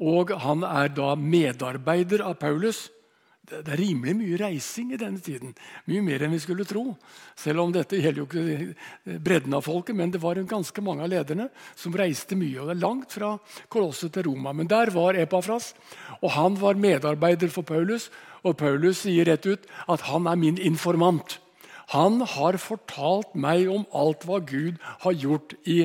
og 0.03 0.35
han 0.43 0.67
er 0.67 0.91
da 0.95 1.15
medarbeider 1.15 2.27
av 2.27 2.41
Paulus 2.43 2.89
det 3.61 3.75
er 3.75 3.81
rimelig 3.81 4.15
mye 4.17 4.39
reising 4.41 4.93
i 4.95 4.99
denne 5.01 5.21
tiden. 5.23 5.53
Mye 5.91 6.03
mer 6.05 6.25
enn 6.25 6.33
vi 6.33 6.41
skulle 6.43 6.67
tro. 6.69 6.85
Selv 7.39 7.65
om 7.65 7.75
dette 7.75 8.01
gjelder 8.01 8.23
jo 8.23 8.27
ikke 8.29 9.19
bredden 9.21 9.57
av 9.59 9.67
folket, 9.67 9.97
men 9.99 10.13
det 10.15 10.23
var 10.23 10.41
ganske 10.49 10.85
mange 10.85 11.05
av 11.05 11.13
lederne 11.13 11.49
som 11.77 11.95
reiste 11.97 12.39
mye. 12.39 12.61
og 12.61 12.71
det 12.71 12.77
er 12.77 12.83
Langt 12.83 13.13
fra 13.13 13.37
Kolosset 13.69 14.15
til 14.17 14.27
Roma. 14.31 14.55
Men 14.57 14.71
der 14.71 14.91
var 14.95 15.15
Epafras, 15.15 15.75
og 16.23 16.31
han 16.33 16.57
var 16.61 16.81
medarbeider 16.81 17.53
for 17.53 17.63
Paulus. 17.63 18.11
Og 18.43 18.57
Paulus 18.57 19.05
sier 19.05 19.29
rett 19.29 19.47
ut 19.47 19.69
at 19.89 20.09
han 20.09 20.27
er 20.27 20.37
min 20.37 20.59
informant. 20.59 21.39
Han 21.93 22.23
har 22.25 22.57
fortalt 22.57 23.35
meg 23.35 23.69
om 23.69 23.85
alt 23.93 24.25
hva 24.25 24.41
Gud 24.41 24.81
har 25.05 25.13
gjort 25.13 25.55
i, 25.69 25.85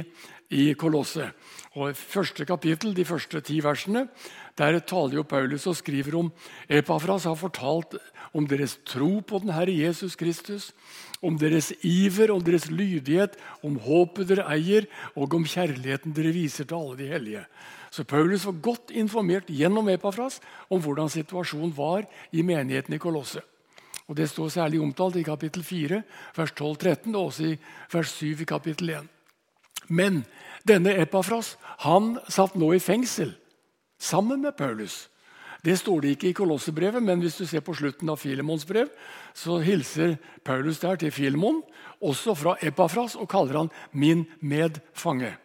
i 0.49 0.73
Kolosset. 0.73 1.35
Og 1.77 1.93
første 1.93 2.45
kapittel, 2.45 2.95
De 2.95 3.05
første 3.05 3.41
ti 3.41 3.59
versene 3.61 4.07
der 4.57 4.79
taler 4.79 5.19
jo 5.19 5.23
Paulus 5.23 5.67
og 5.69 5.77
skriver 5.77 6.17
om 6.17 6.31
Epafras 6.69 7.27
har 7.29 7.37
fortalt 7.37 7.97
om 8.33 8.47
deres 8.49 8.77
tro 8.85 9.19
på 9.21 9.39
den 9.43 9.53
Herre 9.53 9.73
Jesus 9.73 10.15
Kristus, 10.17 10.71
om 11.21 11.37
deres 11.37 11.71
iver, 11.85 12.31
om 12.33 12.41
deres 12.43 12.67
lydighet, 12.69 13.37
om 13.63 13.77
håpet 13.81 14.29
dere 14.29 14.47
eier, 14.53 14.87
og 15.15 15.33
om 15.37 15.45
kjærligheten 15.45 16.13
dere 16.13 16.33
viser 16.33 16.65
til 16.65 16.77
alle 16.77 16.97
de 16.97 17.11
hellige. 17.11 17.45
Så 17.93 18.03
Paulus 18.03 18.45
var 18.45 18.59
godt 18.61 18.91
informert 18.91 19.47
gjennom 19.47 19.89
Epafras 19.89 20.41
om 20.69 20.81
hvordan 20.81 21.09
situasjonen 21.09 21.73
var 21.77 22.09
i 22.31 22.41
menigheten 22.41 22.97
i 22.97 23.01
Kolosset. 23.01 23.45
Og 24.07 24.15
Det 24.15 24.29
står 24.29 24.49
særlig 24.49 24.79
omtalt 24.81 25.15
i 25.19 25.23
kapittel 25.23 25.63
4, 25.63 26.01
vers 26.35 26.51
12-13, 26.51 27.15
og 27.15 27.25
også 27.25 27.43
i 27.43 27.57
vers 27.91 28.09
7 28.09 28.41
i 28.41 28.45
kapittel 28.45 28.89
1. 28.89 29.07
Men 29.87 30.23
denne 30.67 30.95
Epafras 30.95 31.57
han 31.83 32.17
satt 32.29 32.55
nå 32.55 32.71
i 32.73 32.79
fengsel 32.79 33.35
sammen 33.99 34.41
med 34.41 34.57
Paulus. 34.57 35.09
Det 35.63 35.77
står 35.79 36.01
det 36.01 36.11
ikke 36.15 36.29
i 36.29 36.37
Kolossebrevet, 36.37 37.03
men 37.03 37.19
hvis 37.19 37.37
du 37.37 37.45
ser 37.45 37.63
på 37.65 37.73
slutten 37.75 38.09
av 38.09 38.19
Filemons 38.21 38.65
brev, 38.65 38.91
så 39.33 39.57
hilser 39.59 40.15
Paulus 40.45 40.79
der 40.79 40.95
til 41.01 41.11
Filemon, 41.11 41.63
også 42.01 42.35
fra 42.37 42.55
Epafras, 42.61 43.15
og 43.15 43.27
kaller 43.29 43.57
han 43.57 43.69
'min 43.91 44.25
medfange'. 44.41 45.35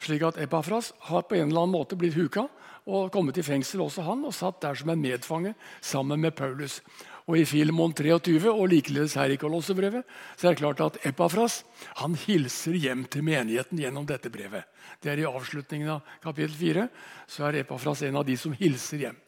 Slik 0.00 0.22
at 0.22 0.38
Epafras 0.38 0.92
har 1.00 1.22
på 1.22 1.34
en 1.34 1.48
eller 1.48 1.62
annen 1.62 1.78
måte 1.78 1.96
blitt 1.96 2.14
huka 2.14 2.48
og 2.86 3.12
kommet 3.12 3.38
i 3.38 3.42
fengsel, 3.42 3.80
også 3.80 4.02
han, 4.02 4.24
og 4.24 4.34
satt 4.34 4.62
der 4.62 4.74
som 4.74 4.90
en 4.90 5.02
medfange 5.02 5.54
sammen 5.80 6.20
med 6.20 6.34
Paulus. 6.34 6.80
Og 7.30 7.38
I 7.38 7.44
Filemon 7.46 7.92
23 7.94 8.50
og 8.50 8.64
likeledes 8.72 9.14
her 9.18 9.30
i 9.30 9.38
Kolossebrevet 9.38 10.06
så 10.34 10.48
er 10.48 10.54
det 10.54 10.62
klart 10.62 10.82
at 10.82 10.98
Epafras 11.06 11.60
han 12.00 12.16
hilser 12.18 12.74
hjem 12.74 13.04
til 13.10 13.22
menigheten 13.26 13.78
gjennom 13.78 14.06
dette 14.08 14.30
brevet. 14.32 14.66
Det 15.02 15.12
er 15.12 15.22
I 15.22 15.28
avslutningen 15.30 15.94
av 15.94 16.16
kapittel 16.22 16.56
4 16.58 16.88
så 17.30 17.46
er 17.48 17.60
Epafras 17.62 18.02
en 18.08 18.18
av 18.18 18.26
de 18.26 18.36
som 18.38 18.54
hilser 18.58 19.06
hjem. 19.06 19.20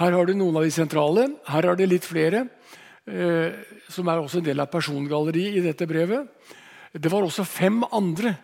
Her 0.00 0.16
har 0.16 0.26
du 0.26 0.34
noen 0.34 0.56
av 0.56 0.64
de 0.64 0.72
sentrale. 0.74 1.26
Her 1.46 1.70
er 1.70 1.76
det 1.76 1.90
litt 1.90 2.06
flere, 2.08 2.46
eh, 3.06 3.52
som 3.88 4.08
er 4.08 4.18
også 4.18 4.40
en 4.40 4.46
del 4.48 4.62
av 4.62 4.70
persongalleriet 4.72 5.60
i 5.60 5.64
dette 5.66 5.86
brevet. 5.86 6.26
Det 6.92 7.10
var 7.12 7.22
også 7.22 7.44
fem 7.44 7.84
andre 7.92 8.34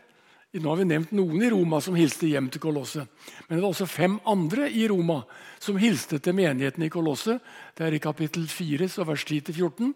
nå 0.55 0.71
har 0.71 0.79
vi 0.79 0.87
nevnt 0.89 1.13
noen 1.17 1.43
i 1.43 1.51
Roma 1.53 1.81
som 1.85 1.97
hilste 1.99 2.29
hjem 2.31 2.47
til 2.53 2.63
Kolosset. 2.63 3.09
Men 3.47 3.59
det 3.59 3.63
var 3.65 3.73
også 3.75 3.89
fem 3.91 4.15
andre 4.29 4.69
i 4.71 4.87
Roma 4.89 5.19
som 5.61 5.77
hilste 5.81 6.21
til 6.23 6.37
menigheten 6.39 6.87
i 6.87 6.91
Kolosset. 6.93 7.43
Det 7.77 7.85
er 7.85 7.97
i 7.97 8.01
kapittel 8.03 8.47
4, 8.49 8.89
så 8.89 9.05
vers 9.05 9.25
10-14. 9.27 9.91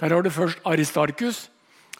Der 0.00 0.14
har 0.14 0.22
du 0.22 0.30
først 0.30 0.60
Aristarkus. 0.68 1.48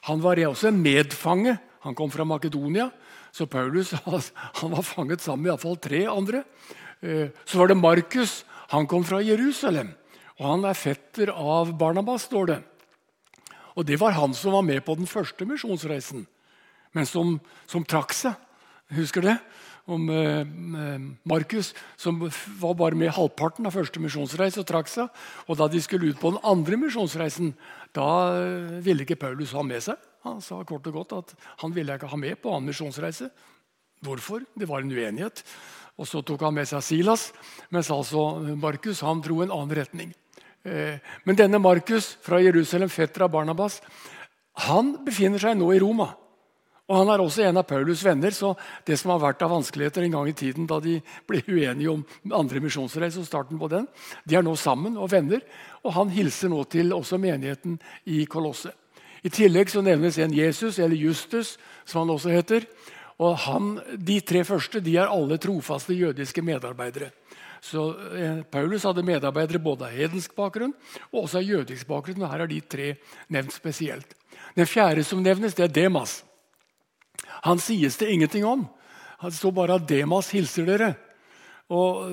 Han 0.07 0.23
var 0.23 0.39
også 0.47 0.69
en 0.69 0.83
medfange. 0.85 1.57
Han 1.83 1.97
kom 1.97 2.13
fra 2.13 2.27
Makedonia. 2.29 2.91
Så 3.33 3.49
Paulus 3.51 3.91
han 4.61 4.77
var 4.77 4.83
fanget 4.83 5.25
sammen 5.25 5.49
med 5.49 5.55
iallfall 5.55 5.81
tre 5.83 6.05
andre. 6.07 6.45
Eh, 7.03 7.33
så 7.45 7.59
var 7.59 7.73
det 7.73 7.81
Markus. 7.81 8.45
Han 8.71 8.87
kom 8.87 9.05
fra 9.05 9.25
Jerusalem. 9.25 9.91
Og 10.39 10.47
han 10.51 10.69
er 10.69 10.79
fetter 10.79 11.33
av 11.33 11.73
Barnabas, 11.79 12.29
står 12.29 12.47
det. 12.53 12.61
Og 13.75 13.87
Det 13.87 13.99
var 13.99 14.15
han 14.15 14.35
som 14.35 14.53
var 14.53 14.63
med 14.63 14.85
på 14.85 14.95
den 14.95 15.07
første 15.07 15.45
misjonsreisen 15.49 16.29
men 16.95 17.09
som, 17.09 17.37
som 17.71 17.85
trakk 17.87 18.15
seg. 18.17 18.39
Husker 18.95 19.25
det? 19.25 19.37
Om 19.85 20.09
eh, 20.09 20.47
Markus, 21.29 21.75
som 22.01 22.23
var 22.61 22.77
bare 22.79 22.97
med 22.97 23.13
halvparten 23.13 23.67
av 23.69 23.75
første 23.77 24.01
misjonsreise 24.01 24.63
og 24.63 24.69
trakk 24.69 24.89
seg. 24.89 25.25
Og 25.49 25.59
da 25.61 25.69
de 25.69 25.83
skulle 25.85 26.09
ut 26.13 26.21
på 26.21 26.33
den 26.33 26.41
andre 26.47 26.79
misjonsreisen, 26.81 27.53
da 27.97 28.09
eh, 28.39 28.79
ville 28.85 29.05
ikke 29.05 29.21
Paulus 29.21 29.53
ha 29.57 29.65
med 29.67 29.85
seg. 29.85 30.01
Han 30.25 30.41
sa 30.41 30.63
kort 30.65 30.87
og 30.89 30.97
godt 31.03 31.17
at 31.19 31.35
han 31.61 31.75
ville 31.77 31.99
ikke 31.99 32.09
ha 32.09 32.21
med 32.21 32.41
på 32.41 32.55
annen 32.55 32.73
misjonsreise. 32.73 33.29
Hvorfor? 34.05 34.45
Det 34.57 34.69
var 34.69 34.81
en 34.81 34.93
uenighet. 34.93 35.45
Og 36.01 36.09
Så 36.09 36.25
tok 36.27 36.43
han 36.43 36.57
med 36.57 36.67
seg 36.67 36.83
Silas, 36.83 37.29
mens 37.71 37.91
altså 37.93 38.41
Markus 38.59 39.05
han 39.07 39.23
dro 39.23 39.43
en 39.45 39.53
annen 39.55 39.77
retning. 39.79 40.15
Eh, 40.65 40.97
men 41.29 41.39
denne 41.39 41.61
Markus 41.61 42.15
fra 42.25 42.41
Jerusalem, 42.43 42.89
fetter 42.89 43.27
av 43.27 43.35
Barnabas, 43.37 43.79
han 44.65 44.95
befinner 45.05 45.43
seg 45.43 45.59
nå 45.59 45.71
i 45.75 45.81
Roma. 45.83 46.15
Og 46.85 46.97
Han 46.99 47.09
er 47.09 47.23
også 47.25 47.43
en 47.47 47.57
av 47.57 47.65
Paulus' 47.65 48.05
venner, 48.05 48.31
så 48.31 48.53
det 48.85 48.99
som 49.01 49.15
har 49.15 49.23
vært 49.23 49.43
av 49.43 49.55
vanskeligheter 49.55 50.05
en 50.05 50.17
gang 50.19 50.29
i 50.29 50.37
tiden 50.37 50.67
da 50.69 50.81
de 50.85 50.99
ble 51.27 51.41
uenige 51.49 51.91
om 51.91 52.05
andre 52.37 52.61
misjonsreise 52.61 53.23
og 53.23 53.29
starten 53.29 53.59
på 53.61 53.71
den, 53.73 53.87
de 54.29 54.37
er 54.37 54.45
nå 54.45 54.53
sammen 54.61 54.99
og 55.01 55.09
venner. 55.15 55.41
Og 55.81 55.95
han 55.97 56.13
hilser 56.13 56.53
nå 56.53 56.61
til 56.69 56.93
også 56.93 57.17
menigheten 57.21 57.79
i 58.05 58.27
Kolosset. 58.29 58.77
I 59.25 59.33
tillegg 59.33 59.71
så 59.73 59.81
nevnes 59.81 60.19
en 60.21 60.35
Jesus, 60.37 60.79
eller 60.79 61.01
Justus, 61.01 61.55
som 61.89 62.03
han 62.03 62.13
også 62.13 62.29
heter. 62.35 62.67
Og 63.25 63.39
han, 63.47 63.81
De 63.97 64.21
tre 64.21 64.45
første 64.45 64.83
de 64.85 64.99
er 64.99 65.09
alle 65.09 65.39
trofaste 65.41 65.97
jødiske 65.97 66.43
medarbeidere. 66.45 67.11
Så 67.65 67.95
eh, 68.13 68.43
Paulus 68.45 68.85
hadde 68.85 69.07
medarbeidere 69.07 69.63
både 69.63 69.87
av 69.87 69.97
hedensk 69.97 70.35
bakgrunn 70.37 70.75
og 71.15 71.23
også 71.23 71.41
av 71.41 71.49
jødisk 71.49 71.89
bakgrunn. 71.89 72.21
og 72.21 72.29
Her 72.29 72.45
er 72.45 72.51
de 72.51 72.61
tre 72.61 72.91
nevnt 73.33 73.57
spesielt. 73.57 74.13
Den 74.53 74.69
fjerde 74.69 75.05
som 75.05 75.23
nevnes, 75.25 75.57
det 75.57 75.65
er 75.65 75.73
Demas. 75.73 76.19
Han 77.45 77.61
sies 77.63 77.97
det 78.01 78.11
ingenting 78.13 78.45
om. 78.49 78.67
Det 79.23 79.37
står 79.37 79.55
bare 79.57 79.79
at 79.79 79.89
Demas 79.89 80.33
hilser 80.35 80.69
dere. 80.69 80.95
Og 81.73 82.11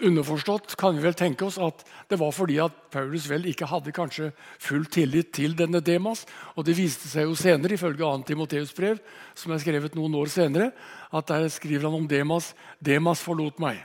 Underforstått 0.00 0.78
kan 0.80 0.94
vi 0.96 1.02
vel 1.04 1.16
tenke 1.16 1.44
oss 1.44 1.58
at 1.60 1.82
det 2.08 2.16
var 2.20 2.32
fordi 2.32 2.56
at 2.62 2.76
Paulus 2.92 3.26
vel 3.28 3.44
ikke 3.50 3.68
hadde 3.68 3.92
kanskje 3.92 4.30
full 4.62 4.86
tillit 4.88 5.28
til 5.36 5.52
denne 5.58 5.82
Demas. 5.84 6.22
Og 6.56 6.64
det 6.64 6.76
viste 6.78 7.08
seg 7.10 7.28
jo 7.28 7.36
senere, 7.36 7.76
ifølge 7.76 8.00
2. 8.00 8.24
Timoteus 8.30 8.72
brev, 8.76 8.96
som 9.36 9.52
er 9.52 9.60
skrevet 9.60 9.98
noen 9.98 10.16
år 10.16 10.32
senere, 10.32 10.70
at 11.12 11.28
der 11.28 11.44
skriver 11.52 11.90
han 11.90 11.98
om 12.00 12.08
Demas 12.08 12.54
Demas 12.80 13.20
forlot 13.24 13.60
meg. 13.60 13.82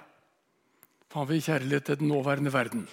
Han 1.15 1.27
vil 1.27 1.43
kjærlighet 1.43 1.89
til 1.89 1.99
den 1.99 2.11
nåværende 2.11 2.53
verden. 2.53 2.87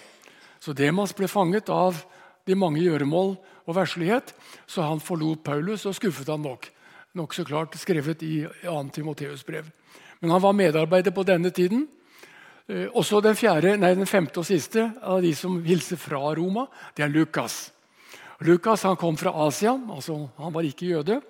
Så 0.59 0.75
Demas 0.75 1.15
ble 1.15 1.31
fanget 1.31 1.71
av 1.71 2.03
de 2.47 2.59
mange 2.59 2.83
gjøremål 2.83 3.37
og 3.63 3.75
verslighet, 3.75 4.35
så 4.67 4.83
han 4.83 5.03
forlot 5.03 5.45
Paulus 5.47 5.87
og 5.87 5.95
skuffet 5.95 6.31
han 6.31 6.43
nok 6.43 6.72
nokså 7.13 7.45
klart 7.45 7.75
skrevet 7.77 8.23
i 8.23 8.47
2. 8.63 8.89
Timoteus 8.93 9.45
brev. 9.45 9.69
Men 10.19 10.31
han 10.31 10.41
var 10.41 10.53
medarbeider 10.53 11.11
på 11.11 11.25
denne 11.27 11.51
tiden. 11.51 11.87
Eh, 12.67 12.87
også 12.95 13.21
den, 13.21 13.35
fjerde, 13.35 13.75
nei, 13.77 13.93
den 13.97 14.09
femte 14.09 14.39
og 14.39 14.47
siste 14.47 14.85
av 15.01 15.21
de 15.23 15.33
som 15.35 15.59
hilser 15.65 15.99
fra 15.99 16.21
Roma, 16.37 16.67
det 16.95 17.05
er 17.05 17.11
Lukas. 17.11 17.73
Lukas 18.43 18.85
han 18.87 18.95
kom 18.99 19.17
fra 19.19 19.33
Asia. 19.45 19.73
altså 19.73 20.29
Han 20.37 20.53
var 20.53 20.63
ikke 20.63 20.89
jøde, 20.89 21.21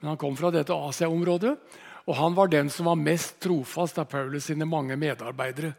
men 0.00 0.12
han 0.12 0.20
kom 0.20 0.36
fra 0.36 0.50
dette 0.50 0.72
Asia-området. 0.72 1.56
Og 2.06 2.16
han 2.18 2.34
var 2.34 2.50
den 2.50 2.70
som 2.70 2.88
var 2.90 2.98
mest 2.98 3.38
trofast 3.42 3.98
av 4.02 4.08
Paulus 4.10 4.48
sine 4.50 4.66
mange 4.66 4.96
medarbeidere. 4.98 5.74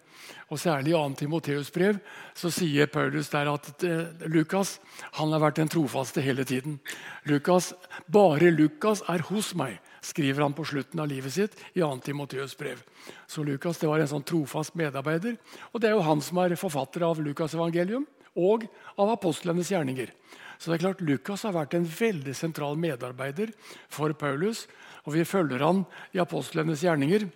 Og 0.47 0.59
Særlig 0.59 0.93
i 0.93 0.95
2. 0.95 1.15
Timoteus 1.19 1.71
brev 1.73 1.97
så 2.37 2.51
sier 2.53 2.87
Paulus 2.91 3.31
der 3.33 3.49
at 3.51 3.83
eh, 3.83 4.27
Lukas 4.31 4.77
han 5.17 5.33
har 5.33 5.41
vært 5.43 5.59
den 5.59 5.71
trofaste 5.71 6.23
hele 6.23 6.45
tiden. 6.47 6.79
Lukas, 7.27 7.73
Bare 8.07 8.51
Lukas 8.53 9.03
er 9.09 9.25
hos 9.27 9.53
meg, 9.57 9.79
skriver 10.03 10.45
han 10.45 10.55
på 10.55 10.65
slutten 10.67 11.01
av 11.03 11.09
livet 11.11 11.35
sitt 11.35 11.57
i 11.73 11.81
2. 11.81 11.91
Timoteus 12.05 12.55
brev. 12.59 12.79
Så 13.27 13.43
Lukas 13.43 13.81
det 13.81 13.89
var 13.91 14.03
en 14.03 14.11
sånn 14.13 14.27
trofast 14.27 14.77
medarbeider. 14.79 15.35
Og 15.73 15.81
det 15.81 15.89
er 15.89 15.97
jo 15.97 16.07
han 16.07 16.23
som 16.23 16.39
er 16.43 16.55
forfatter 16.59 17.03
av 17.07 17.19
Lukas' 17.23 17.57
evangelium 17.57 18.07
og 18.33 18.65
av 18.97 19.11
apostlenes 19.13 19.71
gjerninger. 19.73 20.13
Så 20.57 20.69
det 20.69 20.77
er 20.77 20.85
klart 20.85 21.03
Lukas 21.03 21.43
har 21.43 21.55
vært 21.57 21.75
en 21.75 21.85
veldig 21.87 22.33
sentral 22.37 22.77
medarbeider 22.79 23.51
for 23.91 24.13
Paulus. 24.15 24.67
Og 25.03 25.15
vi 25.17 25.25
følger 25.27 25.63
han 25.65 25.83
i 26.15 26.21
apostlenes 26.23 26.83
gjerninger. 26.85 27.27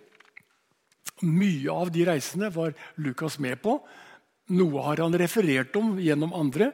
Mye 1.26 1.74
av 1.74 1.90
de 1.92 2.06
reisene 2.08 2.50
var 2.54 2.76
Lukas 3.02 3.38
med 3.42 3.60
på. 3.62 3.78
Noe 4.54 4.84
har 4.86 5.02
han 5.02 5.16
referert 5.20 5.76
om 5.76 5.96
gjennom 6.00 6.32
andre. 6.36 6.72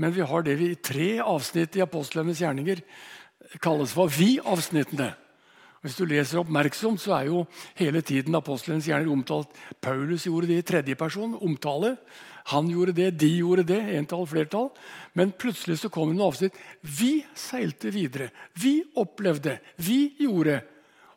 Men 0.00 0.14
vi 0.16 0.24
har 0.26 0.44
det 0.46 0.56
vi 0.58 0.72
i 0.72 0.80
tre 0.80 1.10
avsnitt 1.20 1.76
i 1.76 1.84
apostlenes 1.84 2.40
gjerninger 2.42 2.80
kalles 3.62 3.92
for 3.94 4.10
vi-avsnittene. 4.10 5.12
Hvis 5.82 5.96
du 5.98 6.04
leser 6.06 6.38
oppmerksomt, 6.38 7.00
så 7.02 7.16
er 7.16 7.30
jo 7.32 7.40
hele 7.78 8.04
tiden 8.06 8.36
apostelens 8.38 8.86
gjerninger 8.86 9.16
omtalt. 9.16 9.50
Paulus 9.82 10.28
gjorde 10.28 10.52
det 10.52 10.60
i 10.60 10.66
tredje 10.66 10.94
person, 10.98 11.34
omtale. 11.42 11.96
Han 12.52 12.68
gjorde 12.70 12.94
det, 12.94 13.08
de 13.18 13.30
gjorde 13.40 13.64
det, 13.66 13.80
entall, 13.96 14.22
flertall. 14.30 14.70
Men 15.18 15.34
plutselig 15.34 15.80
så 15.80 15.90
kom 15.90 16.12
det 16.12 16.20
en 16.20 16.28
avsnitt. 16.28 16.60
Vi 16.82 17.24
seilte 17.34 17.90
videre. 17.94 18.30
Vi 18.62 18.76
opplevde. 18.98 19.58
Vi 19.82 20.14
gjorde. 20.22 20.60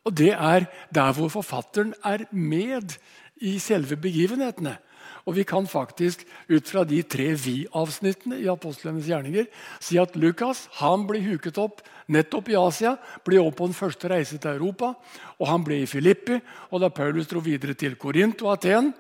Og 0.06 0.18
det 0.18 0.34
er 0.34 0.66
der 0.94 1.14
hvor 1.18 1.30
forfatteren 1.34 1.94
er 2.06 2.26
med 2.32 2.98
i 3.46 3.58
selve 3.62 3.98
begivenhetene. 4.02 4.78
Og 5.26 5.34
vi 5.40 5.46
kan 5.48 5.66
faktisk 5.66 6.22
ut 6.50 6.70
fra 6.70 6.84
de 6.86 7.02
tre 7.02 7.32
vi-avsnittene 7.34 8.38
i 8.44 8.50
apostlenes 8.52 9.08
gjerninger 9.10 9.48
si 9.82 9.98
at 9.98 10.14
Lukas 10.22 10.68
han 10.82 11.08
ble 11.10 11.24
huket 11.26 11.58
opp 11.62 11.82
nettopp 12.14 12.52
i 12.54 12.58
Asia, 12.60 12.94
ble 13.26 13.40
opp 13.42 13.58
på 13.58 13.70
den 13.70 13.78
første 13.78 14.12
reise 14.12 14.38
til 14.38 14.60
Europa. 14.60 14.94
og 15.40 15.48
Han 15.48 15.64
ble 15.66 15.82
i 15.82 15.90
Filippi, 15.90 16.38
og 16.70 16.82
da 16.82 16.90
Paulus 16.94 17.28
dro 17.28 17.42
videre 17.42 17.74
til 17.74 17.98
Korint 17.98 18.42
og 18.46 18.54
Aten, 18.54 18.94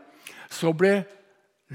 så 0.50 0.74
ble 0.74 1.04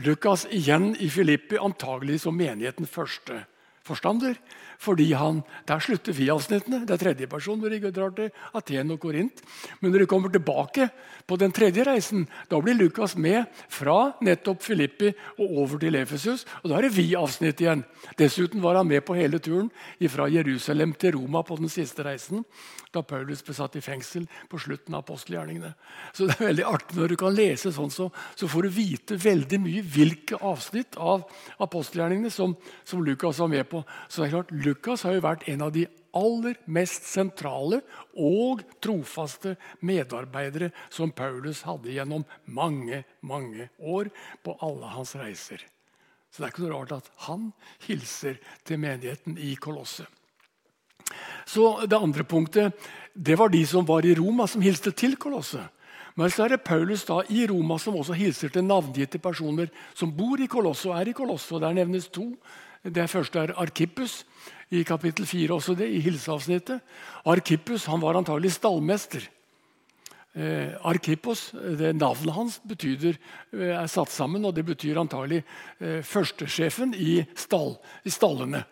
Lukas 0.03 0.47
igjen 0.51 0.97
i 0.99 1.09
Filippi 1.11 1.59
antagelig 1.59 2.21
som 2.25 2.37
menighetens 2.37 2.91
første 2.91 3.45
forstander. 3.87 4.37
Fordi 4.81 5.13
han, 5.13 5.43
Der 5.69 5.79
slutter 5.79 6.13
vi-avsnittene. 6.17 6.87
Det 6.87 6.95
er 6.95 7.03
tredje 7.05 7.27
person 7.29 7.61
når 7.61 7.75
de 7.77 7.91
drar 7.93 8.15
til 8.17 8.31
Aten 8.55 8.91
og 8.91 9.01
Korint. 9.01 9.43
Men 9.81 9.93
når 9.93 9.99
de 9.99 10.07
kommer 10.07 10.33
tilbake 10.33 10.89
på 11.27 11.37
den 11.37 11.53
tredje 11.53 11.85
reisen, 11.85 12.27
da 12.49 12.61
blir 12.61 12.75
Lukas 12.75 13.17
med 13.17 13.45
fra 13.69 14.15
nettopp 14.25 14.63
Filippi 14.63 15.13
og 15.39 15.59
over 15.65 15.79
til 15.79 15.95
Efesus. 16.01 16.47
Og 16.63 16.71
da 16.71 16.79
er 16.79 16.89
det 16.89 16.97
vi-avsnitt 16.97 17.61
igjen. 17.61 17.85
Dessuten 18.17 18.63
var 18.63 18.81
han 18.81 18.89
med 18.89 19.05
på 19.05 19.15
hele 19.15 19.39
turen 19.39 19.71
fra 20.09 20.29
Jerusalem 20.33 20.95
til 20.95 21.19
Roma 21.19 21.43
på 21.43 21.61
den 21.61 21.69
siste 21.69 22.03
reisen 22.03 22.45
da 22.91 23.03
Paulus 23.07 23.43
ble 23.47 23.55
satt 23.55 23.77
i 23.79 23.83
fengsel 23.85 24.25
på 24.51 24.59
slutten 24.59 24.97
av 24.97 25.05
apostelgjerningene. 25.05 25.71
Så 26.15 26.27
det 26.27 26.37
er 26.37 26.49
veldig 26.49 26.67
artig 26.67 26.97
Når 26.99 27.13
du 27.13 27.17
kan 27.21 27.37
lese 27.37 27.71
sånn, 27.75 27.93
så, 27.95 28.09
så 28.35 28.49
får 28.51 28.67
du 28.67 28.71
vite 28.75 29.19
veldig 29.21 29.61
mye 29.63 29.85
hvilke 29.87 30.41
avsnitt 30.43 30.99
av 30.99 31.23
apostelgjerningene 31.63 32.33
som, 32.35 32.57
som, 32.85 33.05
Lukas 33.07 33.39
var 33.39 33.51
med 33.53 33.69
på. 33.71 33.85
Så 34.09 34.23
det 34.23 34.29
er 34.29 34.35
klart, 34.35 34.51
Lukas 34.71 35.03
har 35.07 35.17
jo 35.17 35.25
vært 35.25 35.49
en 35.51 35.67
av 35.67 35.75
de 35.75 35.87
aller 36.17 36.59
mest 36.71 37.07
sentrale 37.07 37.81
og 38.19 38.63
trofaste 38.83 39.55
medarbeidere 39.87 40.71
som 40.91 41.13
Paulus 41.15 41.63
hadde 41.67 41.93
gjennom 41.95 42.25
mange, 42.47 43.05
mange 43.23 43.69
år 43.79 44.11
på 44.45 44.57
alle 44.65 44.91
hans 44.95 45.15
reiser. 45.19 45.63
Så 46.31 46.43
det 46.43 46.47
er 46.47 46.55
ikke 46.55 46.65
noe 46.67 46.77
rart 46.77 46.95
at 46.95 47.11
han 47.27 47.51
hilser 47.87 48.39
til 48.67 48.79
menigheten 48.83 49.39
i 49.39 49.57
Kolosset. 49.59 50.07
Så 51.47 51.87
Det 51.87 51.99
andre 51.99 52.23
punktet 52.25 52.73
det 53.15 53.35
var 53.39 53.51
de 53.51 53.65
som 53.67 53.87
var 53.87 54.07
i 54.07 54.15
Roma, 54.15 54.47
som 54.47 54.63
hilste 54.63 54.93
til 54.95 55.17
Kolosset. 55.17 55.67
Men 56.15 56.31
så 56.31 56.45
er 56.45 56.55
det 56.55 56.65
Paulus 56.65 57.05
da 57.07 57.21
i 57.31 57.47
Roma 57.47 57.79
som 57.79 57.97
også 57.99 58.15
hilser 58.15 58.51
til 58.53 58.67
navngitte 58.67 59.19
personer 59.19 59.71
som 59.95 60.13
bor 60.15 60.41
i 60.41 60.47
Kolosset 60.51 60.91
og 60.91 60.99
er 61.01 61.11
i 61.11 61.15
Kolosset. 61.17 61.61
Der 61.63 61.75
nevnes 61.75 62.09
to. 62.09 62.37
Det 62.81 63.11
første 63.13 63.43
er 63.43 63.51
Arkippus 63.61 64.23
i 64.73 64.81
kapittel 64.89 65.27
4, 65.29 65.53
også 65.53 65.75
det, 65.77 65.91
i 65.93 66.01
hilseavsnittet. 66.01 66.81
Arkippus 67.29 67.85
han 67.91 68.01
var 68.01 68.17
antagelig 68.17 68.55
stallmester. 68.55 69.27
Eh, 70.33 70.73
Arkippos, 70.87 71.51
det 71.53 71.91
Navnet 71.99 72.33
hans 72.33 72.61
betyder, 72.65 73.19
eh, 73.53 73.75
er 73.77 73.87
satt 73.87 74.09
sammen, 74.09 74.45
og 74.47 74.55
det 74.55 74.65
betyr 74.65 74.97
antagelig 74.97 75.43
eh, 75.81 76.01
førstesjefen 76.01 76.95
i, 76.95 77.27
stall, 77.37 77.75
i 78.07 78.11
stallene. 78.15 78.63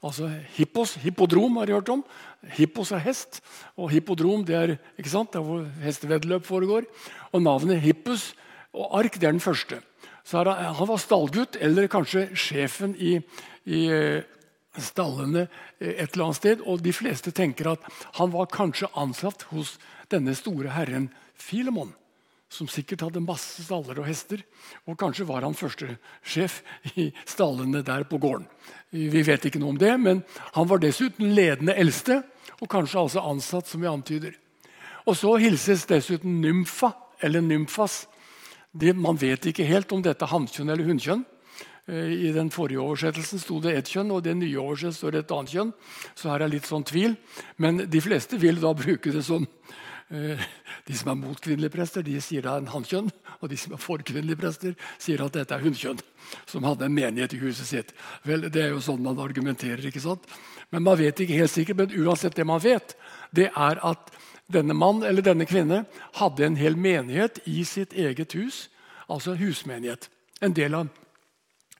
Altså 0.00 0.30
hippos, 0.54 0.94
Hippodrom 1.02 1.58
har 1.58 1.66
jeg 1.66 1.80
hørt 1.80 1.92
om. 1.92 2.04
Hippos 2.54 2.92
er 2.94 3.02
hest, 3.02 3.42
og 3.76 3.90
hippodrom 3.90 4.46
det 4.46 4.56
er 4.56 4.76
ikke 4.96 5.12
sant, 5.12 5.34
der 5.34 5.42
hvor 5.44 5.66
hesteveddeløp 5.82 6.46
foregår. 6.46 6.86
Og 7.34 7.42
navnet 7.42 7.82
Hippus 7.82 8.30
og 8.72 8.94
Ark 9.00 9.18
det 9.18 9.26
er 9.26 9.34
den 9.34 9.44
første. 9.44 9.82
Så 10.28 10.42
han, 10.44 10.88
var 10.88 11.00
stallgutt, 11.00 11.56
eller 11.56 11.88
kanskje 11.88 12.26
sjefen 12.36 12.92
i, 13.00 13.16
i 13.68 13.84
eh, 13.92 14.26
stallene 14.80 15.46
eh, 15.78 15.94
et 15.94 16.12
eller 16.12 16.28
annet 16.28 16.40
sted. 16.40 16.64
Og 16.64 16.82
de 16.84 16.94
fleste 16.96 17.32
tenker 17.36 17.74
at 17.74 17.86
han 18.18 18.32
var 18.34 18.50
kanskje 18.52 18.90
ansatt 18.98 19.46
hos 19.52 19.76
denne 20.12 20.34
store 20.38 20.72
herren 20.76 21.10
Filemon 21.38 21.92
som 22.48 22.68
sikkert 22.70 23.02
hadde 23.04 23.20
masse 23.20 23.62
staller 23.66 23.98
og 24.00 24.08
hester. 24.08 24.40
Og 24.88 24.96
kanskje 25.00 25.26
var 25.28 25.44
han 25.44 25.56
førstesjef 25.56 26.62
i 26.96 27.10
stallene 27.28 27.82
der 27.84 28.06
på 28.08 28.20
gården. 28.20 28.46
Vi 28.90 29.22
vet 29.24 29.44
ikke 29.44 29.60
noe 29.60 29.74
om 29.74 29.80
det, 29.80 29.92
men 30.00 30.22
han 30.56 30.68
var 30.68 30.80
dessuten 30.80 31.34
ledende 31.36 31.76
eldste, 31.76 32.22
og 32.58 32.70
kanskje 32.72 33.02
altså 33.02 33.24
ansatt, 33.28 33.68
som 33.68 33.84
vi 33.84 33.90
antyder. 33.90 34.32
Og 35.04 35.16
så 35.16 35.34
hilses 35.40 35.84
dessuten 35.88 36.40
nymfa, 36.42 36.94
eller 37.20 37.44
nymfas. 37.44 38.06
Det, 38.72 38.94
man 38.96 39.18
vet 39.20 39.50
ikke 39.50 39.66
helt 39.68 39.92
om 39.92 40.02
dette 40.04 40.24
er 40.24 40.32
hannkjønn 40.32 40.72
eller 40.72 40.88
hunnkjønn. 40.88 41.24
Eh, 41.88 42.28
I 42.28 42.32
den 42.36 42.52
forrige 42.54 42.84
oversettelsen 42.84 43.42
sto 43.42 43.60
det 43.64 43.76
ett 43.76 43.92
kjønn, 43.92 44.12
og 44.12 44.22
i 44.22 44.30
den 44.30 44.42
nye 44.44 44.60
oversettelsen 44.60 45.00
står 45.00 45.16
det 45.16 45.24
et 45.24 45.36
annet 45.36 45.54
kjønn. 45.56 45.74
Så 46.14 46.30
her 46.32 46.44
er 46.44 46.52
litt 46.52 46.68
sånn 46.68 46.86
tvil. 46.86 47.16
Men 47.56 47.84
de 47.90 48.00
fleste 48.04 48.40
vil 48.40 48.60
da 48.60 48.74
bruke 48.76 49.12
det 49.14 49.24
som 49.26 49.48
Eh, 50.08 50.40
de 50.88 50.94
som 50.96 51.10
er 51.12 51.18
mot 51.20 51.40
kvinnelige 51.40 51.74
prester, 51.74 52.04
de 52.04 52.16
sier 52.24 52.44
det 52.44 52.48
er 52.48 52.62
en 52.62 52.70
hannkjønn. 52.72 53.10
Og 53.42 53.50
de 53.52 53.58
som 53.60 53.74
er 53.76 53.80
for 53.82 54.00
kvinnelige 54.00 54.40
prester, 54.40 54.76
sier 54.96 55.20
at 55.20 55.34
dette 55.36 55.52
er 55.54 55.64
hunnkjønn. 55.64 56.00
Som 56.48 56.64
hadde 56.64 56.86
en 56.86 56.94
menighet 56.96 57.34
i 57.36 57.40
huset 57.42 57.68
sitt. 57.68 57.92
Vel, 58.24 58.48
Det 58.48 58.62
er 58.62 58.72
jo 58.72 58.80
sånn 58.80 59.02
man 59.02 59.20
argumenterer. 59.20 59.84
ikke 59.84 60.00
sant? 60.00 60.24
Men 60.70 60.82
man 60.82 60.96
vet 60.96 61.20
ikke 61.20 61.36
helt 61.36 61.52
sikkert. 61.52 61.76
Men 61.76 61.92
uansett 61.92 62.34
det 62.34 62.46
man 62.46 62.60
vet, 62.60 62.96
det 63.32 63.50
er 63.54 63.78
at 63.84 64.10
denne 64.48 64.72
mann 64.72 65.02
eller 65.04 65.22
denne 65.22 65.44
kvinne 65.44 65.84
hadde 66.14 66.44
en 66.44 66.56
hel 66.56 66.74
menighet 66.74 67.40
i 67.44 67.64
sitt 67.64 67.92
eget 67.92 68.32
hus. 68.32 68.68
Altså 69.08 69.36
husmenighet. 69.36 70.08
En 70.40 70.54
del 70.54 70.74
av 70.74 70.88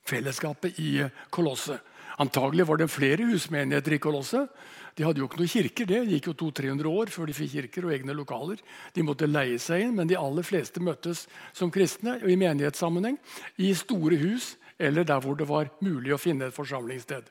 fellesskapet 0.09 0.81
i 0.83 0.93
Kolosset. 1.35 1.85
Antagelig 2.19 2.67
var 2.67 2.81
det 2.81 2.91
flere 2.91 3.29
husmenigheter 3.29 3.95
i 3.95 4.01
Kolosset. 4.03 4.51
De 4.99 5.05
hadde 5.07 5.23
jo 5.23 5.29
ikke 5.29 5.39
noen 5.39 5.53
kirker. 5.53 5.87
Det 5.87 6.01
gikk 6.11 6.31
jo 6.33 6.35
200-300 6.41 6.89
år 6.91 7.13
før 7.15 7.29
de 7.31 7.37
fikk 7.37 7.53
kirker 7.53 7.87
og 7.87 7.93
egne 7.95 8.17
lokaler. 8.19 8.59
De 8.97 9.05
måtte 9.07 9.29
leie 9.31 9.61
seg 9.63 9.85
inn, 9.85 9.95
men 9.95 10.11
de 10.11 10.19
aller 10.19 10.47
fleste 10.47 10.83
møttes 10.83 11.29
som 11.55 11.71
kristne 11.71 12.17
i 12.27 12.35
menighetssammenheng 12.41 13.21
i 13.63 13.71
store 13.79 14.19
hus 14.19 14.57
eller 14.79 15.07
der 15.07 15.23
hvor 15.23 15.39
det 15.39 15.47
var 15.47 15.71
mulig 15.83 16.15
å 16.15 16.21
finne 16.23 16.49
et 16.49 16.55
forsamlingssted. 16.55 17.27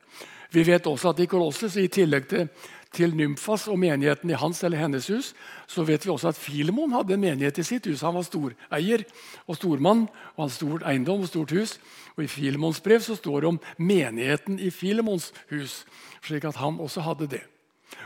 Vi 0.52 0.64
vet 0.64 0.88
også 0.88 1.12
at 1.12 1.20
i 1.20 1.28
Kolosses, 1.30 1.76
i 1.78 1.88
tillegg 1.92 2.28
til, 2.32 2.48
til 2.96 3.16
Nymfas 3.16 3.68
og 3.68 3.80
menigheten 3.80 4.32
i 4.32 4.38
hans 4.40 4.64
eller 4.64 4.80
hennes 4.80 5.08
hus, 5.12 5.34
så 5.68 5.84
vet 5.84 6.06
vi 6.06 6.12
også 6.12 6.32
at 6.32 6.40
Filemon 6.40 6.96
hadde 6.96 7.14
en 7.18 7.24
menighet 7.24 7.60
i 7.60 7.66
sitt 7.68 7.90
hus. 7.90 8.02
Han 8.06 8.16
var 8.16 8.26
storeier 8.28 9.04
og 9.46 9.60
stormann 9.60 10.08
og 10.36 10.46
hadde 10.46 10.56
stort 10.56 10.88
eiendom 10.88 11.26
og 11.26 11.32
stort 11.32 11.54
hus. 11.56 11.78
Og 12.16 12.24
I 12.24 12.32
Filemons 12.32 12.82
brev 12.82 13.04
så 13.04 13.18
står 13.20 13.44
det 13.44 13.52
om 13.52 13.62
menigheten 13.78 14.60
i 14.60 14.72
Filemons 14.72 15.34
hus, 15.52 15.84
slik 16.24 16.48
at 16.48 16.60
han 16.64 16.80
også 16.80 17.04
hadde 17.06 17.30
det. 17.38 17.44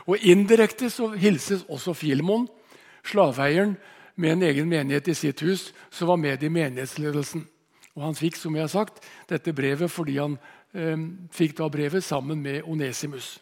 Og 0.08 0.17
Indirekte 0.17 0.89
så 0.89 1.12
hilses 1.13 1.65
også 1.69 1.93
Filemon, 1.93 2.47
slaveeieren, 3.06 3.77
med 4.15 4.36
en 4.36 4.43
egen 4.43 4.67
menighet 4.69 5.08
i 5.08 5.15
sitt 5.17 5.41
hus, 5.41 5.71
som 5.89 6.12
var 6.12 6.19
med 6.19 6.43
i 6.43 6.49
menighetsledelsen. 6.51 7.45
Og 7.95 8.04
Han 8.04 8.15
fikk 8.15 8.38
som 8.39 8.56
jeg 8.56 8.63
har 8.63 8.71
sagt, 8.71 9.01
dette 9.30 9.54
brevet 9.54 9.91
fordi 9.91 10.17
han 10.17 10.38
fikk 10.72 11.58
da 11.58 11.68
brevet 11.68 12.04
sammen 12.04 12.40
med 12.42 12.64
Onesimus. 12.64 13.40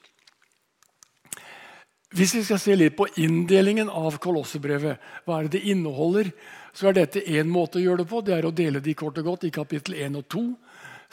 Hvis 2.09 2.33
vi 2.33 2.41
skal 2.41 2.57
se 2.57 2.73
litt 2.73 2.95
på 2.97 3.05
inndelingen 3.21 3.89
av 3.93 4.15
Kolossebrevet, 4.17 4.97
hva 5.27 5.35
er 5.37 5.45
det 5.45 5.59
det 5.59 5.73
inneholder, 5.75 6.31
så 6.73 6.89
er 6.89 6.95
dette 6.97 7.21
én 7.21 7.49
måte 7.49 7.77
å 7.77 7.83
gjøre 7.83 8.01
det 8.01 8.09
på. 8.09 8.21
Det 8.25 8.33
er 8.33 8.47
å 8.47 8.55
dele 8.55 8.81
de 8.81 8.95
kort 8.97 9.19
og 9.21 9.27
godt 9.27 9.45
i 9.45 9.53
kapittel 9.53 9.93
1 9.93 10.17
og 10.17 10.25
2, 10.33 10.41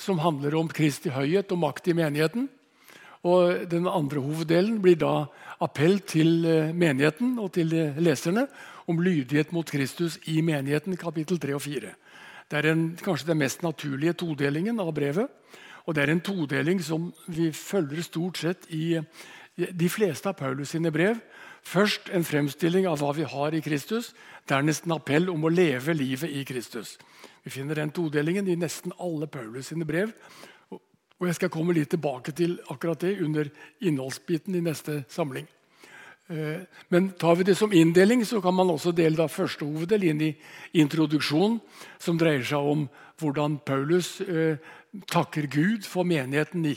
som 0.01 0.23
handler 0.25 0.57
om 0.57 0.71
Kristi 0.73 1.13
høyhet 1.13 1.53
og 1.53 1.61
makt 1.67 1.91
i 1.93 1.97
menigheten. 2.01 2.49
Og 3.29 3.69
Den 3.69 3.89
andre 3.91 4.23
hoveddelen 4.25 4.81
blir 4.81 4.97
da 5.01 5.27
appell 5.61 5.99
til 6.01 6.47
eh, 6.49 6.73
menigheten 6.73 7.37
og 7.43 7.53
til 7.57 7.73
leserne 8.01 8.47
om 8.87 9.01
lydighet 9.03 9.53
mot 9.53 9.69
Kristus 9.69 10.17
i 10.31 10.41
menigheten, 10.41 10.97
kapittel 10.97 11.41
3 11.43 11.57
og 11.59 11.65
4. 11.65 11.93
Det 12.47 12.61
er 12.61 12.71
en, 12.71 12.89
kanskje 12.97 13.33
den 13.33 13.43
mest 13.43 13.65
naturlige 13.67 14.15
todelingen 14.23 14.81
av 14.81 14.95
brevet. 14.95 15.29
Og 15.87 15.95
det 15.95 16.03
er 16.03 16.13
en 16.13 16.21
todeling 16.21 16.83
som 16.83 17.13
vi 17.31 17.53
følger 17.55 18.03
stort 18.03 18.39
sett 18.43 18.67
i 18.75 18.99
de 19.57 19.89
fleste 19.89 20.29
av 20.29 20.37
Paulus 20.39 20.75
sine 20.75 20.91
brev. 20.93 21.21
Først 21.67 22.11
en 22.15 22.27
fremstilling 22.27 22.87
av 22.87 23.01
hva 23.01 23.13
vi 23.17 23.27
har 23.27 23.55
i 23.55 23.63
Kristus. 23.65 24.13
Dernest 24.49 24.87
en 24.87 24.97
appell 24.99 25.31
om 25.33 25.47
å 25.47 25.53
leve 25.53 25.95
livet 25.95 26.31
i 26.31 26.45
Kristus. 26.47 26.97
Vi 27.43 27.51
finner 27.55 27.79
den 27.79 27.95
todelingen 27.95 28.49
i 28.49 28.59
nesten 28.59 28.95
alle 28.99 29.27
Paulus 29.31 29.71
sine 29.73 29.87
brev. 29.87 30.13
Og 30.71 31.27
Jeg 31.27 31.39
skal 31.39 31.51
komme 31.51 31.73
litt 31.73 31.91
tilbake 31.95 32.33
til 32.37 32.59
akkurat 32.69 33.01
det 33.01 33.21
under 33.25 33.49
innholdsbiten 33.81 34.55
i 34.55 34.61
neste 34.61 35.05
samling. 35.09 35.47
Eh, 36.29 36.67
men 36.89 37.13
tar 37.15 37.37
vi 37.37 37.47
det 37.47 37.55
som 37.55 37.73
inndeling, 37.73 38.25
så 38.27 38.41
kan 38.43 38.55
man 38.55 38.71
også 38.71 38.93
dele 38.93 39.17
da 39.17 39.29
første 39.31 39.65
hoveddel 39.65 40.05
inn 40.05 40.23
i 40.27 40.33
introduksjon, 40.75 41.61
som 41.99 42.19
dreier 42.19 42.45
seg 42.45 42.59
om 42.59 42.89
hvordan 43.21 43.61
Paulus 43.65 44.21
eh, 44.21 44.59
takker 45.11 45.49
Gud 45.53 45.87
for 45.89 46.07
menigheten 46.09 46.65
i 46.69 46.77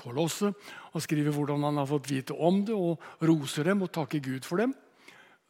Kolosset. 0.00 0.56
Og 0.94 1.04
skriver 1.04 1.34
hvordan 1.34 1.62
han 1.68 1.78
har 1.78 1.88
fått 1.90 2.10
vite 2.10 2.34
om 2.34 2.64
det, 2.66 2.74
og 2.74 3.00
roser 3.22 3.68
dem 3.70 3.84
og 3.84 3.92
takker 3.94 4.22
Gud 4.24 4.46
for 4.48 4.62
dem. 4.62 4.74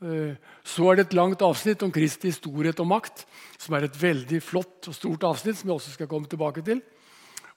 Eh, 0.00 0.36
så 0.64 0.90
er 0.90 0.96
det 0.96 1.06
et 1.08 1.16
langt 1.16 1.42
avsnitt 1.44 1.82
om 1.84 1.92
Kristi 1.92 2.32
storhet 2.32 2.80
og 2.80 2.88
makt, 2.88 3.26
som 3.60 3.76
er 3.76 3.86
et 3.86 3.96
veldig 4.00 4.40
flott 4.44 4.88
og 4.88 4.96
stort 4.96 5.24
avsnitt. 5.28 5.58
som 5.58 5.68
jeg 5.68 5.76
også 5.76 5.96
skal 5.96 6.08
komme 6.08 6.28
tilbake 6.28 6.64
til. 6.64 6.82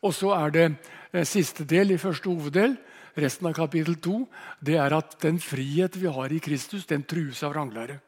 Og 0.03 0.13
så 0.13 0.33
er 0.35 0.51
det 0.51 0.65
eh, 1.13 1.23
siste 1.23 1.63
del 1.63 1.91
i 1.91 1.97
første 1.97 2.29
hoveddel, 2.29 2.77
resten 3.15 3.47
av 3.47 3.53
kapittel 3.53 3.95
2, 3.95 4.27
det 4.59 4.75
er 4.81 4.93
at 4.95 5.15
den 5.21 5.39
frihet 5.39 5.95
vi 5.95 6.07
har 6.07 6.33
i 6.33 6.39
Kristus, 6.39 6.85
den 6.85 7.03
trues 7.03 7.43
av 7.43 7.53
vranglære. 7.53 7.99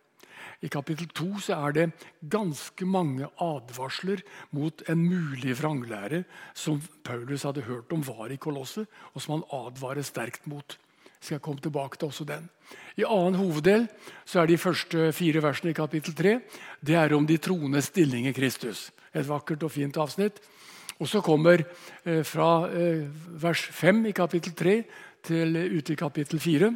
I 0.63 0.69
kapittel 0.71 1.09
2 1.11 1.41
så 1.43 1.57
er 1.67 1.75
det 1.75 1.85
ganske 2.31 2.87
mange 2.87 3.27
advarsler 3.41 4.23
mot 4.55 4.83
en 4.89 5.01
mulig 5.03 5.57
vranglære 5.59 6.23
som 6.55 6.81
Paulus 7.03 7.43
hadde 7.43 7.65
hørt 7.67 7.91
om 7.93 8.03
var 8.05 8.31
i 8.31 8.39
Kolosset, 8.39 8.87
og 9.13 9.21
som 9.21 9.37
han 9.37 9.47
advarer 9.65 10.05
sterkt 10.05 10.47
mot. 10.47 10.77
Jeg 11.19 11.39
skal 11.39 11.41
komme 11.41 11.61
tilbake 11.61 11.97
til 11.97 12.11
også 12.11 12.25
den. 12.29 12.49
I 13.01 13.05
annen 13.07 13.39
hoveddel 13.39 13.87
så 14.25 14.43
er 14.43 14.49
de 14.49 14.61
første 14.61 15.11
fire 15.15 15.41
versene 15.43 15.73
i 15.73 15.77
kapittel 15.77 16.13
3 16.15 16.35
det 16.85 16.97
er 16.99 17.15
om 17.17 17.25
de 17.25 17.37
troendes 17.41 17.89
stilling 17.89 18.27
i 18.29 18.35
Kristus. 18.35 18.91
Et 19.13 19.25
vakkert 19.27 19.63
og 19.63 19.73
fint 19.73 19.97
avsnitt. 19.97 20.37
Og 20.99 21.09
så 21.11 21.19
kommer 21.21 21.63
eh, 22.05 22.21
fra 22.23 22.69
eh, 22.71 23.03
vers 23.41 23.65
5 23.73 24.05
i 24.11 24.13
kapittel 24.15 24.53
3 24.55 24.75
til 25.27 25.57
eh, 25.59 25.73
ute 25.75 25.93
i 25.93 25.99
kapittel 25.99 26.39
4 26.39 26.71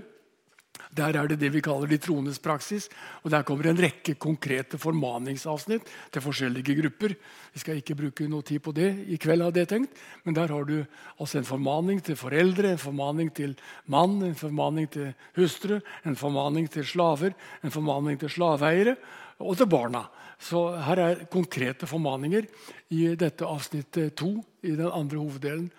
der 0.89 1.13
er 1.13 1.27
det 1.29 1.37
det 1.39 1.51
vi 1.53 1.61
kaller 1.61 1.87
de 1.87 1.99
troendes 2.01 2.39
praksis. 2.41 2.89
og 3.23 3.31
Der 3.31 3.43
kommer 3.43 3.67
en 3.69 3.77
rekke 3.77 4.15
konkrete 4.15 4.77
formaningsavsnitt 4.77 5.85
til 6.11 6.21
forskjellige 6.21 6.75
grupper. 6.81 7.13
Vi 7.53 7.59
skal 7.59 7.77
ikke 7.77 7.95
bruke 7.95 8.27
noe 8.27 8.41
tid 8.41 8.59
på 8.59 8.73
det 8.73 9.05
i 9.07 9.17
kveld, 9.17 9.43
hadde 9.45 9.59
jeg 9.59 9.69
tenkt. 9.69 9.93
Men 10.25 10.33
der 10.33 10.47
har 10.47 10.65
du 10.65 10.85
altså 11.19 11.37
en 11.37 11.45
formaning 11.45 12.01
til 12.01 12.15
foreldre, 12.15 12.71
en 12.71 12.81
formaning 12.81 13.29
til 13.33 13.55
mann, 13.85 14.21
en 14.23 14.35
formaning 14.35 14.89
til 14.89 15.13
hustru, 15.37 15.79
en 16.05 16.15
formaning 16.15 16.69
til 16.69 16.85
slaver, 16.85 17.37
en 17.63 17.71
formaning 17.71 18.19
til 18.19 18.29
slaveeiere 18.29 18.97
og 19.39 19.57
til 19.57 19.69
barna. 19.69 20.07
Så 20.39 20.71
her 20.87 20.99
er 21.03 21.25
konkrete 21.29 21.85
formaninger 21.85 22.47
i 22.95 23.13
dette 23.19 23.45
avsnittet 23.45 24.15
to 24.15 24.39
i 24.63 24.71
den 24.71 24.89
andre 24.89 25.19
hoveddelen. 25.19 25.69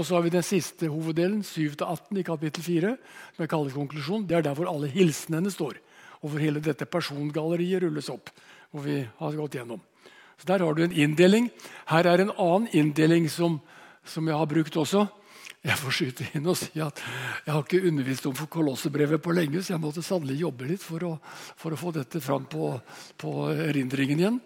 Og 0.00 0.06
så 0.08 0.16
har 0.16 0.22
vi 0.24 0.32
den 0.32 0.44
siste 0.46 0.88
hoveddelen, 0.88 1.42
7-18 1.44 2.16
i 2.16 2.24
kapittel 2.24 2.64
4, 2.64 2.90
som 3.34 3.42
jeg 3.44 3.50
kaller 3.52 3.74
konklusjon. 3.74 4.22
Det 4.24 4.38
er 4.38 4.46
der 4.46 4.56
hvor 4.56 4.70
alle 4.70 4.88
hilsenene 4.88 5.52
står. 5.52 5.76
Og 6.24 6.32
hvor 6.32 6.40
hele 6.40 6.62
dette 6.64 6.88
persongalleriet 6.88 7.84
rulles 7.84 8.08
opp. 8.08 8.32
hvor 8.70 8.84
vi 8.86 9.02
har 9.18 9.36
gått 9.36 9.58
gjennom. 9.58 9.80
Så 10.38 10.46
Der 10.46 10.64
har 10.64 10.74
du 10.74 10.82
en 10.84 10.92
inndeling. 10.92 11.50
Her 11.86 12.06
er 12.06 12.20
en 12.20 12.30
annen 12.30 12.68
inndeling 12.72 13.28
som, 13.28 13.60
som 14.04 14.26
jeg 14.28 14.36
har 14.36 14.46
brukt 14.46 14.76
også. 14.76 15.08
Jeg 15.60 15.76
får 15.76 15.92
skyte 15.92 16.24
inn 16.34 16.46
og 16.46 16.56
si 16.56 16.80
at 16.80 17.02
jeg 17.44 17.52
har 17.52 17.60
ikke 17.60 17.84
undervist 17.84 18.26
om 18.26 18.34
for 18.34 18.46
Kolossebrevet 18.46 19.20
på 19.20 19.34
lenge, 19.36 19.60
så 19.60 19.74
jeg 19.74 19.80
måtte 19.80 20.02
sannelig 20.02 20.40
jobbe 20.40 20.64
litt 20.64 20.80
for 20.80 21.04
å, 21.04 21.18
for 21.56 21.74
å 21.74 21.76
få 21.76 21.92
dette 21.92 22.20
fram 22.20 22.46
på, 22.48 22.78
på 23.20 23.50
erindringen 23.52 24.22
igjen. 24.22 24.40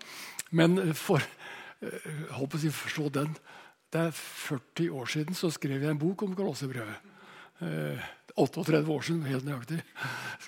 Men 0.51 0.95
for 0.95 1.23
håper 2.35 2.59
eh, 2.59 2.73
å 2.73 2.79
forstå 2.81 3.12
den. 3.21 3.37
Det 3.94 4.00
er 4.02 4.11
40 4.11 4.90
år 4.90 5.07
siden 5.07 5.37
så 5.38 5.52
skrev 5.54 5.78
jeg 5.78 5.90
en 5.94 5.98
bok 5.98 6.24
om 6.26 6.33
Kolossebrevet. 6.35 7.12
Eh, 7.62 8.07
38 8.35 8.90
år 8.90 9.04
siden, 9.07 9.22
helt 9.30 9.46
nøyaktig. 9.46 9.78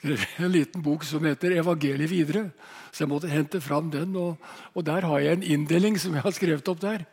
skrev 0.00 0.18
jeg 0.18 0.42
en 0.42 0.50
liten 0.50 0.82
bok 0.82 1.04
som 1.06 1.24
heter 1.24 1.54
'Evangeliet 1.54 2.10
videre'. 2.10 2.50
Så 2.90 3.04
jeg 3.04 3.08
måtte 3.08 3.30
hente 3.30 3.60
fram 3.60 3.90
den. 3.90 4.16
Og, 4.16 4.36
og 4.74 4.86
der 4.86 5.00
har 5.00 5.18
jeg 5.18 5.32
en 5.32 5.42
inndeling 5.42 6.00
som 6.00 6.14
jeg 6.14 6.22
har 6.22 6.30
skrevet 6.30 6.68
opp 6.68 6.80
der 6.80 7.06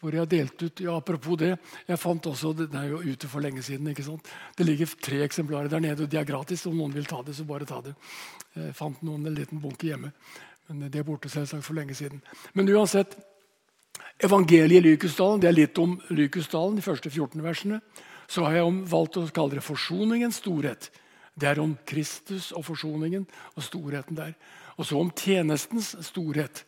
hvor 0.00 0.12
jeg 0.12 0.20
har 0.20 0.28
delt 0.28 0.62
ut 0.62 0.80
ja, 0.80 0.96
Apropos 0.96 1.38
det, 1.40 1.58
jeg 1.88 1.98
fant 1.98 2.26
også, 2.26 2.52
det 2.52 2.68
er 2.74 2.90
jo 2.90 3.00
ute 3.00 3.28
for 3.28 3.40
lenge 3.40 3.62
siden. 3.62 3.88
ikke 3.88 4.04
sant? 4.04 4.28
Det 4.56 4.66
ligger 4.66 4.86
tre 5.02 5.22
eksemplarer 5.24 5.68
der 5.68 5.80
nede, 5.80 6.02
og 6.02 6.10
de 6.10 6.18
er 6.20 6.24
gratis. 6.24 6.66
Om 6.66 6.76
noen 6.76 6.92
vil 6.94 7.08
ta 7.08 7.22
det, 7.22 7.34
så 7.34 7.44
bare 7.44 7.64
ta 7.64 7.80
det. 7.80 7.94
Jeg 8.54 8.74
fant 8.74 9.02
noen 9.02 9.26
en 9.26 9.34
liten 9.34 9.60
bunke 9.60 9.88
hjemme. 9.88 10.12
Men 10.68 10.90
det 10.90 11.00
er 11.00 11.08
borte 11.08 11.28
selvsagt 11.28 11.64
for 11.64 11.74
lenge 11.74 11.94
siden. 11.94 12.20
Men 12.54 12.68
uansett, 12.68 13.16
evangeliet 14.22 14.80
i 14.80 14.90
Lykesdalen, 14.90 15.40
det 15.40 15.50
er 15.50 15.56
litt 15.56 15.78
om 15.78 15.96
Lykesdalen, 16.10 16.78
de 16.78 16.84
første 16.84 17.10
14 17.10 17.42
versene. 17.44 17.80
Så 18.26 18.44
har 18.46 18.56
jeg 18.58 18.86
valgt 18.90 19.18
å 19.20 19.26
kalle 19.34 19.58
det 19.58 19.66
forsoningens 19.66 20.40
storhet. 20.42 20.90
Det 21.36 21.50
er 21.50 21.60
om 21.60 21.76
Kristus 21.86 22.48
og 22.56 22.64
forsoningen 22.66 23.26
og 23.54 23.64
storheten 23.64 24.16
der. 24.18 24.32
Og 24.76 24.88
så 24.88 24.98
om 25.00 25.12
tjenestens 25.12 25.92
storhet. 26.04 26.64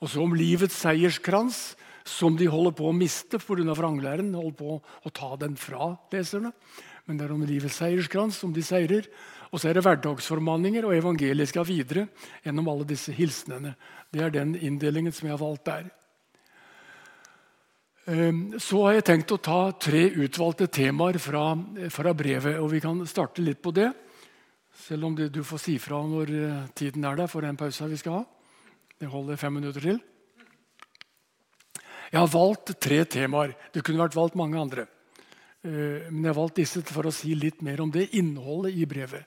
Og 0.00 0.10
så 0.10 0.22
om 0.22 0.34
livets 0.36 0.76
seierskrans, 0.84 1.74
som 2.04 2.36
de 2.36 2.46
holder 2.50 2.74
på 2.76 2.88
å 2.90 2.96
miste 2.96 3.38
pga. 3.40 3.74
vranglæren. 3.74 4.34
holder 4.34 4.56
på 4.58 4.80
å 5.04 5.10
ta 5.10 5.36
den 5.36 5.56
fra 5.56 5.96
leserne. 6.12 6.52
Men 7.06 7.16
det 7.16 7.24
er 7.24 7.32
om 7.32 7.44
livets 7.44 7.76
seierskrans, 7.80 8.36
som 8.36 8.52
de 8.52 8.62
seirer. 8.62 9.08
Og 9.52 9.60
så 9.60 9.68
er 9.68 9.74
det 9.74 9.84
hverdagsformaninger, 9.84 10.84
og 10.84 10.94
evangeliet 10.94 11.48
skal 11.48 11.64
videre 11.64 12.08
gjennom 12.44 12.68
alle 12.68 12.84
disse 12.84 13.12
hilsenene. 13.12 13.74
Det 14.10 14.20
er 14.20 14.30
den 14.30 14.54
inndelingen 14.54 15.12
som 15.12 15.28
jeg 15.28 15.36
har 15.36 15.44
valgt 15.44 15.64
der. 15.66 15.90
Ehm, 18.04 18.58
så 18.60 18.82
har 18.84 18.98
jeg 18.98 19.06
tenkt 19.08 19.32
å 19.32 19.40
ta 19.40 19.58
tre 19.80 20.02
utvalgte 20.12 20.68
temaer 20.68 21.16
fra, 21.22 21.54
fra 21.88 22.12
brevet. 22.12 22.58
og 22.60 22.68
Vi 22.74 22.80
kan 22.84 23.00
starte 23.08 23.44
litt 23.44 23.62
på 23.64 23.72
det, 23.72 23.88
selv 24.84 25.08
om 25.08 25.14
det, 25.16 25.30
du 25.32 25.40
får 25.44 25.62
si 25.62 25.78
fra 25.80 26.02
når 26.04 26.32
eh, 26.36 26.66
tiden 26.76 27.04
er 27.08 27.16
der 27.16 27.30
for 27.32 27.40
den 27.40 27.56
pausa 27.56 27.88
vi 27.88 27.96
skal 27.96 28.18
ha. 28.18 28.24
Det 29.00 29.08
holder 29.08 29.40
fem 29.40 29.56
minutter 29.56 29.80
til. 29.80 30.02
Jeg 32.12 32.20
har 32.20 32.30
valgt 32.30 32.74
tre 32.78 33.00
temaer. 33.08 33.54
Det 33.72 33.82
kunne 33.82 34.04
vært 34.04 34.18
valgt 34.18 34.36
mange 34.36 34.60
andre. 34.60 34.84
Eh, 35.64 36.10
men 36.10 36.26
jeg 36.26 36.32
har 36.34 36.42
valgt 36.42 36.60
disse 36.60 36.84
for 36.84 37.08
å 37.08 37.14
si 37.14 37.32
litt 37.34 37.64
mer 37.64 37.80
om 37.80 37.94
det 37.94 38.10
innholdet 38.18 38.76
i 38.76 38.84
brevet. 38.84 39.24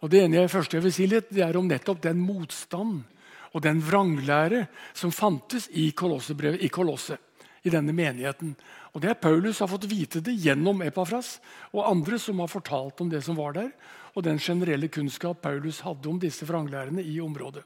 Og 0.00 0.08
Det 0.10 0.24
ene 0.24 0.40
jeg 0.40 0.52
første 0.52 0.78
jeg 0.78 0.84
vil 0.84 0.96
si 0.96 1.06
litt, 1.08 1.28
det 1.28 1.44
er 1.44 1.56
om 1.56 1.68
nettopp 1.68 2.00
den 2.02 2.24
motstand 2.24 3.04
og 3.52 3.62
den 3.62 3.78
vranglære 3.84 4.66
som 4.96 5.12
fantes 5.12 5.68
i 5.72 5.90
Kolossebrevet, 5.96 6.64
i 6.64 6.72
Kolosset, 6.72 7.20
i 7.64 7.72
denne 7.72 7.94
menigheten. 7.96 8.54
Og 8.92 9.02
det 9.02 9.10
er 9.10 9.20
Paulus 9.20 9.60
har 9.64 9.70
fått 9.72 9.88
vite 9.90 10.22
det 10.22 10.36
gjennom 10.38 10.84
Epafras 10.84 11.38
og 11.72 11.88
andre 11.88 12.20
som 12.20 12.42
har 12.44 12.52
fortalt 12.52 13.00
om 13.00 13.10
det 13.10 13.24
som 13.24 13.38
var 13.40 13.56
der, 13.56 13.70
og 14.14 14.22
den 14.22 14.38
generelle 14.38 14.88
kunnskap 14.92 15.40
Paulus 15.42 15.80
hadde 15.82 16.08
om 16.08 16.20
disse 16.22 16.46
vranglærerne 16.46 17.02
i 17.02 17.18
området. 17.24 17.64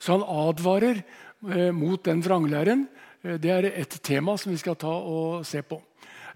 Så 0.00 0.14
han 0.14 0.24
advarer 0.24 1.02
eh, 1.02 1.72
mot 1.74 2.04
den 2.04 2.22
vranglæren 2.24 2.86
Eh, 3.22 3.36
det 3.40 3.52
er 3.52 3.68
et 3.70 4.00
tema 4.02 4.36
som 4.38 4.52
vi 4.52 4.60
skal 4.60 4.78
ta 4.80 4.92
og 4.92 5.46
se 5.46 5.62
på. 5.62 5.80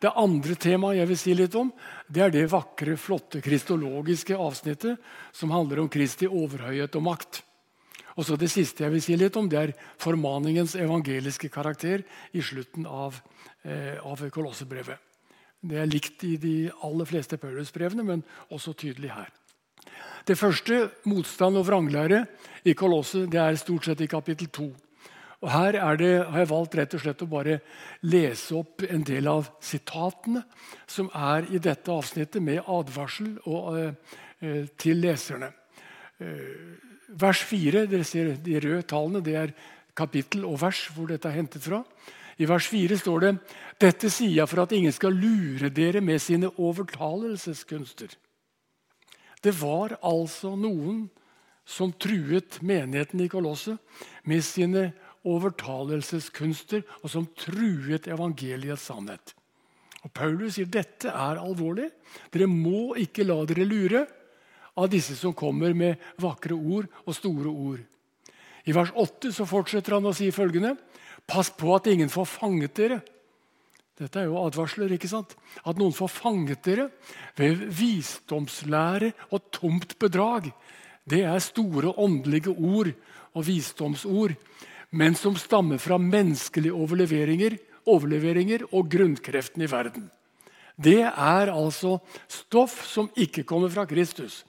Det 0.01 0.13
andre 0.21 0.57
temaet 0.61 0.99
jeg 0.99 1.09
vil 1.09 1.19
si 1.19 1.35
litt 1.37 1.55
om, 1.57 1.71
det 2.11 2.23
er 2.27 2.33
det 2.35 2.49
vakre, 2.53 2.97
flotte 3.01 3.41
kristologiske 3.45 4.37
avsnittet 4.37 5.01
som 5.33 5.55
handler 5.55 5.81
om 5.81 5.89
Kristi 5.89 6.29
overhøyhet 6.29 6.99
og 6.99 7.07
makt. 7.07 7.41
Og 8.17 8.25
så 8.25 8.37
Det 8.37 8.51
siste 8.51 8.85
jeg 8.85 8.93
vil 8.93 9.03
si 9.03 9.17
litt 9.17 9.37
om, 9.37 9.49
det 9.49 9.59
er 9.59 9.75
formaningens 9.99 10.77
evangeliske 10.77 11.49
karakter 11.49 12.05
i 12.33 12.43
slutten 12.43 12.87
av, 12.87 13.21
eh, 13.65 13.99
av 14.03 14.31
Kolossebrevet. 14.31 14.99
Det 15.65 15.79
er 15.81 15.87
likt 15.87 16.25
i 16.25 16.37
de 16.37 16.71
aller 16.83 17.05
fleste 17.05 17.39
Paulusbrevene, 17.41 18.05
men 18.05 18.25
også 18.51 18.75
tydelig 18.77 19.11
her. 19.11 19.31
Det 20.27 20.39
første, 20.39 20.91
motstand 21.05 21.57
og 21.57 21.67
vranglære, 21.67 22.27
i 22.65 22.73
Kolosset, 22.73 23.31
det 23.31 23.41
er 23.41 23.57
stort 23.57 23.85
sett 23.85 24.01
i 24.01 24.07
kapittel 24.07 24.49
2. 24.49 24.75
Og 25.45 25.51
Her 25.51 25.97
det, 25.97 26.25
har 26.25 26.39
jeg 26.39 26.49
valgt 26.49 26.75
rett 26.79 26.95
og 26.95 27.01
slett 27.01 27.23
å 27.23 27.29
bare 27.29 27.59
lese 28.09 28.55
opp 28.57 28.83
en 28.89 29.03
del 29.05 29.29
av 29.29 29.51
sitatene 29.61 30.41
som 30.87 31.11
er 31.13 31.51
i 31.53 31.59
dette 31.59 31.93
avsnittet, 31.93 32.41
med 32.41 32.65
advarsel 32.65 33.39
og, 33.45 33.97
eh, 34.41 34.67
til 34.79 34.97
leserne. 34.97 35.53
Eh, 36.21 36.94
vers 37.09 37.41
4, 37.47 37.87
dere 37.91 38.07
ser 38.07 38.35
de 38.45 38.59
røde 38.61 38.83
tallene, 38.89 39.23
det 39.25 39.37
er 39.39 39.55
kapittel 39.97 40.45
og 40.49 40.59
vers 40.63 40.87
hvor 40.95 41.09
dette 41.11 41.29
er 41.31 41.39
hentet 41.39 41.65
fra. 41.65 41.83
I 42.39 42.49
vers 42.51 42.67
4 42.67 42.99
står 42.99 43.25
det 43.25 43.33
dette 43.83 44.11
sier 44.11 44.41
jeg 44.41 44.51
for 44.51 44.65
at 44.65 44.73
ingen 44.75 44.95
skal 44.95 45.15
lure 45.15 45.71
dere 45.75 46.03
med 46.03 46.23
sine 46.23 46.51
overtalelseskunster. 46.51 48.15
Det 49.45 49.53
var 49.61 49.97
altså 50.03 50.55
noen 50.57 51.05
som 51.65 51.93
truet 51.97 52.61
menigheten 52.63 53.23
i 53.25 53.31
Kolosset 53.33 53.79
med 54.29 54.45
sine 54.45 54.91
overtalelseskunster, 55.25 56.83
og 57.03 57.09
som 57.11 57.27
truet 57.39 58.09
evangeliets 58.13 58.91
sannhet. 58.91 59.33
Og 60.05 60.13
Paulus 60.13 60.59
sier 60.59 60.69
dette 60.69 61.09
er 61.09 61.41
alvorlig. 61.41 61.89
Dere 62.33 62.49
må 62.51 62.93
ikke 63.01 63.25
la 63.25 63.39
dere 63.49 63.65
lure 63.65 64.05
av 64.75 64.91
disse 64.91 65.17
som 65.17 65.35
kommer 65.37 65.75
med 65.75 66.01
vakre 66.21 66.55
ord 66.55 66.89
og 67.05 67.17
store 67.17 67.51
ord. 67.51 67.83
I 68.65 68.73
vers 68.73 68.93
8 68.97 69.33
så 69.37 69.47
fortsetter 69.47 69.99
han 69.99 70.09
å 70.09 70.15
si 70.17 70.31
følgende.: 70.35 70.77
Pass 71.27 71.51
på 71.51 71.75
at 71.77 71.89
ingen 71.89 72.13
får 72.13 72.29
fanget 72.29 72.75
dere. 72.77 73.01
Dette 73.95 74.19
er 74.21 74.27
jo 74.27 74.41
advarsler. 74.43 74.91
ikke 74.93 75.09
sant? 75.09 75.37
At 75.65 75.79
noen 75.79 75.95
får 75.95 76.11
fanget 76.11 76.65
dere 76.67 76.89
ved 77.39 77.63
visdomslære 77.71 79.13
og 79.31 79.51
tomt 79.55 79.99
bedrag. 79.99 80.51
Det 81.07 81.23
er 81.23 81.39
store 81.39 81.95
åndelige 82.01 82.51
ord 82.51 82.91
og 83.35 83.47
visdomsord, 83.47 84.35
men 84.91 85.15
som 85.15 85.37
stammer 85.37 85.79
fra 85.79 85.99
menneskelige 85.99 86.75
overleveringer, 86.75 87.59
overleveringer 87.87 88.67
og 88.73 88.89
grunnkreften 88.91 89.63
i 89.63 89.71
verden. 89.71 90.11
Det 90.75 91.05
er 91.05 91.53
altså 91.53 91.99
stoff 92.27 92.81
som 92.89 93.11
ikke 93.15 93.45
kommer 93.47 93.71
fra 93.71 93.85
Kristus. 93.87 94.43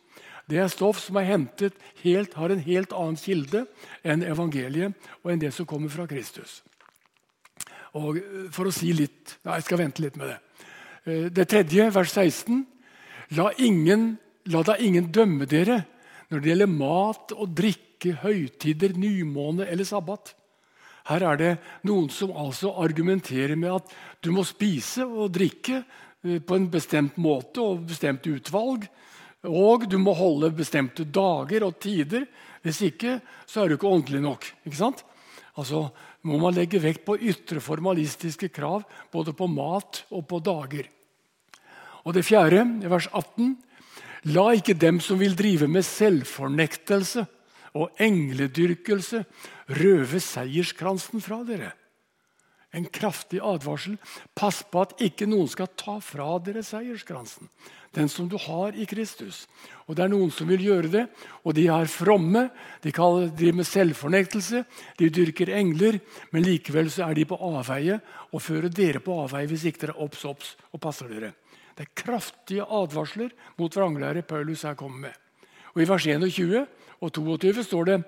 Det 0.49 0.59
er 0.61 0.69
stoff 0.69 0.99
som 1.01 1.17
er 1.17 1.29
hentet 1.29 1.77
helt, 2.03 2.35
har 2.37 2.53
en 2.53 2.61
helt 2.61 2.93
annen 2.93 3.17
kilde 3.17 3.65
enn 4.05 4.25
evangeliet 4.25 4.93
og 5.23 5.31
enn 5.33 5.41
det 5.41 5.51
som 5.55 5.65
kommer 5.69 5.89
fra 5.89 6.05
Kristus. 6.09 6.59
Og 7.97 8.19
eh, 8.19 8.45
For 8.53 8.69
å 8.69 8.75
si 8.75 8.91
litt 8.95 9.37
Nei, 9.45 9.59
jeg 9.59 9.67
skal 9.69 9.81
vente 9.81 10.03
litt 10.03 10.19
med 10.21 10.33
det. 10.33 10.39
Eh, 11.05 11.27
det 11.33 11.47
tredje, 11.49 11.89
vers 11.95 12.13
16. 12.13 12.63
La, 13.37 13.49
ingen, 13.57 14.15
la 14.51 14.61
da 14.65 14.77
ingen 14.77 15.09
dømme 15.13 15.47
dere 15.49 15.81
når 16.29 16.41
det 16.41 16.51
gjelder 16.51 16.71
mat 16.71 17.33
og 17.35 17.53
drikke, 17.57 18.15
høytider, 18.21 18.95
nymåne 18.97 19.65
eller 19.71 19.87
sabbat. 19.87 20.33
Her 21.09 21.23
er 21.29 21.39
det 21.39 21.51
noen 21.85 22.09
som 22.13 22.33
altså 22.37 22.73
argumenterer 22.81 23.57
med 23.57 23.77
at 23.77 23.93
du 24.25 24.31
må 24.33 24.43
spise 24.45 25.05
og 25.05 25.33
drikke 25.33 25.81
eh, 25.81 26.37
på 26.41 26.57
en 26.57 26.69
bestemt 26.73 27.17
måte 27.21 27.61
og 27.63 27.85
bestemt 27.89 28.25
utvalg. 28.29 28.85
Og 29.45 29.85
du 29.89 29.97
må 30.01 30.13
holde 30.17 30.51
bestemte 30.55 31.05
dager 31.05 31.65
og 31.67 31.77
tider. 31.81 32.25
Hvis 32.65 32.81
ikke 32.87 33.19
så 33.45 33.63
er 33.63 33.69
du 33.69 33.77
ikke 33.77 33.89
ordentlig 33.89 34.21
nok. 34.23 34.45
ikke 34.65 34.79
sant? 34.79 35.03
Altså 35.55 35.87
må 36.25 36.39
man 36.41 36.55
legge 36.57 36.81
vekt 36.81 37.05
på 37.05 37.19
ytre 37.21 37.61
formalistiske 37.61 38.49
krav 38.53 38.83
både 39.13 39.35
på 39.37 39.47
mat 39.47 40.01
og 40.09 40.25
på 40.27 40.41
dager. 40.43 40.89
Og 42.05 42.13
det 42.17 42.25
fjerde, 42.25 42.65
vers 42.89 43.07
18.: 43.13 43.55
La 44.33 44.51
ikke 44.57 44.73
dem 44.73 44.99
som 44.99 45.19
vil 45.21 45.37
drive 45.37 45.67
med 45.69 45.85
selvfornektelse 45.85 47.25
og 47.75 47.91
engledyrkelse, 48.01 49.23
røve 49.69 50.19
seierskransen 50.19 51.21
fra 51.21 51.43
dere. 51.45 51.73
En 52.73 52.85
kraftig 52.85 53.39
advarsel. 53.39 53.97
Pass 54.35 54.63
på 54.63 54.81
at 54.81 54.97
ikke 55.01 55.27
noen 55.29 55.47
skal 55.47 55.69
ta 55.77 55.99
fra 56.03 56.37
dere 56.43 56.63
seierskransen 56.65 57.49
den 57.95 58.09
som 58.11 58.27
du 58.29 58.35
har 58.41 58.75
i 58.75 58.85
Kristus. 58.85 59.45
Og 59.87 59.95
Det 59.95 60.03
er 60.03 60.11
noen 60.11 60.31
som 60.31 60.47
vil 60.49 60.65
gjøre 60.65 60.91
det, 60.91 61.05
og 61.43 61.55
de 61.55 61.67
er 61.71 61.89
fromme. 61.91 62.49
De 62.83 62.91
driver 62.91 63.55
med 63.55 63.67
selvfornektelse, 63.67 64.65
de 64.97 65.09
dyrker 65.09 65.49
engler, 65.55 65.99
men 66.31 66.43
likevel 66.43 66.91
så 66.91 67.09
er 67.09 67.15
de 67.15 67.25
på 67.25 67.39
avveie 67.39 67.99
og 68.31 68.41
fører 68.41 68.69
dere 68.69 68.99
på 68.99 69.15
avveie 69.23 69.47
hvis 69.47 69.65
ikke 69.69 69.85
dere 69.85 69.95
er 69.95 70.03
obs, 70.03 70.25
obs 70.25 70.55
og 70.73 70.81
passer 70.81 71.07
dere. 71.07 71.33
Det 71.75 71.87
er 71.87 71.95
kraftige 72.03 72.65
advarsler 72.71 73.33
mot 73.57 73.73
vranglære 73.75 74.23
Paulus 74.23 74.63
her 74.63 74.75
kommer 74.75 75.09
med. 75.09 75.15
Og 75.75 75.83
I 75.83 75.89
vers 75.89 76.05
21 76.07 76.65
og 77.01 77.11
22 77.11 77.63
står 77.63 77.89
det 77.89 77.99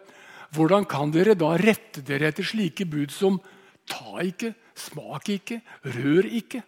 hvordan 0.55 0.85
kan 0.87 1.11
dere 1.11 1.35
da 1.35 1.57
rette 1.59 2.01
dere 2.07 2.29
etter 2.31 2.45
slike 2.47 2.85
bud 2.87 3.11
som 3.11 3.41
ta 3.87 4.21
ikke, 4.23 4.53
smak 4.75 5.27
ikke, 5.33 5.61
rør 5.83 6.27
ikke? 6.31 6.63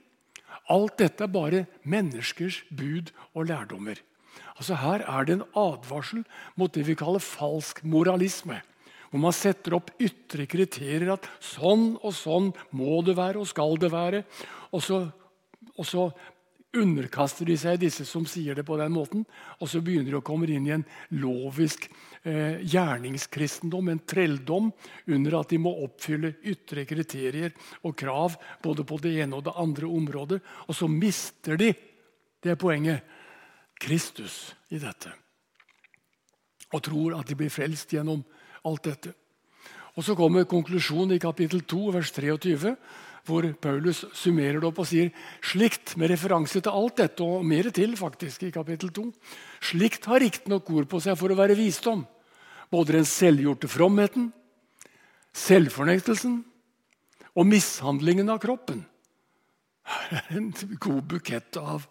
Alt 0.70 1.00
dette 1.02 1.26
er 1.26 1.34
bare 1.34 1.66
menneskers 1.82 2.62
bud 2.70 3.12
og 3.34 3.50
lærdommer. 3.50 4.00
Altså 4.60 4.78
Her 4.78 5.06
er 5.08 5.26
det 5.26 5.38
en 5.38 5.48
advarsel 5.58 6.26
mot 6.60 6.74
det 6.76 6.86
vi 6.88 6.98
kaller 7.00 7.24
falsk 7.24 7.82
moralisme. 7.84 8.60
Hvor 9.10 9.22
man 9.24 9.34
setter 9.34 9.74
opp 9.80 9.90
ytre 9.98 10.46
kriterier 10.46 11.16
at 11.16 11.26
sånn 11.42 11.96
og 11.98 12.14
sånn 12.14 12.52
må 12.78 13.00
det 13.08 13.18
være 13.18 13.42
og 13.42 13.50
skal 13.50 13.80
det 13.82 13.90
være. 13.94 14.22
Og 14.70 14.84
så, 14.86 15.00
og 15.74 15.88
så 15.88 16.10
underkaster 16.76 17.48
de 17.50 17.56
seg 17.58 17.80
disse 17.82 18.06
som 18.06 18.26
sier 18.30 18.58
det 18.58 18.66
på 18.68 18.78
den 18.78 18.94
måten. 18.94 19.24
Og 19.60 19.70
så 19.72 19.82
begynner 19.82 20.14
de 20.14 20.20
å 20.20 20.26
komme 20.26 20.50
inn 20.50 20.68
i 20.68 20.74
en 20.76 20.86
lovisk 21.18 21.88
eh, 22.24 22.62
gjerningskristendom, 22.62 23.90
en 23.90 24.04
trelldom, 24.06 24.70
under 25.10 25.40
at 25.40 25.54
de 25.54 25.62
må 25.62 25.74
oppfylle 25.86 26.36
ytre 26.52 26.86
kriterier 26.90 27.56
og 27.82 27.98
krav 27.98 28.38
både 28.64 28.86
på 28.86 29.00
det 29.02 29.16
ene 29.24 29.40
og 29.40 29.48
det 29.48 29.56
andre 29.58 29.90
området. 29.90 30.42
Og 30.68 30.78
så 30.78 30.90
mister 30.92 31.58
de, 31.60 31.74
det 32.40 32.54
er 32.54 32.62
poenget, 32.62 33.18
Kristus 33.80 34.52
i 34.76 34.80
dette. 34.82 35.12
Og 36.76 36.84
tror 36.86 37.16
at 37.18 37.30
de 37.30 37.38
blir 37.40 37.52
frelst 37.54 37.96
gjennom 37.96 38.22
alt 38.68 38.86
dette. 38.86 39.16
Og 39.98 40.04
Så 40.06 40.16
kommer 40.16 40.46
konklusjonen 40.48 41.18
i 41.18 41.20
kapittel 41.20 41.62
2, 41.68 41.80
vers 41.92 42.12
23 42.14 42.76
hvor 43.30 43.46
Paulus 43.62 44.02
summerer 44.18 44.60
det 44.60 44.68
opp 44.68 44.82
og 44.82 44.89
sier 44.89 45.12
slikt, 45.46 45.96
med 45.98 46.12
referanse 46.12 46.62
til 46.62 46.74
alt 46.74 46.98
dette 47.00 47.26
og 47.26 47.46
mer 47.46 47.70
til 47.76 47.96
faktisk 48.00 48.48
i 48.48 48.54
kapittel 48.56 48.92
2. 48.96 49.06
Slikt 49.72 50.10
har 50.10 50.24
riktignok 50.24 50.70
ord 50.74 50.89
på 50.89 51.02
seg 51.04 51.18
for 51.20 51.32
å 51.32 51.38
være 51.38 51.58
visdom. 51.60 52.04
Både 52.70 52.98
den 52.98 53.08
selvgjorte 53.08 53.70
fromheten, 53.70 54.30
selvfornektelsen 55.34 56.39
og 57.38 57.50
mishandlingen 57.50 58.30
av 58.34 58.42
kroppen. 58.44 58.84
En 60.30 60.52
god 60.82 61.04
bukett 61.10 61.58
av, 61.58 61.86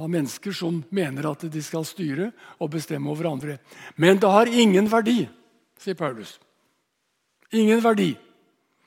av 0.00 0.08
mennesker 0.10 0.54
som 0.56 0.82
mener 0.94 1.28
at 1.28 1.44
de 1.52 1.62
skal 1.64 1.84
styre 1.88 2.30
og 2.58 2.72
bestemme 2.76 3.10
over 3.12 3.28
andre. 3.32 3.58
Men 4.00 4.20
det 4.20 4.30
har 4.32 4.48
ingen 4.48 4.88
verdi, 4.90 5.24
sier 5.80 5.98
Paulus. 5.98 6.38
Ingen 7.54 7.82
verdi. 7.84 8.14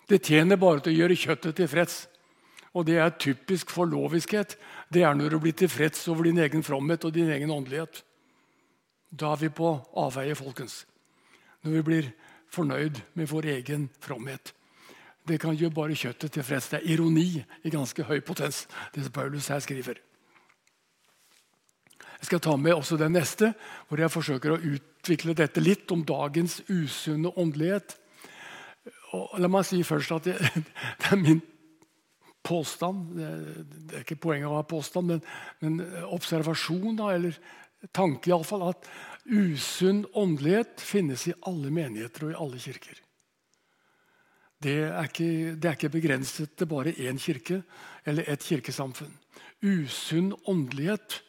Det 0.07 0.23
tjener 0.23 0.59
bare 0.59 0.79
til 0.83 0.93
å 0.93 0.99
gjøre 1.01 1.19
kjøttet 1.19 1.57
tilfreds. 1.59 2.05
Og 2.77 2.85
det 2.87 2.99
er 3.01 3.15
typisk 3.19 3.71
for 3.73 3.89
loviskhet. 3.89 4.55
Det 4.93 5.03
er 5.03 5.15
når 5.17 5.33
du 5.33 5.39
blir 5.43 5.55
tilfreds 5.57 6.05
over 6.11 6.29
din 6.29 6.39
egen 6.39 6.63
fromhet 6.63 7.05
og 7.07 7.15
din 7.15 7.31
egen 7.33 7.51
åndelighet. 7.51 8.03
Da 9.09 9.33
er 9.33 9.41
vi 9.41 9.49
på 9.49 9.73
avveie, 9.97 10.35
folkens. 10.35 10.85
Når 11.63 11.77
vi 11.79 11.83
blir 11.89 12.11
fornøyd 12.53 13.01
med 13.17 13.27
vår 13.27 13.49
egen 13.57 13.89
fromhet. 14.03 14.53
Det 15.27 15.39
kan 15.43 15.55
gjøre 15.57 15.75
bare 15.75 15.95
kjøttet 15.97 16.37
tilfreds. 16.37 16.69
Det 16.71 16.79
er 16.79 16.91
ironi 16.93 17.43
i 17.63 17.71
ganske 17.71 18.03
høy 18.07 18.21
potens, 18.23 18.65
det 18.95 19.03
som 19.03 19.15
Paulus 19.15 19.49
her 19.51 19.59
skriver. 19.63 19.99
Jeg 22.17 22.29
skal 22.29 22.41
ta 22.41 22.55
med 22.57 22.73
også 22.73 22.97
den 22.97 23.13
neste, 23.13 23.51
hvor 23.87 23.99
jeg 24.01 24.13
forsøker 24.13 24.55
å 24.55 24.61
utvikle 24.61 25.35
dette 25.37 25.61
litt 25.61 25.91
om 25.93 26.05
dagens 26.07 26.61
usunne 26.69 27.33
åndelighet. 27.35 27.97
Og 29.17 29.37
la 29.41 29.49
meg 29.51 29.65
si 29.67 29.81
først 29.85 30.15
at 30.17 30.27
det, 30.29 30.35
det 31.01 31.11
er 31.11 31.21
min 31.21 31.41
påstand 32.47 33.15
det, 33.17 33.29
det, 33.67 33.93
er 33.93 34.05
ikke 34.05 34.21
poenget 34.23 34.49
å 34.49 34.59
ha 34.59 34.67
påstand, 34.67 35.11
men, 35.11 35.23
men 35.63 36.05
observasjon 36.15 36.95
da, 36.99 37.11
eller 37.15 37.35
tanke 37.95 38.31
iallfall 38.31 38.69
at 38.69 38.87
usunn 39.27 40.05
åndelighet 40.15 40.81
finnes 40.81 41.27
i 41.27 41.35
alle 41.49 41.71
menigheter 41.73 42.27
og 42.27 42.33
i 42.33 42.39
alle 42.45 42.61
kirker. 42.63 43.03
Det 44.63 44.77
er 44.87 45.05
ikke, 45.05 45.29
det 45.53 45.69
er 45.69 45.75
ikke 45.77 45.93
begrenset 45.93 46.55
til 46.57 46.69
bare 46.71 46.95
én 46.97 47.19
kirke 47.21 47.61
eller 48.07 48.25
ett 48.31 48.45
kirkesamfunn. 48.47 49.13
Usunn 49.61 50.31
åndelighet 50.49 51.19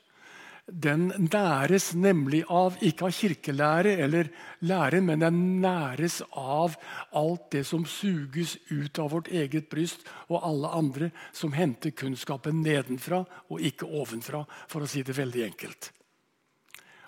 den 0.69 1.09
næres 1.33 1.95
nemlig 1.97 2.43
av 2.53 2.77
ikke 2.85 3.09
av 3.09 3.15
kirkelære 3.17 3.95
eller 4.05 4.29
lære, 4.69 5.01
men 5.01 5.23
den 5.23 5.39
næres 5.63 6.21
av 6.37 6.77
alt 7.17 7.49
det 7.55 7.65
som 7.67 7.87
suges 7.89 8.59
ut 8.69 8.99
av 9.01 9.11
vårt 9.15 9.31
eget 9.33 9.71
bryst, 9.73 10.05
og 10.29 10.45
alle 10.45 10.73
andre 10.77 11.11
som 11.33 11.55
henter 11.57 11.95
kunnskapen 11.97 12.61
nedenfra 12.63 13.23
og 13.49 13.65
ikke 13.65 13.89
ovenfra, 13.89 14.45
for 14.69 14.85
å 14.85 14.91
si 14.91 15.03
det 15.03 15.17
veldig 15.17 15.45
enkelt. 15.47 15.93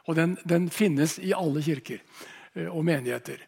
Og 0.08 0.16
den, 0.16 0.38
den 0.48 0.70
finnes 0.72 1.18
i 1.20 1.34
alle 1.36 1.60
kirker 1.62 2.00
eh, 2.54 2.66
og 2.66 2.80
menigheter. 2.88 3.42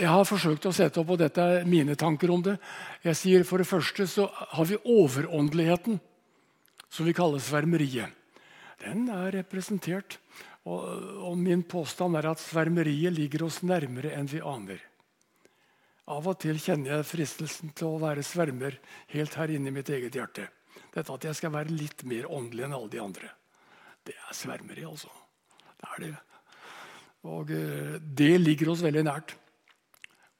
Jeg 0.00 0.08
har 0.08 0.24
forsøkt 0.24 0.70
å 0.70 0.72
sette 0.74 1.02
opp, 1.02 1.12
og 1.12 1.20
dette 1.20 1.44
er 1.44 1.68
mine 1.68 1.98
tanker 2.00 2.32
om 2.32 2.40
det. 2.42 2.56
Jeg 3.04 3.18
sier 3.18 3.44
For 3.44 3.60
det 3.60 3.68
første 3.68 4.08
så 4.08 4.24
har 4.56 4.66
vi 4.66 4.80
overåndeligheten, 4.80 6.00
som 6.90 7.06
vi 7.06 7.14
kaller 7.14 7.44
svermeriet 7.44 8.16
den 8.80 9.08
er 9.12 9.34
representert. 9.38 10.18
Og, 10.68 10.84
og, 11.24 11.36
min 11.40 11.62
påstand 11.64 12.18
er 12.18 12.28
at 12.30 12.42
svermeriet 12.42 13.14
ligger 13.16 13.46
oss 13.46 13.62
nærmere 13.64 14.12
enn 14.16 14.28
vi 14.28 14.42
aner. 14.44 14.82
Av 16.10 16.26
og 16.26 16.40
til 16.42 16.58
kjenner 16.60 16.98
jeg 16.98 17.08
fristelsen 17.08 17.72
til 17.76 17.94
å 17.94 18.00
være 18.02 18.24
svermer 18.26 18.76
helt 19.14 19.36
her 19.38 19.52
inne 19.54 19.70
i 19.70 19.74
mitt 19.74 19.88
eget 19.94 20.18
hjerte. 20.18 20.48
Dette 20.90 21.14
at 21.14 21.26
jeg 21.28 21.38
skal 21.38 21.54
være 21.54 21.72
litt 21.72 22.02
mer 22.08 22.28
åndelig 22.28 22.66
enn 22.66 22.76
alle 22.76 22.92
de 22.92 23.00
andre. 23.02 23.30
Det 24.04 24.16
er 24.16 24.36
svermeri, 24.36 24.84
altså. 24.88 25.12
Det 25.80 25.92
er 25.94 26.02
det. 26.04 26.14
Og 27.30 27.52
eh, 27.54 27.96
det 28.00 28.34
ligger 28.40 28.72
oss 28.72 28.84
veldig 28.84 29.04
nært. 29.06 29.36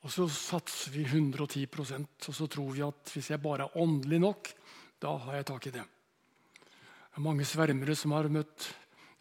Og 0.00 0.12
så 0.12 0.26
satser 0.32 0.94
vi 0.94 1.04
110% 1.04 2.28
og 2.30 2.36
så 2.36 2.46
tror 2.48 2.70
vi 2.72 2.84
at 2.84 3.12
hvis 3.12 3.30
jeg 3.34 3.42
bare 3.44 3.66
er 3.68 3.80
åndelig 3.82 4.20
nok, 4.22 4.52
da 5.00 5.12
har 5.26 5.40
jeg 5.40 5.48
tak 5.52 5.68
i 5.68 5.74
det. 5.74 5.84
Det 7.10 7.18
er 7.18 7.26
mange 7.26 7.46
svermere 7.48 7.96
som 7.98 8.12
har 8.14 8.28
møtt 8.30 8.68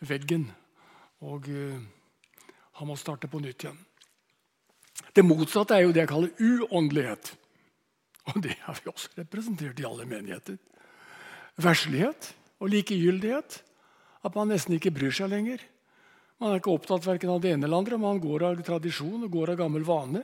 veggen 0.06 0.46
og 1.26 1.48
uh, 1.50 1.80
har 2.78 2.88
måttet 2.88 3.02
starte 3.02 3.30
på 3.32 3.42
nytt 3.42 3.66
igjen. 3.66 3.80
Det 5.16 5.26
motsatte 5.26 5.74
er 5.74 5.88
jo 5.88 5.94
det 5.96 6.04
jeg 6.04 6.12
kaller 6.12 6.44
uåndelighet. 6.44 7.32
Og 8.30 8.44
det 8.46 8.54
har 8.62 8.78
vi 8.78 8.92
også 8.92 9.16
representert 9.18 9.82
i 9.82 9.88
alle 9.90 10.06
menigheter. 10.06 10.60
Verslighet 11.60 12.30
og 12.62 12.70
likegyldighet. 12.76 13.60
At 14.22 14.36
man 14.36 14.52
nesten 14.52 14.76
ikke 14.76 14.94
bryr 14.94 15.16
seg 15.16 15.32
lenger. 15.32 15.64
Man 16.40 16.54
er 16.54 16.62
ikke 16.62 16.76
opptatt 16.76 17.08
verken 17.08 17.34
av 17.34 17.42
det 17.44 17.56
ene 17.56 17.66
eller 17.66 17.82
andre. 17.82 18.00
Man 18.00 18.22
går 18.22 18.46
av 18.48 18.64
tradisjon 18.68 19.26
og 19.26 19.34
går 19.34 19.54
av 19.56 19.62
gammel 19.64 19.88
vane 19.88 20.24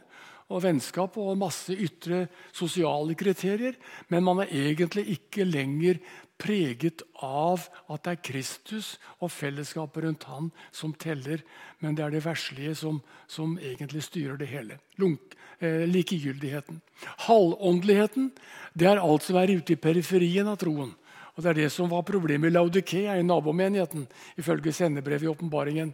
og 0.53 0.61
vennskap 0.61 1.15
og 1.17 1.39
masse 1.41 1.73
ytre 1.73 2.27
sosiale 2.53 3.15
kriterier. 3.17 3.75
Men 4.13 4.27
man 4.27 4.43
er 4.43 4.53
egentlig 4.53 5.07
ikke 5.15 5.47
lenger 5.47 5.99
preget 6.41 7.01
av 7.23 7.67
at 7.91 8.03
det 8.05 8.13
er 8.13 8.23
Kristus 8.29 8.95
og 9.19 9.31
fellesskapet 9.33 10.03
rundt 10.05 10.27
han 10.29 10.51
som 10.75 10.93
teller, 10.93 11.43
men 11.79 11.95
det 11.95 12.05
er 12.05 12.15
det 12.15 12.25
verslige 12.25 12.75
som, 12.77 12.99
som 13.27 13.55
egentlig 13.61 14.03
styrer 14.05 14.37
det 14.39 14.49
hele. 14.51 14.79
Lunk, 15.01 15.35
eh, 15.59 15.85
likegyldigheten. 15.89 16.81
Halvåndeligheten 17.27 18.31
det 18.73 18.89
er 18.91 19.01
alt 19.01 19.23
som 19.23 19.39
er 19.39 19.55
ute 19.55 19.75
i 19.75 19.81
periferien 19.81 20.47
av 20.51 20.59
troen. 20.61 20.93
Og 21.35 21.43
Det 21.43 21.49
er 21.49 21.57
det 21.65 21.71
som 21.71 21.89
var 21.91 22.05
problemet 22.07 22.47
i 22.47 22.53
Laudikea, 22.53 23.17
i 23.19 23.23
nabomenigheten, 23.23 24.07
ifølge 24.39 24.71
sendebrevet 24.71 25.23
i 25.23 25.27
åpenbaringen 25.27 25.91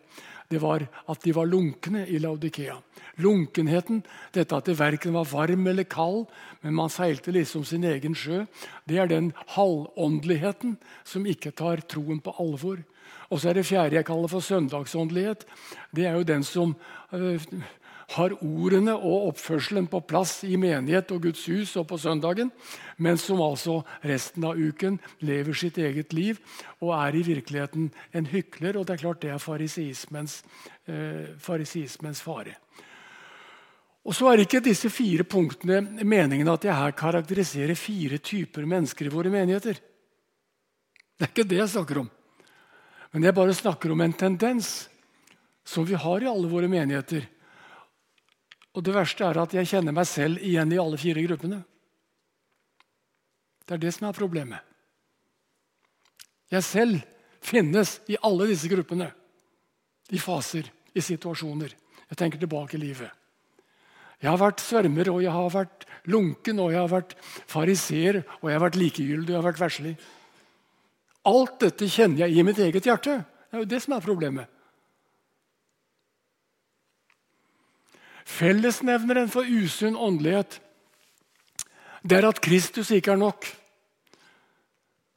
det 0.52 0.62
var 0.62 0.86
at 1.10 1.24
de 1.24 1.34
var 1.36 1.50
lunkne 1.50 2.06
i 2.08 2.20
Laudikea. 2.20 2.78
Lunkenheten, 3.22 4.02
dette 4.36 4.56
at 4.56 4.68
det 4.68 4.78
verken 4.80 5.16
var 5.16 5.30
varm 5.32 5.68
eller 5.68 5.88
kald, 5.88 6.26
men 6.62 6.76
man 6.76 6.92
seilte 6.92 7.34
liksom 7.34 7.66
sin 7.68 7.86
egen 7.88 8.16
sjø, 8.16 8.46
det 8.88 9.00
er 9.00 9.12
den 9.12 9.32
halvåndeligheten 9.56 10.78
som 11.08 11.28
ikke 11.28 11.54
tar 11.56 11.84
troen 11.88 12.22
på 12.24 12.36
alvor. 12.40 12.82
Og 13.32 13.40
så 13.40 13.52
er 13.52 13.60
det 13.60 13.68
fjerde 13.68 13.96
jeg 13.96 14.08
kaller 14.08 14.32
for 14.32 14.44
søndagsåndelighet. 14.44 15.46
Det 15.96 16.06
er 16.06 16.18
jo 16.20 16.28
den 16.28 16.44
som 16.44 16.76
øh, 17.16 17.40
har 18.12 18.34
ordene 18.44 18.94
og 18.98 19.30
oppførselen 19.32 19.88
på 19.92 20.02
plass 20.04 20.42
i 20.44 20.58
menighet 20.60 21.14
og 21.16 21.24
Guds 21.28 21.46
hus 21.48 21.76
og 21.80 21.88
på 21.92 22.00
søndagen, 22.02 22.52
men 23.00 23.20
som 23.22 23.40
altså 23.44 23.80
resten 24.04 24.44
av 24.48 24.60
uken 24.60 25.00
lever 25.24 25.58
sitt 25.58 25.80
eget 25.80 26.14
liv 26.16 26.42
og 26.82 26.92
er 26.98 27.16
i 27.16 27.24
virkeligheten 27.24 27.88
en 28.12 28.28
hykler. 28.32 28.78
Og 28.78 28.88
det 28.88 28.98
er 28.98 29.04
klart 29.06 29.24
det 29.24 29.32
er 29.32 29.44
fariseismens, 29.44 30.42
eh, 30.88 31.32
fariseismens 31.40 32.22
fare. 32.22 32.58
Og 34.02 34.16
så 34.18 34.32
er 34.32 34.42
ikke 34.44 34.64
disse 34.66 34.90
fire 34.90 35.24
punktene 35.24 36.04
meningen 36.04 36.50
at 36.50 36.64
jeg 36.66 36.76
her 36.76 36.96
karakteriserer 36.98 37.78
fire 37.78 38.18
typer 38.18 38.66
mennesker 38.66 39.06
i 39.06 39.14
våre 39.14 39.30
menigheter. 39.30 39.78
Det 41.18 41.28
er 41.28 41.30
ikke 41.30 41.48
det 41.48 41.60
jeg 41.62 41.76
snakker 41.76 42.02
om. 42.02 42.10
Men 43.14 43.28
jeg 43.28 43.36
bare 43.38 43.54
snakker 43.54 43.92
om 43.94 44.02
en 44.02 44.14
tendens 44.14 44.90
som 45.64 45.86
vi 45.86 45.94
har 45.94 46.24
i 46.24 46.30
alle 46.32 46.50
våre 46.50 46.68
menigheter 46.72 47.28
og 48.72 48.84
det 48.86 48.96
verste 48.96 49.26
er 49.28 49.40
at 49.42 49.54
jeg 49.56 49.68
kjenner 49.68 49.96
meg 49.96 50.08
selv 50.08 50.40
igjen 50.44 50.72
i 50.72 50.80
alle 50.80 51.00
fire 51.00 51.24
gruppene. 51.26 51.62
Det 53.68 53.76
er 53.76 53.82
det 53.84 53.94
som 53.96 54.08
er 54.08 54.16
problemet. 54.16 54.60
Jeg 56.52 56.64
selv 56.68 57.02
finnes 57.44 57.98
i 58.12 58.20
alle 58.24 58.48
disse 58.50 58.70
gruppene. 58.72 59.10
I 60.12 60.20
faser, 60.20 60.68
i 60.92 61.04
situasjoner. 61.04 61.74
Jeg 62.12 62.20
tenker 62.20 62.40
tilbake 62.40 62.76
i 62.76 62.82
livet. 62.82 63.12
Jeg 64.22 64.30
har 64.30 64.40
vært 64.40 64.62
svermer, 64.62 65.10
og 65.10 65.22
jeg 65.24 65.34
har 65.34 65.54
vært 65.54 65.86
lunken, 66.12 66.60
og 66.62 66.74
jeg 66.74 66.82
har 66.82 66.92
vært 66.92 67.16
fariseer, 67.50 68.22
og 68.42 68.50
jeg 68.50 68.58
har 68.58 68.66
vært 68.66 68.80
likegyldig 68.80 69.32
og 69.32 69.34
jeg 69.34 69.40
har 69.40 69.48
vært 69.48 69.64
verslig. 69.64 69.94
Alt 71.32 71.60
dette 71.64 71.90
kjenner 71.90 72.26
jeg 72.26 72.38
i 72.38 72.46
mitt 72.46 72.60
eget 72.62 72.88
hjerte. 72.88 73.22
Det 73.22 73.58
er 73.58 73.64
jo 73.64 73.72
det 73.72 73.82
som 73.84 73.96
er 73.96 74.06
problemet. 74.06 74.61
Fellesnevneren 78.32 79.30
for 79.32 79.48
usunn 79.48 79.98
åndelighet 80.00 80.62
det 82.02 82.18
er 82.18 82.28
at 82.32 82.42
Kristus 82.42 82.90
ikke 82.94 83.14
er 83.14 83.22
nok. 83.22 83.46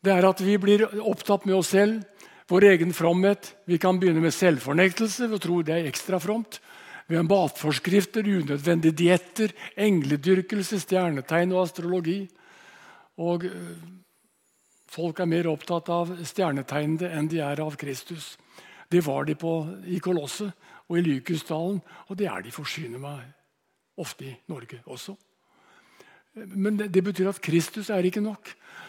Det 0.05 0.13
er 0.13 0.27
at 0.29 0.41
vi 0.45 0.59
blir 0.61 0.85
opptatt 1.01 1.47
med 1.49 1.57
oss 1.57 1.73
selv, 1.73 2.03
vår 2.51 2.67
egen 2.75 2.93
fromhet. 2.93 3.55
Vi 3.65 3.79
kan 3.81 3.97
begynne 4.01 4.21
med 4.21 4.35
selvfornektelse 4.37 5.31
og 5.33 5.41
tro 5.41 5.63
det 5.65 5.79
er 5.79 5.89
ekstra 5.89 6.21
fromt. 6.21 6.61
Har 7.09 7.25
matforskrifter, 7.25 8.25
unødvendige 8.25 8.97
dietter, 8.97 9.53
engledyrkelse, 9.77 10.81
stjernetegn 10.81 11.53
og 11.53 11.65
astrologi. 11.65 12.19
Og 13.21 13.45
øh, 13.45 13.75
folk 14.89 15.21
er 15.21 15.29
mer 15.29 15.49
opptatt 15.53 15.89
av 15.93 16.15
stjernetegnene 16.25 17.13
enn 17.17 17.29
de 17.33 17.41
er 17.45 17.61
av 17.65 17.77
Kristus. 17.81 18.35
Det 18.93 19.01
var 19.05 19.25
de 19.25 19.37
på, 19.41 19.53
i 19.89 20.01
Kolosset 20.05 20.53
og 20.89 20.99
i 20.99 21.05
Lykusdalen. 21.05 21.81
Og 22.09 22.19
det 22.19 22.29
er 22.31 22.45
de 22.45 22.55
forsyner 22.55 23.01
meg 23.03 23.23
ofte 24.01 24.27
i 24.27 24.35
Norge 24.51 24.81
også. 24.91 25.15
Men 26.35 26.79
det, 26.79 26.89
det, 26.95 27.05
betyr 27.05 27.29
at 27.31 27.41
Kristus 27.43 27.91
er 27.95 28.03
ikke 28.03 28.23
nok. 28.23 28.49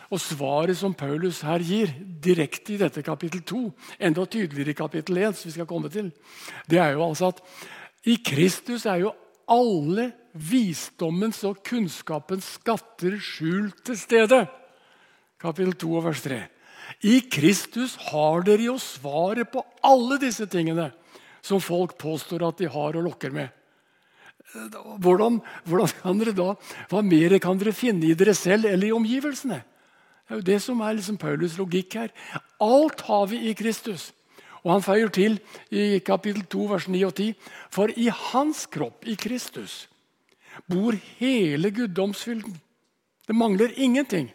Og 0.09 0.21
svaret 0.21 0.77
som 0.77 0.95
Paulus 0.97 1.43
her 1.45 1.61
gir, 1.61 1.91
direkte 2.23 2.73
i 2.73 2.79
dette 2.81 3.03
kapittel 3.05 3.43
2, 3.45 3.61
enda 3.99 4.25
tydeligere 4.25 4.73
i 4.73 4.77
kapittel 4.77 5.19
1, 5.21 5.37
som 5.37 5.49
vi 5.49 5.53
skal 5.53 5.69
komme 5.69 5.91
til, 5.93 6.09
det 6.69 6.81
er 6.81 6.95
jo 6.97 7.05
altså 7.05 7.29
at 7.33 7.43
i 8.09 8.17
Kristus 8.25 8.85
er 8.89 9.03
jo 9.03 9.13
alle 9.49 10.11
visdommens 10.33 11.43
og 11.45 11.61
kunnskapens 11.65 12.55
skatter 12.57 13.19
skjult 13.21 13.85
til 13.85 13.97
stede. 13.97 14.41
Kapittel 15.41 15.77
2 15.85 16.01
vers 16.01 16.25
3. 16.25 16.41
I 17.05 17.19
Kristus 17.31 17.95
har 18.09 18.45
dere 18.45 18.71
jo 18.71 18.77
svaret 18.81 19.49
på 19.53 19.61
alle 19.85 20.17
disse 20.21 20.45
tingene 20.49 20.89
som 21.45 21.61
folk 21.61 21.93
påstår 22.01 22.47
at 22.47 22.57
de 22.61 22.69
har 22.71 22.97
og 22.97 23.05
lokker 23.05 23.33
med. 23.35 23.53
Hvordan, 25.03 25.39
hvordan 25.67 25.93
kan 25.99 26.19
dere 26.21 26.33
da, 26.35 26.51
Hva 26.89 27.01
mer 27.03 27.33
kan 27.43 27.57
dere 27.59 27.73
finne 27.75 28.07
i 28.07 28.17
dere 28.17 28.35
selv 28.37 28.69
eller 28.69 28.87
i 28.87 28.95
omgivelsene? 28.95 29.61
Det 30.25 30.33
er 30.33 30.39
jo 30.39 30.45
det 30.47 30.59
som 30.63 30.79
er 30.81 30.95
liksom 30.97 31.17
Paulus' 31.21 31.57
logikk 31.59 31.97
her. 31.99 32.13
Alt 32.61 33.03
har 33.05 33.27
vi 33.29 33.43
i 33.49 33.53
Kristus. 33.57 34.11
Og 34.63 34.71
han 34.73 34.85
føyer 34.85 35.11
til 35.13 35.35
i 35.69 35.99
kapittel 36.01 36.41
2, 36.49 36.63
vers 36.71 36.87
9 36.89 37.03
og 37.05 37.13
10.: 37.13 37.35
For 37.69 37.91
i 37.93 38.07
hans 38.09 38.65
kropp, 38.65 39.05
i 39.05 39.13
Kristus, 39.13 39.85
bor 40.65 40.97
hele 41.19 41.69
guddomsfylden. 41.69 42.55
Det 43.27 43.35
mangler 43.35 43.75
ingenting. 43.77 44.31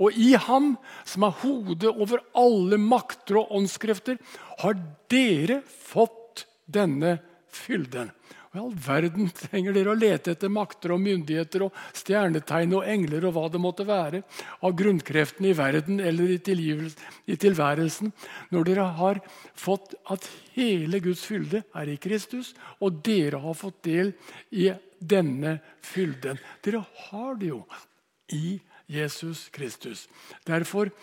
Og 0.00 0.12
i 0.12 0.34
ham, 0.34 0.74
som 1.06 1.22
er 1.22 1.38
hodet 1.40 1.88
over 1.88 2.20
alle 2.36 2.76
makter 2.76 3.38
og 3.40 3.52
åndskrefter, 3.54 4.18
har 4.58 4.76
dere 5.08 5.62
fått 5.64 6.23
denne 6.66 7.18
fylden. 7.54 8.10
Og 8.54 8.58
I 8.58 8.62
all 8.62 8.74
verden 8.84 9.30
trenger 9.34 9.74
dere 9.74 9.90
å 9.90 9.98
lete 9.98 10.34
etter 10.34 10.52
makter 10.52 10.92
og 10.94 11.00
myndigheter 11.02 11.64
og 11.66 11.78
stjernetegn 11.98 12.76
og 12.78 12.86
engler 12.86 13.26
og 13.26 13.34
hva 13.34 13.48
det 13.50 13.60
måtte 13.62 13.86
være 13.88 14.20
av 14.62 14.76
grunnkreftene 14.78 15.50
i 15.50 15.56
verden 15.58 15.98
eller 15.98 16.36
i, 16.36 16.38
i 16.38 17.38
tilværelsen, 17.40 18.12
når 18.54 18.68
dere 18.68 18.84
har 19.00 19.20
fått 19.58 19.96
at 20.14 20.28
hele 20.54 21.02
Guds 21.02 21.24
fylde 21.26 21.64
er 21.74 21.90
i 21.90 21.98
Kristus, 21.98 22.52
og 22.78 23.02
dere 23.06 23.42
har 23.42 23.58
fått 23.58 23.82
del 23.88 24.14
i 24.54 24.70
denne 25.02 25.58
fylden. 25.82 26.38
Dere 26.62 26.84
har 27.08 27.34
det 27.40 27.50
jo 27.50 27.64
i 28.30 28.60
Jesus 28.86 29.48
Kristus. 29.50 30.06
Derfor 30.46 30.94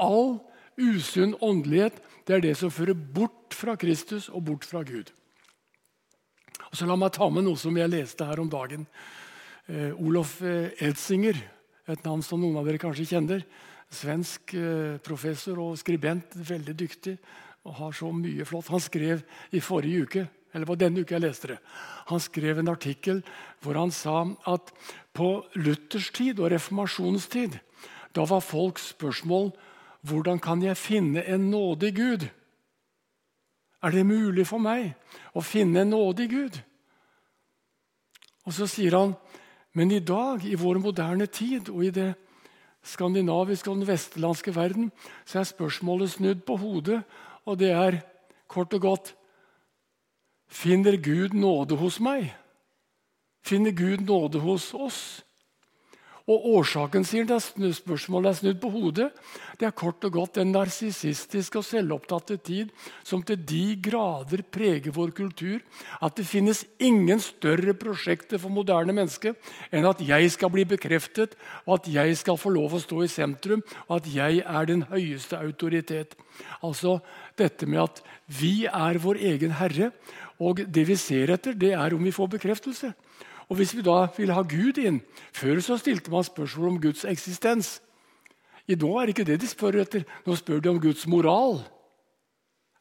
all 0.00 0.38
usunn 0.80 1.36
åndelighet 1.44 2.00
det 2.24 2.36
er 2.36 2.44
det 2.44 2.54
som 2.58 2.72
fører 2.72 2.96
bort 2.96 3.54
fra 3.56 3.76
Kristus 3.80 4.30
og 4.30 4.46
bort 4.48 4.64
fra 4.64 4.82
Gud. 4.86 5.10
Og 6.70 6.76
så 6.78 6.88
La 6.88 6.96
meg 6.98 7.12
ta 7.14 7.28
med 7.30 7.46
noe 7.46 7.60
som 7.60 7.76
jeg 7.76 7.92
leste 7.92 8.26
her 8.26 8.40
om 8.42 8.50
dagen. 8.50 8.86
Eh, 9.68 9.92
Olof 9.94 10.40
eh, 10.42 10.72
Edsinger, 10.84 11.36
et 11.86 12.04
navn 12.06 12.22
som 12.24 12.40
noen 12.40 12.56
av 12.58 12.66
dere 12.66 12.80
kanskje 12.82 13.10
kjenner. 13.12 13.44
Svensk 13.92 14.56
eh, 14.56 14.96
professor 15.04 15.60
og 15.62 15.76
skribent, 15.78 16.34
veldig 16.34 16.74
dyktig 16.80 17.18
og 17.64 17.76
har 17.78 17.92
så 17.96 18.10
mye 18.12 18.46
flott. 18.48 18.72
Han 18.72 18.82
skrev 18.82 19.22
i 19.52 19.62
forrige 19.64 20.08
uke 20.08 20.26
eller 20.54 20.68
på 20.70 20.76
denne 20.78 21.02
uka 21.02 21.16
jeg 21.16 21.24
leste 21.24 21.50
det, 21.50 21.58
han 22.06 22.22
skrev 22.22 22.60
en 22.60 22.70
artikkel 22.70 23.20
hvor 23.64 23.78
han 23.78 23.90
sa 23.94 24.20
at 24.50 24.70
på 25.16 25.28
Luthers 25.58 26.12
tid 26.14 26.38
og 26.38 26.52
reformasjonens 26.54 27.26
tid 27.32 27.58
da 28.14 28.26
var 28.30 28.44
folks 28.44 28.92
spørsmål 28.94 29.50
hvordan 30.04 30.38
kan 30.40 30.62
jeg 30.62 30.76
finne 30.76 31.24
en 31.24 31.50
nådig 31.50 31.94
Gud? 31.96 32.26
Er 33.82 33.90
det 33.90 34.06
mulig 34.06 34.46
for 34.46 34.60
meg 34.60 34.92
å 35.36 35.40
finne 35.44 35.80
en 35.80 35.92
nådig 35.92 36.28
Gud? 36.30 36.60
Og 38.44 38.52
så 38.52 38.68
sier 38.68 38.96
han, 38.98 39.16
Men 39.74 39.90
i 39.90 39.98
dag, 39.98 40.44
i 40.44 40.54
vår 40.54 40.78
moderne 40.78 41.26
tid 41.26 41.68
og 41.68 41.84
i 41.84 41.90
det 41.90 42.14
skandinaviske 42.86 43.70
og 43.70 43.80
den 43.80 43.88
vestlandske 43.88 44.54
verden, 44.54 44.92
så 45.26 45.40
er 45.40 45.48
spørsmålet 45.50 46.12
snudd 46.12 46.44
på 46.46 46.56
hodet, 46.56 47.00
og 47.44 47.58
det 47.58 47.72
er 47.72 47.98
kort 48.46 48.74
og 48.74 48.80
godt 48.80 49.14
Finner 50.48 50.96
Gud 50.96 51.34
nåde 51.34 51.74
hos 51.74 51.98
meg? 52.00 52.30
Finner 53.42 53.72
Gud 53.72 54.06
nåde 54.06 54.38
hos 54.38 54.74
oss? 54.74 55.23
Og 56.24 56.44
Årsaken 56.56 57.04
sier 57.04 57.26
det, 57.28 57.36
spørsmålet 57.76 58.30
er 58.30 58.36
snudd 58.38 58.60
på 58.62 58.70
hodet. 58.72 59.10
Det 59.60 59.66
er 59.68 59.74
kort 59.76 60.06
og 60.08 60.14
godt 60.14 60.38
den 60.38 60.54
narsissistiske 60.54 61.60
og 61.60 61.66
selvopptatte 61.68 62.38
tid 62.40 62.70
som 63.04 63.20
til 63.20 63.42
de 63.44 63.76
grader 63.84 64.40
preger 64.48 64.94
vår 64.96 65.12
kultur. 65.18 65.60
At 66.00 66.16
det 66.16 66.24
finnes 66.24 66.64
ingen 66.80 67.20
større 67.20 67.76
prosjekter 67.76 68.40
for 68.40 68.48
moderne 68.48 68.96
mennesker 68.96 69.36
enn 69.68 69.84
at 69.90 70.00
jeg 70.00 70.32
skal 70.32 70.52
bli 70.54 70.64
bekreftet, 70.64 71.36
og 71.68 71.82
at 71.82 71.92
jeg 71.92 72.16
skal 72.16 72.40
få 72.40 72.54
lov 72.56 72.78
å 72.78 72.80
stå 72.80 73.04
i 73.04 73.12
sentrum, 73.12 73.60
og 73.84 74.00
at 74.00 74.08
jeg 74.08 74.40
er 74.40 74.72
den 74.72 74.88
høyeste 74.88 75.36
autoritet. 75.36 76.16
Altså 76.64 77.02
dette 77.36 77.68
med 77.68 77.84
at 77.84 78.04
vi 78.32 78.64
er 78.64 78.96
vår 79.02 79.20
egen 79.20 79.58
herre, 79.60 79.92
og 80.40 80.64
det 80.72 80.88
vi 80.88 80.96
ser 80.96 81.36
etter, 81.36 81.52
det 81.52 81.76
er 81.76 81.92
om 81.92 82.00
vi 82.00 82.16
får 82.16 82.32
bekreftelse. 82.38 82.94
Og 83.48 83.56
Hvis 83.56 83.76
vi 83.76 83.82
da 83.82 84.06
ville 84.16 84.34
ha 84.34 84.42
Gud 84.42 84.78
inn 84.78 85.02
Før 85.32 85.60
så 85.60 85.76
stilte 85.76 86.10
man 86.10 86.24
spørsmål 86.24 86.68
om 86.68 86.80
Guds 86.80 87.04
eksistens. 87.04 87.82
I 88.68 88.74
Nå 88.74 88.98
er 88.98 89.06
det 89.06 89.18
ikke 89.18 89.32
det 89.32 89.40
de 89.40 89.46
spør 89.46 89.80
etter. 89.82 90.04
Nå 90.26 90.36
spør 90.36 90.60
de 90.60 90.68
om 90.68 90.80
Guds 90.80 91.06
moral. 91.06 91.60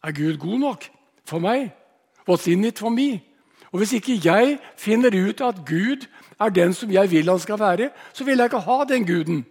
Er 0.04 0.12
Gud 0.12 0.38
god 0.38 0.60
nok 0.60 0.84
for 1.26 1.40
meg? 1.40 1.72
What's 2.30 2.48
in 2.48 2.64
it 2.64 2.80
for 2.80 2.90
me? 2.90 3.22
Og 3.72 3.78
Hvis 3.78 3.94
ikke 3.94 4.22
jeg 4.24 4.60
finner 4.78 5.30
ut 5.30 5.42
at 5.42 5.56
Gud 5.66 6.08
er 6.40 6.50
den 6.50 6.74
som 6.74 6.92
jeg 6.92 7.12
vil 7.12 7.30
han 7.30 7.40
skal 7.40 7.60
være, 7.60 7.90
så 8.14 8.24
vil 8.24 8.38
jeg 8.38 8.46
ikke 8.46 8.60
ha 8.60 8.84
den 8.90 9.06
guden. 9.08 9.46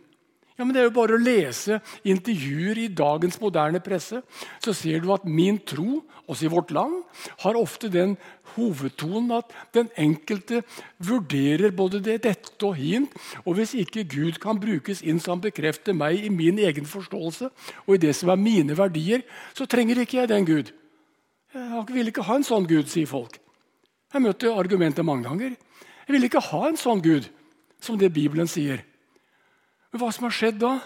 Ja, 0.59 0.65
men 0.65 0.75
Det 0.75 0.83
er 0.83 0.89
jo 0.91 0.95
bare 0.95 1.17
å 1.17 1.21
lese 1.21 1.81
intervjuer 2.05 2.79
i 2.79 2.89
dagens 2.93 3.39
moderne 3.41 3.81
presse. 3.81 4.21
Så 4.61 4.75
ser 4.77 5.01
du 5.01 5.13
at 5.15 5.25
min 5.25 5.59
tro, 5.59 6.03
også 6.29 6.47
i 6.47 6.53
vårt 6.53 6.71
land, 6.71 7.03
har 7.41 7.57
ofte 7.57 7.89
den 7.89 8.17
hovedtonen 8.55 9.33
at 9.39 9.53
den 9.73 9.89
enkelte 9.97 10.63
vurderer 11.01 11.73
både 11.73 12.03
det, 12.05 12.21
dette 12.23 12.67
og 12.69 12.77
hint. 12.77 13.17
Og 13.47 13.57
hvis 13.57 13.75
ikke 13.75 14.05
Gud 14.05 14.39
kan 14.43 14.61
brukes 14.61 15.03
inn 15.03 15.21
som 15.21 15.41
bekrefter 15.41 15.97
meg 15.97 16.21
i 16.21 16.29
min 16.29 16.61
egen 16.61 16.87
forståelse, 16.87 17.51
og 17.87 17.95
i 17.95 18.03
det 18.05 18.15
som 18.17 18.31
er 18.31 18.41
mine 18.41 18.77
verdier, 18.77 19.25
så 19.57 19.67
trenger 19.67 20.05
ikke 20.05 20.21
jeg 20.21 20.33
den 20.33 20.47
Gud. 20.47 20.73
Jeg 21.53 21.89
vil 21.93 22.13
ikke 22.13 22.29
ha 22.29 22.39
en 22.39 22.47
sånn 22.47 22.69
Gud, 22.69 22.89
sier 22.89 23.09
folk. 23.09 23.41
Jeg 24.13 24.25
møtte 24.25 24.53
argumentet 24.53 25.05
mange 25.05 25.25
ganger. 25.25 25.57
Jeg 26.07 26.15
vil 26.15 26.29
ikke 26.29 26.45
ha 26.53 26.67
en 26.69 26.81
sånn 26.81 27.01
Gud 27.05 27.29
som 27.83 27.97
det 27.99 28.13
Bibelen 28.13 28.49
sier. 28.49 28.85
Men 29.93 30.01
hva 30.01 30.09
som 30.13 30.27
har 30.27 30.35
skjedd 30.35 30.61
da? 30.63 30.77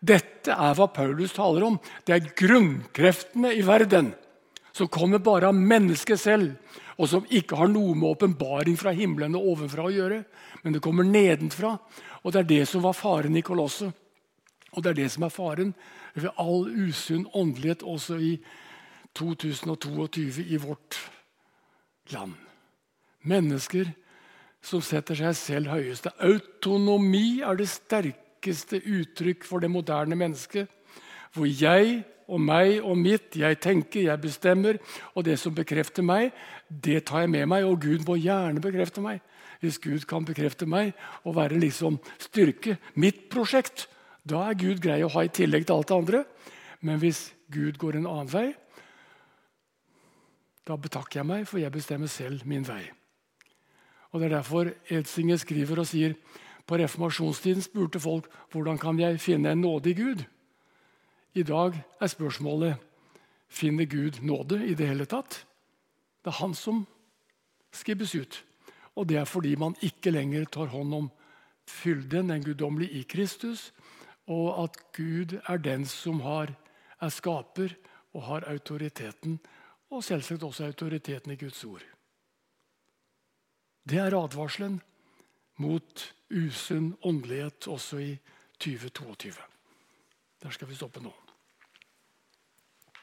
Dette 0.00 0.54
er 0.54 0.74
hva 0.74 0.88
Paulus 0.90 1.34
taler 1.36 1.66
om. 1.66 1.76
Det 2.04 2.16
er 2.16 2.32
grunnkreftene 2.36 3.52
i 3.54 3.62
verden 3.62 4.10
som 4.74 4.88
kommer 4.90 5.22
bare 5.22 5.50
av 5.50 5.56
mennesket 5.56 6.20
selv, 6.20 6.54
og 7.00 7.08
som 7.10 7.26
ikke 7.26 7.58
har 7.58 7.70
noe 7.70 7.94
med 7.94 8.08
åpenbaring 8.10 8.76
fra 8.80 8.92
himmelen 8.96 9.36
og 9.38 9.52
ovenfra 9.54 9.86
å 9.86 9.92
gjøre. 9.94 10.22
Men 10.64 10.74
det 10.76 10.82
kommer 10.84 11.06
nedenfra. 11.06 11.76
Og 12.22 12.32
det 12.32 12.42
er 12.42 12.50
det 12.50 12.64
som 12.68 12.84
var 12.84 12.96
faren 12.96 13.36
i 13.38 13.44
kolosset. 13.44 13.92
Og 14.74 14.82
det 14.82 14.92
er 14.92 14.98
det 15.00 15.08
som 15.14 15.24
er 15.26 15.34
faren 15.34 15.72
ved 16.14 16.30
all 16.38 16.66
usunn 16.68 17.26
åndelighet 17.34 17.82
også 17.86 18.18
i 18.22 18.34
2022 19.18 20.44
i 20.46 20.58
vårt 20.62 20.98
land. 22.12 22.36
Mennesker 23.26 23.90
som 24.62 24.82
setter 24.84 25.18
seg 25.18 25.36
selv 25.38 25.72
høyeste. 25.72 26.12
Autonomi 26.22 27.40
er 27.42 27.58
det 27.58 27.70
sterke 27.72 28.29
sterkeste 28.40 28.80
uttrykk 28.80 29.44
for 29.44 29.60
det 29.60 29.70
moderne 29.70 30.16
mennesket. 30.16 30.68
Hvor 31.34 31.46
jeg 31.46 32.04
og 32.28 32.40
meg 32.40 32.80
og 32.82 32.96
mitt, 32.96 33.36
jeg 33.36 33.60
tenker, 33.60 34.02
jeg 34.02 34.20
bestemmer, 34.20 34.78
og 35.14 35.24
det 35.24 35.38
som 35.38 35.54
bekrefter 35.54 36.02
meg, 36.02 36.32
det 36.68 37.04
tar 37.06 37.20
jeg 37.20 37.30
med 37.30 37.46
meg. 37.46 37.64
Og 37.64 37.80
Gud 37.80 38.06
må 38.06 38.16
gjerne 38.16 38.60
bekrefte 38.60 39.00
meg. 39.00 39.20
Hvis 39.60 39.78
Gud 39.78 40.06
kan 40.08 40.24
bekrefte 40.24 40.66
meg 40.66 40.94
og 41.24 41.36
være 41.36 41.58
liksom 41.60 41.98
styrke, 42.18 42.78
mitt 42.94 43.28
prosjekt, 43.30 43.88
da 44.24 44.48
er 44.48 44.56
Gud 44.56 44.80
grei 44.80 45.02
å 45.04 45.10
ha 45.12 45.24
i 45.24 45.28
tillegg 45.28 45.66
til 45.66 45.76
alt 45.76 45.88
det 45.88 45.96
andre. 45.96 46.24
Men 46.80 46.98
hvis 46.98 47.32
Gud 47.52 47.76
går 47.76 47.98
en 47.98 48.08
annen 48.08 48.32
vei, 48.32 48.48
da 50.64 50.76
betakker 50.76 51.20
jeg 51.20 51.26
meg, 51.26 51.46
for 51.48 51.58
jeg 51.58 51.72
bestemmer 51.72 52.08
selv 52.08 52.46
min 52.46 52.64
vei. 52.64 52.84
Og 54.12 54.20
Det 54.20 54.26
er 54.26 54.36
derfor 54.38 54.70
Edsinger 54.90 55.36
skriver 55.36 55.78
og 55.78 55.86
sier 55.86 56.14
på 56.70 56.78
reformasjonstiden 56.78 57.64
spurte 57.66 57.98
folk 57.98 58.28
hvordan 58.52 58.78
kan 58.78 58.98
jeg 59.02 59.18
finne 59.18 59.50
en 59.50 59.64
nådig 59.64 59.96
Gud. 59.98 60.22
I 61.34 61.42
dag 61.42 61.74
er 62.00 62.10
spørsmålet 62.10 62.78
finner 63.50 63.88
Gud 63.90 64.20
nåde 64.22 64.60
i 64.66 64.76
det 64.78 64.86
hele 64.86 65.06
tatt. 65.10 65.42
Det 66.22 66.30
er 66.30 66.38
han 66.38 66.54
som 66.54 66.84
skrives 67.74 68.14
ut. 68.14 68.38
Og 68.94 69.08
det 69.10 69.18
er 69.18 69.26
fordi 69.26 69.56
man 69.58 69.74
ikke 69.82 70.12
lenger 70.14 70.46
tar 70.46 70.70
hånd 70.70 70.94
om 70.94 71.08
fylden, 71.66 72.30
den 72.30 72.44
guddommelige 72.44 73.00
i 73.00 73.02
Kristus, 73.02 73.70
og 74.30 74.64
at 74.64 74.78
Gud 74.94 75.38
er 75.48 75.58
den 75.58 75.86
som 75.86 76.20
har, 76.22 76.52
er 77.00 77.10
skaper 77.10 77.74
og 78.14 78.26
har 78.26 78.46
autoriteten, 78.50 79.38
og 79.90 80.04
selvsagt 80.06 80.42
også 80.46 80.66
autoriteten 80.70 81.32
i 81.34 81.38
Guds 81.38 81.64
ord. 81.64 81.82
Det 83.86 83.98
er 83.98 84.14
advarselen 84.14 84.80
mot 85.60 86.04
usunn 86.30 86.94
åndelighet 87.04 87.68
også 87.68 88.00
i 88.02 88.12
2022. 88.60 89.32
Der 90.42 90.54
skal 90.54 90.68
vi 90.68 90.78
stoppe 90.78 91.02
nå. 91.04 91.12